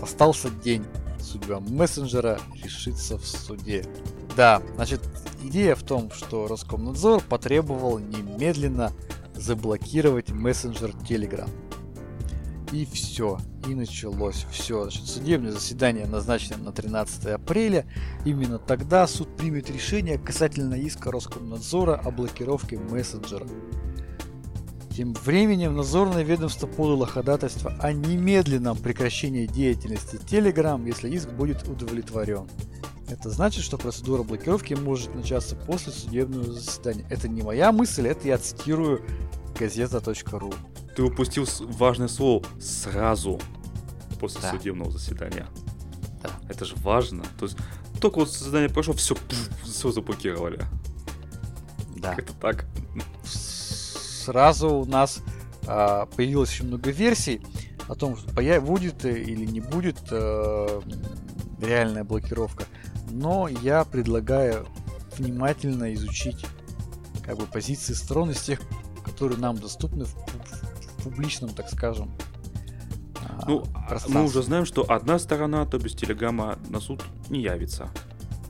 остался 0.03 0.51
день. 0.51 0.85
Судьба 1.21 1.61
мессенджера 1.61 2.41
решится 2.63 3.19
в 3.19 3.27
суде. 3.27 3.85
Да, 4.37 4.63
значит, 4.77 5.01
идея 5.43 5.75
в 5.75 5.83
том, 5.83 6.11
что 6.11 6.47
Роскомнадзор 6.47 7.23
потребовал 7.23 7.99
немедленно 7.99 8.93
заблокировать 9.35 10.31
мессенджер 10.31 10.91
Telegram. 10.91 11.49
И 12.73 12.87
все, 12.87 13.39
и 13.67 13.75
началось 13.75 14.47
все. 14.51 14.83
Значит, 14.85 15.07
судебное 15.07 15.51
заседание 15.51 16.07
назначено 16.07 16.59
на 16.59 16.73
13 16.73 17.27
апреля. 17.27 17.85
Именно 18.25 18.59
тогда 18.59 19.07
суд 19.09 19.37
примет 19.37 19.71
решение 19.71 20.19
касательно 20.19 20.75
иска 20.75 21.11
Роскомнадзора 21.11 21.97
о 21.97 22.11
блокировке 22.13 22.79
мессенджера. 22.79 23.47
Тем 25.01 25.15
временем 25.15 25.77
надзорное 25.77 26.23
ведомство 26.23 26.67
подало 26.67 27.07
ходатайство 27.07 27.75
о 27.81 27.91
немедленном 27.91 28.77
прекращении 28.77 29.47
деятельности 29.47 30.17
Telegram, 30.17 30.87
если 30.87 31.09
иск 31.09 31.31
будет 31.31 31.67
удовлетворен. 31.67 32.47
Это 33.09 33.31
значит, 33.31 33.65
что 33.65 33.79
процедура 33.79 34.23
блокировки 34.23 34.75
может 34.75 35.15
начаться 35.15 35.57
после 35.57 35.95
судебного 35.95 36.53
заседания. 36.53 37.07
Это 37.09 37.29
не 37.29 37.41
моя 37.41 37.73
мысль, 37.73 38.09
это 38.09 38.29
я 38.29 38.37
цитирую 38.37 39.01
газета.ру. 39.59 40.53
Ты 40.95 41.03
упустил 41.03 41.47
важное 41.61 42.09
слово 42.09 42.45
«сразу» 42.61 43.41
после 44.21 44.43
да. 44.43 44.51
судебного 44.51 44.91
заседания. 44.91 45.47
Да. 46.23 46.29
Это 46.51 46.67
же 46.67 46.75
важно. 46.77 47.25
То 47.39 47.47
есть 47.47 47.57
только 48.03 48.19
вот 48.19 48.31
заседание 48.31 48.69
прошло, 48.69 48.93
все, 48.93 49.17
все 49.65 49.93
заблокировали. 49.93 50.61
Да. 51.97 52.15
Как-то 52.17 52.35
так. 52.35 52.67
Сразу 54.25 54.69
у 54.69 54.85
нас 54.85 55.23
а, 55.67 56.07
появилось 56.07 56.51
очень 56.51 56.67
много 56.67 56.91
версий 56.91 57.41
о 57.89 57.95
том, 57.95 58.17
что 58.17 58.33
появ... 58.35 58.65
будет 58.65 59.05
или 59.05 59.47
не 59.47 59.61
будет 59.61 59.99
а, 60.11 60.83
реальная 61.61 62.05
блокировка. 62.05 62.65
Но 63.11 63.49
я 63.49 63.85
предлагаю 63.85 64.67
внимательно 65.17 65.95
изучить 65.95 66.45
как 67.25 67.39
бы 67.39 67.47
позиции 67.47 67.95
сторон 67.95 68.31
из 68.31 68.41
тех, 68.41 68.61
которые 69.05 69.39
нам 69.39 69.57
доступны 69.57 70.05
в, 70.05 70.15
в 70.15 71.03
публичном, 71.05 71.51
так 71.51 71.71
скажем. 71.71 72.11
А, 73.23 73.45
ну, 73.49 73.65
а 73.75 73.97
мы 74.09 74.25
уже 74.25 74.43
знаем, 74.43 74.67
что 74.67 74.91
одна 74.91 75.19
сторона, 75.19 75.65
то 75.65 75.79
без 75.79 75.95
телеграмма 75.95 76.59
на 76.69 76.81
суд 76.81 77.03
не 77.31 77.41
явится. 77.41 77.89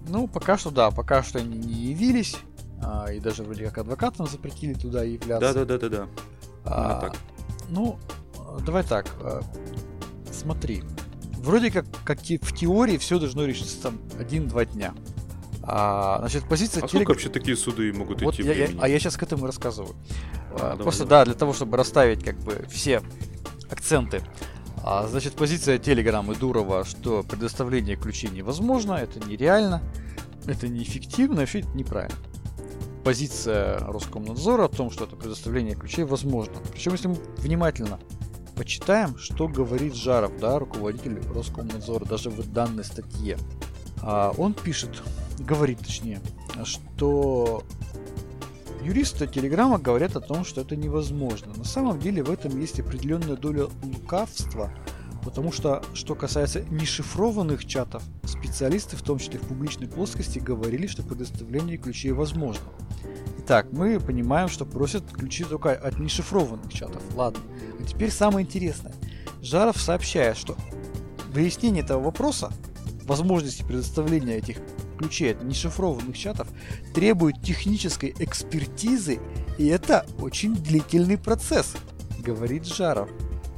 Ну, 0.08 0.26
пока 0.26 0.58
что 0.58 0.70
да, 0.70 0.90
пока 0.90 1.22
что 1.22 1.38
они 1.38 1.58
не 1.58 1.74
явились. 1.92 2.36
А, 2.82 3.10
и 3.12 3.20
даже 3.20 3.42
вроде 3.42 3.64
как 3.66 3.78
адвокатам 3.78 4.26
запретили 4.26 4.74
туда 4.74 5.02
являться. 5.02 5.52
Да, 5.54 5.64
да, 5.64 5.78
да, 5.78 5.88
да, 5.88 5.88
да. 5.88 6.08
А, 6.64 7.00
так. 7.00 7.16
Ну, 7.68 7.98
давай 8.64 8.82
так. 8.84 9.06
А, 9.20 9.42
смотри. 10.32 10.82
Вроде 11.38 11.70
как, 11.70 11.86
как 12.04 12.20
в 12.20 12.54
теории 12.54 12.98
все 12.98 13.18
должно 13.18 13.44
решиться 13.44 13.80
там 13.82 13.98
один-два 14.18 14.66
дня. 14.66 14.94
А, 15.62 16.18
значит, 16.20 16.44
позиция 16.48 16.82
а 16.82 16.88
телег... 16.88 17.02
сколько 17.02 17.10
вообще 17.10 17.28
такие 17.28 17.56
суды 17.56 17.92
могут 17.92 18.22
вот 18.22 18.34
идти 18.34 18.42
я, 18.42 18.52
я, 18.52 18.68
А 18.80 18.88
я 18.88 18.98
сейчас 18.98 19.16
к 19.16 19.22
этому 19.22 19.46
рассказываю. 19.46 19.94
А, 20.52 20.76
Просто 20.76 21.04
давай. 21.04 21.24
да, 21.24 21.24
для 21.26 21.34
того, 21.34 21.52
чтобы 21.52 21.76
расставить 21.76 22.24
как 22.24 22.36
бы 22.38 22.66
все 22.68 23.02
акценты. 23.70 24.22
А, 24.82 25.06
значит, 25.06 25.34
позиция 25.34 25.78
Telegram 25.78 26.30
и 26.32 26.36
Дурова, 26.36 26.84
что 26.84 27.22
предоставление 27.22 27.96
ключей 27.96 28.30
невозможно, 28.30 28.94
это 28.94 29.20
нереально, 29.20 29.82
это 30.46 30.68
неэффективно, 30.68 31.40
вообще 31.40 31.60
это 31.60 31.68
неправильно. 31.68 32.16
Позиция 33.04 33.78
Роскомнадзора 33.78 34.64
о 34.64 34.68
том, 34.68 34.90
что 34.90 35.04
это 35.04 35.16
предоставление 35.16 35.74
ключей 35.74 36.04
возможно. 36.04 36.54
Причем, 36.72 36.92
если 36.92 37.08
мы 37.08 37.16
внимательно 37.38 37.98
почитаем, 38.56 39.16
что 39.16 39.48
говорит 39.48 39.94
Жаров, 39.94 40.38
да, 40.38 40.58
руководитель 40.58 41.18
Роскомнадзора, 41.34 42.04
даже 42.04 42.28
в 42.28 42.52
данной 42.52 42.84
статье. 42.84 43.38
А, 44.02 44.34
он 44.36 44.52
пишет, 44.52 45.02
говорит 45.38 45.78
точнее, 45.78 46.20
что 46.64 47.62
юристы 48.82 49.26
Телеграма 49.26 49.78
говорят 49.78 50.16
о 50.16 50.20
том, 50.20 50.44
что 50.44 50.60
это 50.60 50.76
невозможно. 50.76 51.54
На 51.54 51.64
самом 51.64 51.98
деле 51.98 52.22
в 52.22 52.30
этом 52.30 52.60
есть 52.60 52.80
определенная 52.80 53.36
доля 53.36 53.68
лукавства, 53.82 54.70
потому 55.24 55.52
что, 55.52 55.82
что 55.94 56.14
касается 56.14 56.62
нешифрованных 56.70 57.64
чатов, 57.66 58.02
специалисты, 58.24 58.96
в 58.96 59.02
том 59.02 59.18
числе 59.18 59.38
в 59.38 59.42
публичной 59.42 59.88
плоскости, 59.88 60.38
говорили, 60.38 60.86
что 60.86 61.02
предоставление 61.02 61.76
ключей 61.76 62.12
возможно. 62.12 62.64
Итак, 63.38 63.68
мы 63.72 63.98
понимаем, 64.00 64.48
что 64.48 64.64
просят 64.64 65.04
ключи 65.10 65.44
только 65.44 65.72
от 65.72 65.98
нешифрованных 65.98 66.72
чатов. 66.72 67.02
Ладно. 67.14 67.40
А 67.78 67.82
теперь 67.82 68.10
самое 68.10 68.46
интересное. 68.46 68.94
Жаров 69.42 69.80
сообщает, 69.80 70.36
что 70.36 70.56
выяснение 71.32 71.82
этого 71.82 72.02
вопроса 72.02 72.52
возможности 73.04 73.62
предоставления 73.62 74.36
этих 74.36 74.58
ключей 74.98 75.32
от 75.32 75.42
нешифрованных 75.42 76.16
чатов 76.16 76.48
требует 76.94 77.42
технической 77.42 78.14
экспертизы, 78.18 79.18
и 79.58 79.66
это 79.66 80.06
очень 80.20 80.54
длительный 80.54 81.18
процесс, 81.18 81.74
говорит 82.18 82.66
Жаров. 82.66 83.08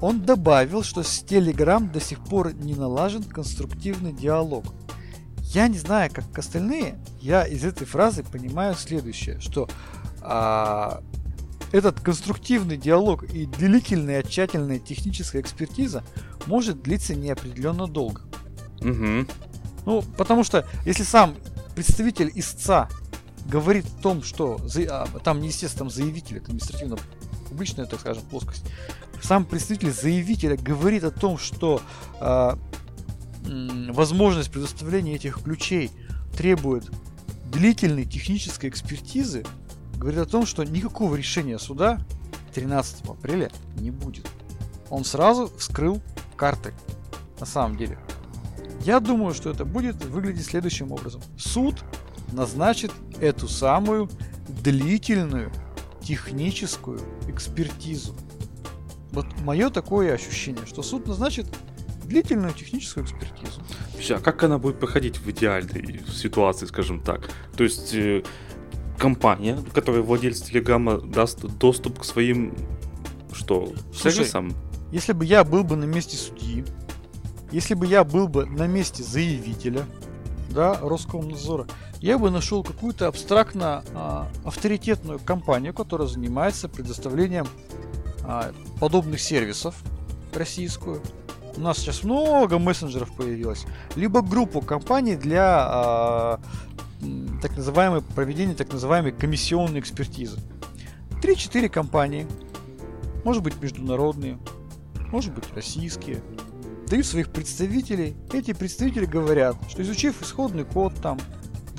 Он 0.02 0.20
добавил, 0.20 0.82
что 0.82 1.04
с 1.04 1.22
Telegram 1.22 1.88
до 1.88 2.00
сих 2.00 2.18
пор 2.24 2.52
не 2.54 2.74
налажен 2.74 3.22
конструктивный 3.22 4.12
диалог. 4.12 4.64
Я 5.54 5.68
не 5.68 5.78
знаю, 5.78 6.10
как 6.12 6.36
остальные, 6.36 6.98
я 7.20 7.44
из 7.44 7.64
этой 7.64 7.86
фразы 7.86 8.24
понимаю 8.24 8.74
следующее, 8.74 9.38
что 9.38 9.68
а, 10.20 11.04
этот 11.70 12.00
конструктивный 12.00 12.76
диалог 12.76 13.22
и 13.22 13.46
длительная 13.46 14.24
тщательная 14.24 14.80
техническая 14.80 15.40
экспертиза 15.40 16.02
может 16.46 16.82
длиться 16.82 17.14
неопределенно 17.14 17.86
долго. 17.86 18.22
Угу. 18.80 19.26
Ну, 19.86 20.02
потому 20.16 20.42
что 20.42 20.66
если 20.84 21.04
сам 21.04 21.36
представитель 21.76 22.32
истца 22.34 22.88
говорит 23.46 23.86
о 23.86 24.02
том, 24.02 24.24
что 24.24 24.60
а, 24.90 25.06
там 25.22 25.42
естественно 25.42 25.90
заявитель, 25.90 26.38
это 26.38 26.46
административно 26.46 26.98
публичная, 27.52 27.86
так 27.86 28.00
скажем, 28.00 28.22
плоскость. 28.24 28.64
Сам 29.22 29.44
представитель 29.44 29.92
заявителя 29.92 30.56
говорит 30.56 31.04
о 31.04 31.10
том, 31.10 31.38
что 31.38 31.82
э, 32.20 32.56
возможность 33.90 34.50
предоставления 34.50 35.14
этих 35.14 35.42
ключей 35.42 35.90
требует 36.36 36.90
длительной 37.52 38.06
технической 38.06 38.70
экспертизы, 38.70 39.44
говорит 39.96 40.20
о 40.20 40.26
том, 40.26 40.46
что 40.46 40.64
никакого 40.64 41.14
решения 41.14 41.58
суда 41.58 42.00
13 42.54 43.04
апреля 43.08 43.50
не 43.76 43.90
будет. 43.90 44.26
Он 44.90 45.04
сразу 45.04 45.52
вскрыл 45.58 46.00
карты. 46.36 46.72
На 47.38 47.46
самом 47.46 47.76
деле. 47.76 47.98
Я 48.84 48.98
думаю, 48.98 49.34
что 49.34 49.50
это 49.50 49.64
будет 49.64 50.02
выглядеть 50.04 50.46
следующим 50.46 50.90
образом. 50.90 51.20
Суд 51.36 51.84
назначит 52.32 52.92
эту 53.20 53.46
самую 53.46 54.08
длительную 54.48 55.52
техническую 56.04 57.00
экспертизу. 57.28 58.14
Вот 59.12 59.26
мое 59.40 59.70
такое 59.70 60.14
ощущение, 60.14 60.66
что 60.66 60.82
суд 60.82 61.06
назначит 61.06 61.46
длительную 62.04 62.52
техническую 62.52 63.04
экспертизу. 63.04 63.62
А 64.10 64.20
как 64.20 64.42
она 64.42 64.58
будет 64.58 64.78
проходить 64.78 65.18
в 65.18 65.30
идеальной 65.30 66.00
ситуации, 66.08 66.66
скажем 66.66 67.00
так? 67.00 67.30
То 67.56 67.64
есть 67.64 67.94
э, 67.94 68.22
компания, 68.98 69.58
которая 69.72 70.02
владелец 70.02 70.42
Телеграма 70.42 70.98
даст 70.98 71.40
доступ 71.58 72.00
к 72.00 72.04
своим 72.04 72.54
что, 73.32 73.72
Слушай, 73.92 74.14
сервисам? 74.14 74.54
Если 74.90 75.12
бы 75.12 75.24
я 75.24 75.44
был 75.44 75.64
бы 75.64 75.76
на 75.76 75.84
месте 75.84 76.16
судьи, 76.16 76.64
если 77.50 77.74
бы 77.74 77.86
я 77.86 78.04
был 78.04 78.28
бы 78.28 78.46
на 78.46 78.66
месте 78.66 79.02
заявителя, 79.02 79.84
да, 80.50 80.78
Роскомнадзора, 80.80 81.66
я 82.02 82.18
бы 82.18 82.30
нашел 82.30 82.64
какую-то 82.64 83.06
абстрактно 83.06 83.84
а, 83.94 84.28
авторитетную 84.44 85.20
компанию, 85.20 85.72
которая 85.72 86.08
занимается 86.08 86.68
предоставлением 86.68 87.46
а, 88.24 88.52
подобных 88.80 89.20
сервисов 89.20 89.76
российскую. 90.34 91.00
У 91.56 91.60
нас 91.60 91.78
сейчас 91.78 92.02
много 92.02 92.58
мессенджеров 92.58 93.14
появилось. 93.14 93.66
Либо 93.94 94.20
группу 94.20 94.60
компаний 94.60 95.14
для 95.14 95.44
а, 95.44 96.40
так 97.40 97.56
называемой 97.56 98.02
проведения 98.02 98.54
так 98.54 98.72
называемой 98.72 99.12
комиссионной 99.12 99.78
экспертизы. 99.78 100.40
3-4 101.22 101.68
компании, 101.68 102.26
может 103.24 103.44
быть 103.44 103.62
международные, 103.62 104.38
может 105.12 105.32
быть 105.32 105.44
российские, 105.54 106.20
дают 106.88 107.06
своих 107.06 107.30
представителей. 107.30 108.16
Эти 108.32 108.52
представители 108.54 109.04
говорят, 109.04 109.54
что 109.68 109.82
изучив 109.82 110.20
исходный 110.20 110.64
код 110.64 110.94
там 111.00 111.20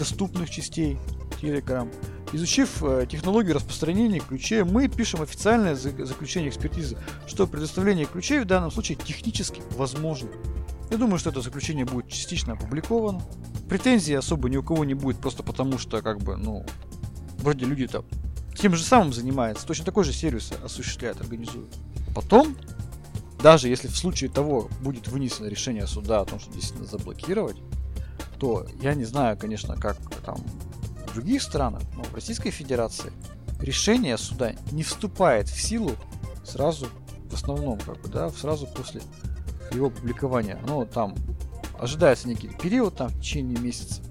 доступных 0.04 0.50
частей 0.50 0.98
Telegram, 1.42 1.90
изучив 2.34 2.84
э, 2.84 3.08
технологию 3.10 3.56
распространения 3.56 4.20
ключей, 4.20 4.64
мы 4.64 4.90
пишем 4.90 5.22
официальное 5.22 5.76
заключение 5.76 6.50
экспертизы, 6.50 6.98
что 7.26 7.48
предоставление 7.48 8.06
ключей 8.06 8.42
в 8.42 8.46
данном 8.46 8.70
случае 8.70 8.98
технически 8.98 9.62
возможно. 9.78 10.28
Я 10.92 10.98
думаю, 10.98 11.20
что 11.20 11.30
это 11.30 11.40
заключение 11.40 11.86
будет 11.86 12.10
частично 12.10 12.54
опубликовано. 12.54 13.22
Претензий 13.70 14.14
особо 14.14 14.50
ни 14.50 14.58
у 14.58 14.64
кого 14.64 14.84
не 14.84 14.94
будет, 14.94 15.20
просто 15.20 15.42
потому 15.42 15.78
что, 15.78 16.02
как 16.02 16.20
бы, 16.20 16.36
ну, 16.36 16.66
вроде 17.38 17.66
люди-то 17.66 18.04
тем 18.56 18.76
же 18.76 18.84
самым 18.84 19.14
занимается, 19.14 19.66
точно 19.66 19.86
такой 19.86 20.04
же 20.04 20.12
сервис 20.12 20.52
осуществляет, 20.64 21.22
организует. 21.22 21.74
Потом, 22.14 22.58
даже 23.42 23.70
если 23.70 23.88
в 23.88 23.98
случае 23.98 24.30
того 24.30 24.68
будет 24.82 25.08
вынесено 25.08 25.48
решение 25.48 25.88
суда 25.88 26.20
о 26.20 26.26
том, 26.26 26.42
что 26.42 26.52
действительно 26.52 26.88
заблокировать, 26.88 27.56
то 28.44 28.66
я 28.82 28.94
не 28.94 29.06
знаю, 29.06 29.38
конечно, 29.38 29.78
как 29.78 29.96
там 30.26 30.36
в 31.08 31.14
других 31.14 31.42
странах, 31.42 31.82
но 31.96 32.04
в 32.04 32.14
Российской 32.14 32.52
Федерации 32.52 33.14
решение 33.62 34.18
суда 34.18 34.52
не 34.74 34.84
вступает 34.84 35.48
в 35.48 35.62
силу 35.62 35.92
сразу, 36.44 36.88
в 37.30 37.34
основном, 37.34 37.80
как 37.80 38.02
бы, 38.02 38.10
да, 38.10 38.30
сразу 38.32 38.68
после 38.68 39.02
его 39.72 39.90
публикования. 39.90 40.60
Ну, 40.68 40.86
там 40.86 41.16
ожидается 41.80 42.28
некий 42.28 42.50
период, 42.50 42.98
там, 42.98 43.08
в 43.08 43.20
течение 43.22 43.58
месяца, 43.58 44.02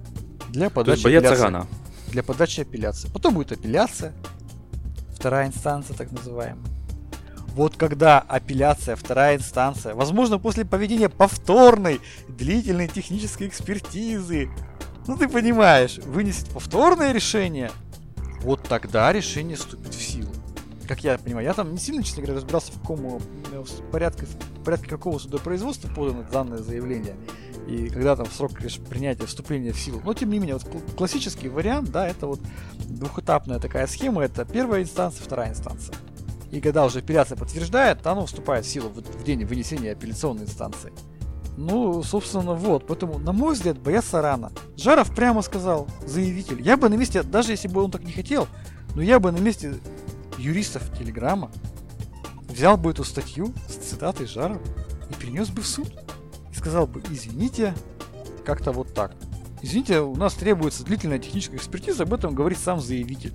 для 0.49 0.71
подачи 0.71 1.03
бояться 1.03 1.37
рано. 1.37 1.67
Для 2.09 2.23
подачи 2.23 2.63
апелляции. 2.63 3.11
Потом 3.13 3.35
будет 3.35 3.53
апелляция, 3.53 4.15
вторая 5.15 5.49
инстанция, 5.49 5.95
так 5.95 6.11
называемая. 6.11 6.72
Вот 7.55 7.77
когда 7.77 8.21
апелляция, 8.21 8.97
вторая 8.97 9.37
инстанция, 9.37 9.95
возможно, 9.95 10.39
после 10.39 10.65
поведения 10.65 11.11
повторной 11.11 12.01
длительной 12.29 12.89
технической 12.89 13.49
экспертизы, 13.49 14.49
ну 15.07 15.19
ты 15.19 15.29
понимаешь, 15.29 15.99
вынесет 15.99 16.49
повторное 16.49 17.13
решение, 17.13 17.71
вот 18.41 18.63
тогда 18.63 19.13
решение 19.13 19.57
вступит 19.57 19.93
в 19.93 20.03
силу. 20.03 20.31
Как 20.89 21.05
я 21.05 21.19
понимаю, 21.19 21.47
я 21.47 21.53
там 21.53 21.73
не 21.73 21.79
сильно, 21.79 22.03
честно 22.03 22.23
говоря, 22.23 22.37
разбирался 22.39 22.73
в 22.73 22.81
каком 22.81 23.21
э, 23.53 23.63
в 23.63 23.91
порядке, 23.91 24.27
в 24.27 24.65
порядке 24.65 24.89
какого 24.89 25.19
судопроизводства 25.19 25.89
подано 25.89 26.25
данное 26.31 26.59
заявление 26.59 27.17
и 27.69 27.89
когда 27.89 28.17
там 28.17 28.27
срок 28.27 28.53
принятия 28.89 29.27
вступления 29.27 29.73
в 29.73 29.79
силу. 29.79 30.01
Но 30.05 30.15
тем 30.15 30.31
не 30.31 30.39
менее, 30.39 30.57
вот 30.57 30.67
классический 30.97 31.49
вариант, 31.49 31.91
да, 31.91 32.09
это 32.09 32.27
вот 32.27 32.41
двухэтапная 32.79 33.59
такая 33.61 33.87
схема, 33.87 34.23
это 34.23 34.45
первая 34.45 34.83
инстанция, 34.83 35.23
вторая 35.23 35.51
инстанция. 35.51 35.95
И 36.53 36.61
когда 36.61 36.85
уже 36.85 36.99
апелляция 37.01 37.37
подтверждает, 37.37 38.07
оно 38.07 38.27
вступает 38.27 38.67
в 38.67 38.69
силу 38.69 38.91
в 38.91 39.25
день 39.25 39.45
вынесения 39.45 39.93
апелляционной 39.93 40.45
инстанции. 40.45 40.93
Ну, 41.57 42.03
собственно, 42.03 42.55
вот. 42.55 42.87
Поэтому, 42.87 43.19
на 43.19 43.33
мой 43.33 43.55
взгляд, 43.55 43.79
бояться 43.79 44.21
рано. 44.21 44.53
Жаров 44.77 45.15
прямо 45.15 45.41
сказал, 45.41 45.89
заявитель. 46.07 46.61
Я 46.61 46.77
бы 46.77 46.91
на 46.91 46.95
месте, 46.95 47.23
даже 47.23 47.53
если 47.53 47.69
бы 47.69 47.83
он 47.83 47.91
так 47.91 48.05
не 48.05 48.13
хотел, 48.13 48.49
но 48.95 49.03
я 49.03 49.19
бы 49.19 49.33
на 49.33 49.39
месте 49.39 49.75
юристов 50.37 50.83
Телеграма 50.99 51.51
взял 52.49 52.77
бы 52.77 52.91
эту 52.91 53.05
статью 53.05 53.55
с 53.67 53.75
цитатой 53.75 54.27
Жарова 54.27 54.61
и 55.11 55.15
перенес 55.15 55.49
бы 55.49 55.63
в 55.63 55.67
суд 55.67 55.89
и 56.51 56.55
сказал 56.55 56.87
бы, 56.87 57.03
извините, 57.11 57.75
как-то 58.45 58.73
вот 58.73 58.93
так. 58.93 59.13
Извините, 59.63 60.01
у 60.01 60.17
нас 60.17 60.35
требуется 60.35 60.85
длительная 60.85 61.19
техническая 61.19 61.59
экспертиза, 61.59 62.03
об 62.03 62.13
этом 62.13 62.35
говорит 62.35 62.59
сам 62.59 62.81
заявитель. 62.81 63.33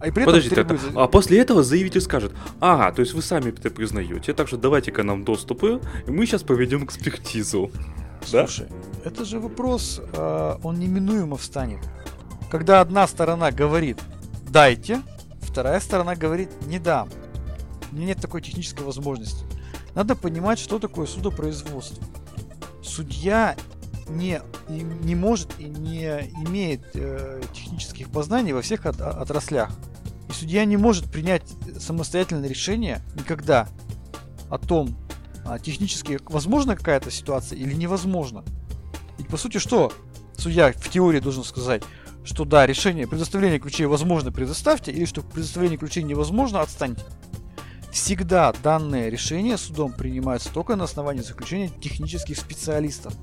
А, 0.00 0.08
и 0.08 0.10
при 0.10 0.22
этом 0.22 0.32
Подождите, 0.32 0.54
требует... 0.54 0.82
это... 0.82 1.02
а 1.02 1.06
после 1.06 1.38
этого 1.38 1.62
заявитель 1.62 2.00
скажет, 2.00 2.32
ага, 2.58 2.90
то 2.92 3.00
есть 3.00 3.12
вы 3.12 3.22
сами 3.22 3.50
это 3.50 3.70
признаете, 3.70 4.32
так 4.32 4.48
что 4.48 4.56
давайте-ка 4.56 5.02
нам 5.02 5.24
доступы, 5.24 5.80
и 6.06 6.10
мы 6.10 6.26
сейчас 6.26 6.42
проведем 6.42 6.84
экспертизу. 6.84 7.70
Слушай, 8.24 8.66
да? 8.68 9.10
это 9.10 9.24
же 9.24 9.38
вопрос, 9.38 10.00
э, 10.12 10.56
он 10.62 10.78
неминуемо 10.78 11.36
встанет. 11.36 11.80
Когда 12.50 12.80
одна 12.80 13.06
сторона 13.06 13.52
говорит 13.52 13.98
«дайте», 14.48 15.02
вторая 15.40 15.80
сторона 15.80 16.16
говорит 16.16 16.48
«не 16.66 16.78
дам». 16.78 17.08
У 17.92 17.96
меня 17.96 18.06
нет 18.06 18.18
такой 18.20 18.42
технической 18.42 18.84
возможности. 18.84 19.44
Надо 19.94 20.16
понимать, 20.16 20.58
что 20.58 20.78
такое 20.78 21.06
судопроизводство 21.06 22.04
судья 22.90 23.56
не, 24.08 24.40
не 24.68 25.14
может 25.14 25.58
и 25.58 25.64
не 25.64 26.04
имеет 26.46 26.82
э, 26.94 27.40
технических 27.54 28.10
познаний 28.10 28.52
во 28.52 28.62
всех 28.62 28.86
от, 28.86 29.00
отраслях. 29.00 29.70
И 30.30 30.32
судья 30.32 30.64
не 30.64 30.76
может 30.76 31.10
принять 31.10 31.42
самостоятельное 31.80 32.48
решение 32.48 33.02
никогда 33.16 33.68
о 34.48 34.58
том, 34.58 34.96
а, 35.44 35.58
технически 35.58 36.20
возможна 36.26 36.76
какая-то 36.76 37.10
ситуация 37.10 37.58
или 37.58 37.74
невозможно. 37.74 38.44
Ведь 39.18 39.26
по 39.26 39.36
сути 39.36 39.58
что? 39.58 39.92
Судья 40.36 40.72
в 40.72 40.88
теории 40.88 41.18
должен 41.18 41.42
сказать, 41.42 41.82
что 42.22 42.44
да, 42.44 42.64
решение 42.64 43.08
предоставления 43.08 43.58
ключей 43.58 43.86
возможно 43.86 44.30
предоставьте, 44.30 44.92
или 44.92 45.04
что 45.04 45.22
предоставление 45.22 45.78
ключей 45.78 46.04
невозможно, 46.04 46.60
отстаньте. 46.60 47.02
Всегда 47.90 48.52
данные 48.62 49.10
решения 49.10 49.58
судом 49.58 49.92
принимаются 49.92 50.52
только 50.52 50.76
на 50.76 50.84
основании 50.84 51.22
заключения 51.22 51.70
технических 51.70 52.38
специалистов. 52.38 53.14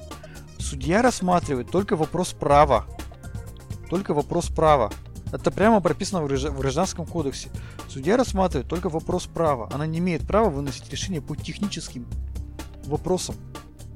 Судья 0.59 1.01
рассматривает 1.01 1.71
только 1.71 1.95
вопрос 1.95 2.33
права. 2.33 2.85
Только 3.89 4.13
вопрос 4.13 4.47
права. 4.47 4.91
Это 5.31 5.51
прямо 5.51 5.81
прописано 5.81 6.21
в 6.21 6.59
Гражданском 6.59 7.05
кодексе. 7.05 7.49
Судья 7.89 8.17
рассматривает 8.17 8.69
только 8.69 8.89
вопрос 8.89 9.25
права. 9.25 9.69
Она 9.71 9.85
не 9.85 9.99
имеет 9.99 10.25
права 10.25 10.49
выносить 10.49 10.89
решение 10.89 11.21
по 11.21 11.35
техническим 11.35 12.05
вопросам. 12.85 13.35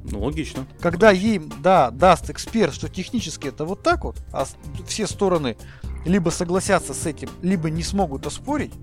Ну, 0.04 0.22
логично. 0.24 0.66
Когда 0.80 1.12
ей, 1.12 1.40
да, 1.62 1.92
даст 1.92 2.30
эксперт, 2.30 2.74
что 2.74 2.90
технически 2.90 3.48
это 3.48 3.66
вот 3.66 3.84
так 3.84 4.04
вот, 4.04 4.18
а 4.34 4.46
все 4.88 5.06
стороны 5.08 5.58
либо 6.06 6.30
согласятся 6.32 6.94
с 6.94 7.06
этим, 7.06 7.30
либо 7.42 7.70
не 7.70 7.84
смогут 7.84 8.26
оспорить, 8.26 8.74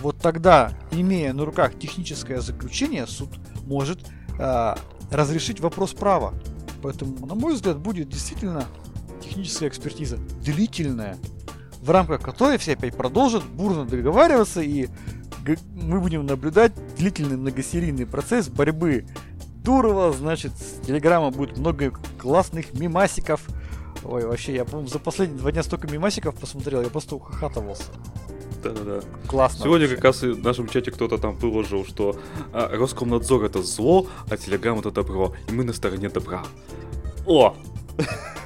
вот 0.00 0.18
тогда, 0.18 0.72
имея 0.92 1.32
на 1.32 1.44
руках 1.44 1.76
техническое 1.78 2.40
заключение, 2.40 3.06
суд 3.06 3.30
может 3.66 4.06
э, 4.38 4.74
разрешить 5.10 5.58
вопрос 5.60 5.92
права. 5.92 6.34
Поэтому, 6.82 7.26
на 7.26 7.34
мой 7.34 7.54
взгляд, 7.54 7.78
будет 7.78 8.08
действительно 8.08 8.64
техническая 9.20 9.68
экспертиза 9.68 10.16
длительная, 10.44 11.18
в 11.82 11.90
рамках 11.90 12.20
которой 12.22 12.58
все 12.58 12.72
опять 12.72 12.96
продолжат 12.96 13.44
бурно 13.44 13.84
договариваться, 13.84 14.60
и 14.60 14.88
мы 15.74 16.00
будем 16.00 16.26
наблюдать 16.26 16.72
длительный 16.96 17.36
многосерийный 17.36 18.06
процесс 18.06 18.48
борьбы 18.48 19.06
Дурова, 19.64 20.12
значит, 20.12 20.52
с 20.56 20.86
Телеграма 20.86 21.30
будет 21.30 21.58
много 21.58 21.92
классных 22.18 22.72
мимасиков. 22.74 23.42
Ой, 24.04 24.24
вообще, 24.24 24.54
я, 24.54 24.64
по 24.64 24.86
за 24.86 24.98
последние 24.98 25.40
два 25.40 25.52
дня 25.52 25.62
столько 25.62 25.88
мимасиков 25.88 26.34
посмотрел, 26.34 26.82
я 26.82 26.88
просто 26.88 27.16
ухахатывался. 27.16 27.84
Да-да-да. 28.62 29.00
Классно. 29.26 29.64
Сегодня 29.64 29.86
вообще. 29.86 29.96
как 29.96 30.04
раз 30.04 30.22
в 30.22 30.42
нашем 30.42 30.68
чате 30.68 30.90
кто-то 30.90 31.18
там 31.18 31.34
выложил, 31.34 31.84
что 31.84 32.16
а, 32.52 32.68
Роскомнадзор 32.74 33.44
это 33.44 33.62
зло, 33.62 34.06
а 34.28 34.36
Телеграм 34.36 34.78
это 34.78 34.90
добро. 34.90 35.34
И 35.48 35.52
мы 35.52 35.64
на 35.64 35.72
стороне 35.72 36.08
добра. 36.08 36.44
О! 37.26 37.54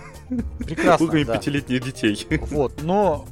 Прекрасно, 0.58 1.06
Пугаем 1.06 1.26
да. 1.26 1.36
пятилетних 1.36 1.82
детей. 1.82 2.26
Вот, 2.50 2.82
но 2.82 3.26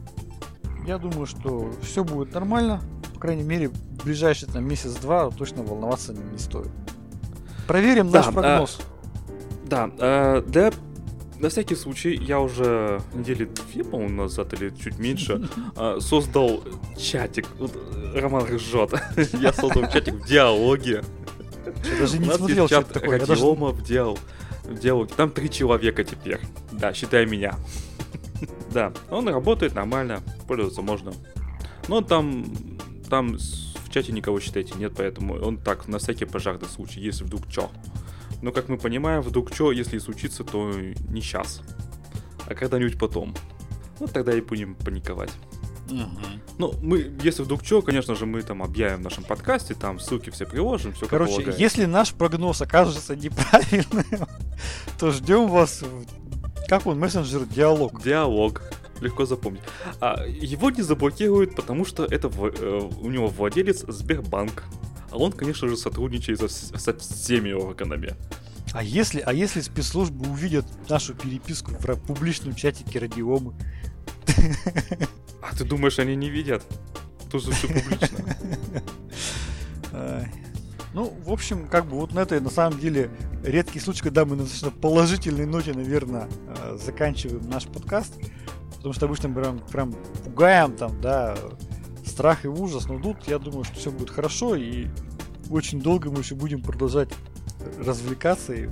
я 0.87 0.99
думаю, 0.99 1.27
что 1.27 1.73
все 1.83 2.05
будет 2.05 2.35
нормально. 2.35 2.81
По 3.15 3.21
крайней 3.21 3.43
мере, 3.43 3.69
в 3.69 4.05
ближайший 4.05 4.49
там 4.49 4.65
месяц-два 4.67 5.31
точно 5.31 5.63
волноваться 5.63 6.13
не 6.15 6.39
стоит. 6.39 6.71
Проверим 7.67 8.11
да, 8.11 8.25
наш 8.25 8.35
прогноз. 8.35 8.79
А, 8.81 9.69
да, 9.69 9.91
а, 9.99 10.43
для 10.43 10.71
на 11.41 11.49
всякий 11.49 11.75
случай, 11.75 12.15
я 12.15 12.39
уже 12.39 13.01
недели 13.15 13.47
две, 13.47 13.83
по-моему, 13.83 14.23
назад 14.23 14.53
или 14.53 14.71
чуть 14.71 14.99
меньше 14.99 15.49
а, 15.77 15.99
создал 16.01 16.63
чатик. 16.99 17.47
Роман 18.15 18.45
ржет. 18.45 18.93
Я 19.41 19.53
создал 19.53 19.89
чатик 19.91 20.15
в 20.15 20.27
диалоге. 20.27 21.03
Даже 21.99 22.19
не 22.19 22.31
смотрел, 22.31 22.69
чат 22.69 22.89
такое. 22.89 23.21
Радиома 23.21 23.69
в 23.69 23.83
диалоге. 24.79 25.13
Там 25.17 25.31
три 25.31 25.51
человека 25.51 26.05
теперь. 26.05 26.41
Да, 26.73 26.93
считай 26.95 27.27
меня. 27.27 27.57
Да, 28.73 28.93
он 29.11 29.29
работает 29.29 29.75
нормально, 29.75 30.23
пользоваться 30.47 30.81
можно. 30.81 31.13
Но 31.89 32.03
там, 32.03 32.47
там 33.09 33.37
в 33.37 33.91
чате 33.91 34.13
никого, 34.13 34.39
считайте, 34.39 34.75
нет, 34.77 34.93
поэтому 34.97 35.35
он 35.35 35.59
так, 35.59 35.89
на 35.89 35.99
всякий 35.99 36.25
пожарный 36.25 36.69
случай, 36.69 37.01
если 37.01 37.25
вдруг 37.25 37.49
чё. 37.49 37.69
Но, 38.43 38.53
как 38.53 38.69
мы 38.69 38.79
понимаем, 38.79 39.23
вдруг 39.23 39.53
что, 39.53 39.73
если 39.73 39.97
и 39.97 40.01
случится, 40.01 40.45
то 40.45 40.73
не 40.73 41.21
сейчас, 41.21 41.63
а 42.47 42.55
когда-нибудь 42.55 42.99
потом. 42.99 43.35
Вот 43.99 44.13
тогда 44.13 44.33
и 44.33 44.41
будем 44.41 44.77
паниковать. 44.77 45.33
Угу. 45.91 46.27
Ну, 46.59 46.75
мы, 46.83 47.13
если 47.23 47.43
вдруг 47.43 47.65
что, 47.65 47.83
конечно 47.83 48.15
же, 48.15 48.27
мы 48.27 48.43
там 48.43 48.63
объявим 48.63 48.99
в 48.99 49.03
нашем 49.03 49.25
подкасте, 49.25 49.75
там 49.75 49.99
ссылки 49.99 50.31
все 50.31 50.47
приложим, 50.47 50.93
все 50.93 51.07
Короче, 51.07 51.33
как 51.33 51.37
полагается. 51.37 51.63
если 51.63 51.85
наш 51.87 52.13
прогноз 52.13 52.63
окажется 52.63 53.17
неправильным, 53.17 54.29
то 54.99 55.11
ждем 55.11 55.49
вас 55.49 55.83
в... 55.83 56.07
Как 56.69 56.87
он, 56.87 56.99
мессенджер 56.99 57.45
Диалог? 57.47 58.03
Диалог. 58.03 58.63
Легко 59.01 59.25
запомнить. 59.25 59.63
А, 60.01 60.25
его 60.27 60.71
не 60.71 60.83
заблокируют, 60.83 61.57
потому 61.57 61.85
что 61.85 62.05
это 62.05 62.29
в, 62.29 62.45
э, 62.47 62.91
у 63.01 63.11
него 63.11 63.29
владелец 63.29 63.85
Сбербанк. 63.89 64.65
А 65.11 65.17
он, 65.17 65.33
конечно 65.33 65.69
же, 65.69 65.77
сотрудничает 65.77 66.39
со, 66.39 66.49
со 66.49 66.95
всеми 66.95 67.53
органами. 67.53 68.15
А 68.73 68.83
если, 68.85 69.21
а 69.21 69.33
если 69.33 69.61
спецслужбы 69.61 70.31
увидят 70.31 70.67
нашу 70.89 71.15
переписку 71.15 71.73
в 71.73 71.97
публичном 72.07 72.55
чатике 72.55 73.01
радиомы? 73.01 73.55
А 75.43 75.55
ты 75.57 75.65
думаешь, 75.65 75.99
они 75.99 76.17
не 76.17 76.31
видят? 76.31 76.63
Тут 77.31 77.45
же 77.45 77.53
все 77.53 77.69
публично. 77.69 78.19
Ну, 80.93 81.15
в 81.25 81.31
общем, 81.31 81.69
как 81.69 81.87
бы 81.87 81.97
вот 81.97 82.13
на 82.13 82.21
этой, 82.21 82.41
на 82.41 82.51
самом 82.51 82.81
деле, 82.81 83.11
редкий 83.45 83.79
случай, 83.79 84.03
когда 84.03 84.25
мы 84.25 84.35
на 84.35 84.43
достаточно 84.43 84.73
положительной 84.73 85.47
ноте, 85.47 85.73
наверное, 85.73 86.29
э, 86.49 86.79
заканчиваем 86.85 87.49
наш 87.49 87.67
подкаст. 87.67 88.15
Потому 88.75 88.95
что 88.95 89.07
обычно 89.07 89.31
прям, 89.31 89.61
прям 89.61 89.93
пугаем 90.25 90.73
там, 90.73 91.01
да, 91.01 91.37
страх 92.05 92.45
и 92.45 92.49
ужас. 92.49 92.89
Но 92.89 92.99
тут 92.99 93.29
я 93.29 93.39
думаю, 93.39 93.63
что 93.65 93.77
все 93.77 93.93
будет 93.93 94.11
хорошо 94.11 94.57
и 94.57 94.89
очень 95.49 95.81
долго 95.81 96.11
мы 96.11 96.21
еще 96.21 96.35
будем 96.35 96.61
продолжать 96.61 97.11
развлекаться 97.79 98.53
и 98.53 98.69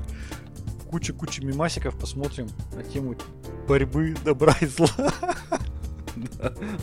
куча-куча 0.90 1.44
мимасиков 1.44 1.98
посмотрим 1.98 2.48
на 2.74 2.82
тему 2.82 3.14
борьбы 3.68 4.16
добра 4.24 4.56
и 4.60 4.66
зла. 4.66 4.88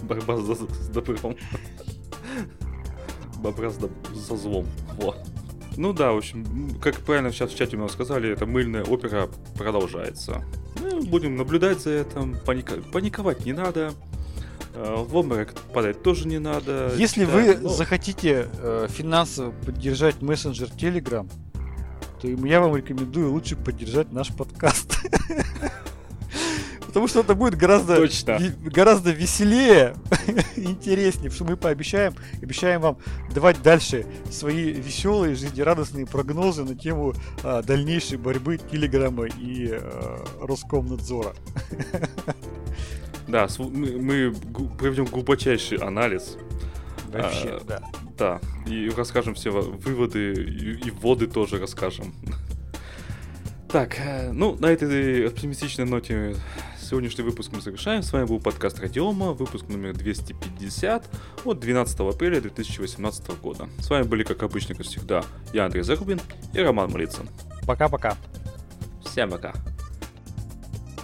Борьба 0.04 0.38
с 0.38 0.88
добром. 0.90 1.36
Борьба 3.38 3.70
за 3.70 4.36
злом. 4.38 4.68
Вот. 4.98 5.18
Ну 5.78 5.92
да, 5.92 6.14
в 6.14 6.18
общем, 6.18 6.78
как 6.80 6.96
правильно 6.98 7.32
сейчас 7.32 7.52
в 7.52 7.58
чате 7.58 7.76
у 7.76 7.88
сказали, 7.90 8.30
эта 8.30 8.46
мыльная 8.46 8.84
опера 8.84 9.30
продолжается. 9.58 10.46
Ну, 10.82 11.04
будем 11.04 11.36
наблюдать 11.36 11.82
за 11.82 11.92
этим, 11.92 12.38
паника... 12.46 12.76
паниковать 12.94 13.46
не 13.46 13.52
надо. 13.52 13.92
Э, 14.74 14.96
в 14.98 15.16
обморок 15.16 15.54
падать 15.74 16.02
тоже 16.02 16.28
не 16.28 16.40
надо. 16.40 16.94
Если 16.96 17.26
да, 17.26 17.32
вы 17.32 17.58
но... 17.58 17.70
захотите 17.70 18.48
э, 18.58 18.88
финансово 18.90 19.52
поддержать 19.66 20.22
мессенджер 20.22 20.70
Telegram, 20.70 21.30
то 22.22 22.28
я 22.28 22.62
вам 22.62 22.76
рекомендую 22.76 23.32
лучше 23.32 23.58
поддержать 23.58 24.14
наш 24.14 24.34
подкаст. 24.34 24.98
Потому 26.96 27.10
что 27.10 27.20
это 27.20 27.36
будет 27.36 27.56
гораздо, 27.56 27.98
Точно. 27.98 28.40
гораздо 28.64 29.12
веселее, 29.12 29.98
интереснее, 30.56 31.30
что 31.30 31.44
мы 31.44 31.58
пообещаем, 31.58 32.16
обещаем 32.42 32.80
вам 32.80 32.98
давать 33.34 33.62
дальше 33.62 34.06
свои 34.32 34.72
веселые, 34.72 35.36
жизнерадостные 35.36 36.06
прогнозы 36.06 36.64
на 36.64 36.74
тему 36.74 37.14
а, 37.44 37.62
дальнейшей 37.64 38.18
борьбы 38.18 38.58
Телеграма 38.58 39.26
и 39.26 39.72
а, 39.74 40.24
Роскомнадзора. 40.40 41.34
Да, 43.28 43.48
мы, 43.58 43.98
мы 43.98 44.36
проведем 44.78 45.04
глубочайший 45.06 45.80
анализ. 45.80 46.38
Вообще, 47.08 47.60
а, 47.60 47.62
да. 47.68 47.82
Да, 48.18 48.42
и 48.68 48.90
расскажем 48.96 49.34
все 49.34 49.50
выводы, 49.50 50.32
и, 50.32 50.88
и 50.88 50.92
вводы 50.92 51.28
тоже 51.28 51.60
расскажем. 51.60 52.16
Так, 53.68 54.00
э, 54.00 54.32
ну, 54.32 54.56
на 54.56 54.68
этой 54.68 55.28
оптимистичной 55.28 55.84
ноте 55.84 56.38
Сегодняшний 56.88 57.24
выпуск 57.24 57.50
мы 57.52 57.62
завершаем. 57.62 58.04
С 58.04 58.14
вами 58.14 58.26
был 58.26 58.40
подкаст 58.40 58.80
Радиома, 58.80 59.32
выпуск 59.32 59.66
номер 59.70 59.96
250 59.96 61.10
от 61.44 61.60
12 61.60 62.00
апреля 62.02 62.40
2018 62.40 63.42
года. 63.42 63.68
С 63.80 63.90
вами 63.90 64.04
были, 64.04 64.22
как 64.22 64.44
обычно, 64.44 64.76
как 64.76 64.86
всегда, 64.86 65.24
я 65.52 65.66
Андрей 65.66 65.82
Зарубин 65.82 66.22
и 66.54 66.60
Роман 66.60 66.92
Малицын. 66.92 67.28
Пока-пока. 67.66 68.16
Всем 69.04 69.32
пока. 69.32 69.56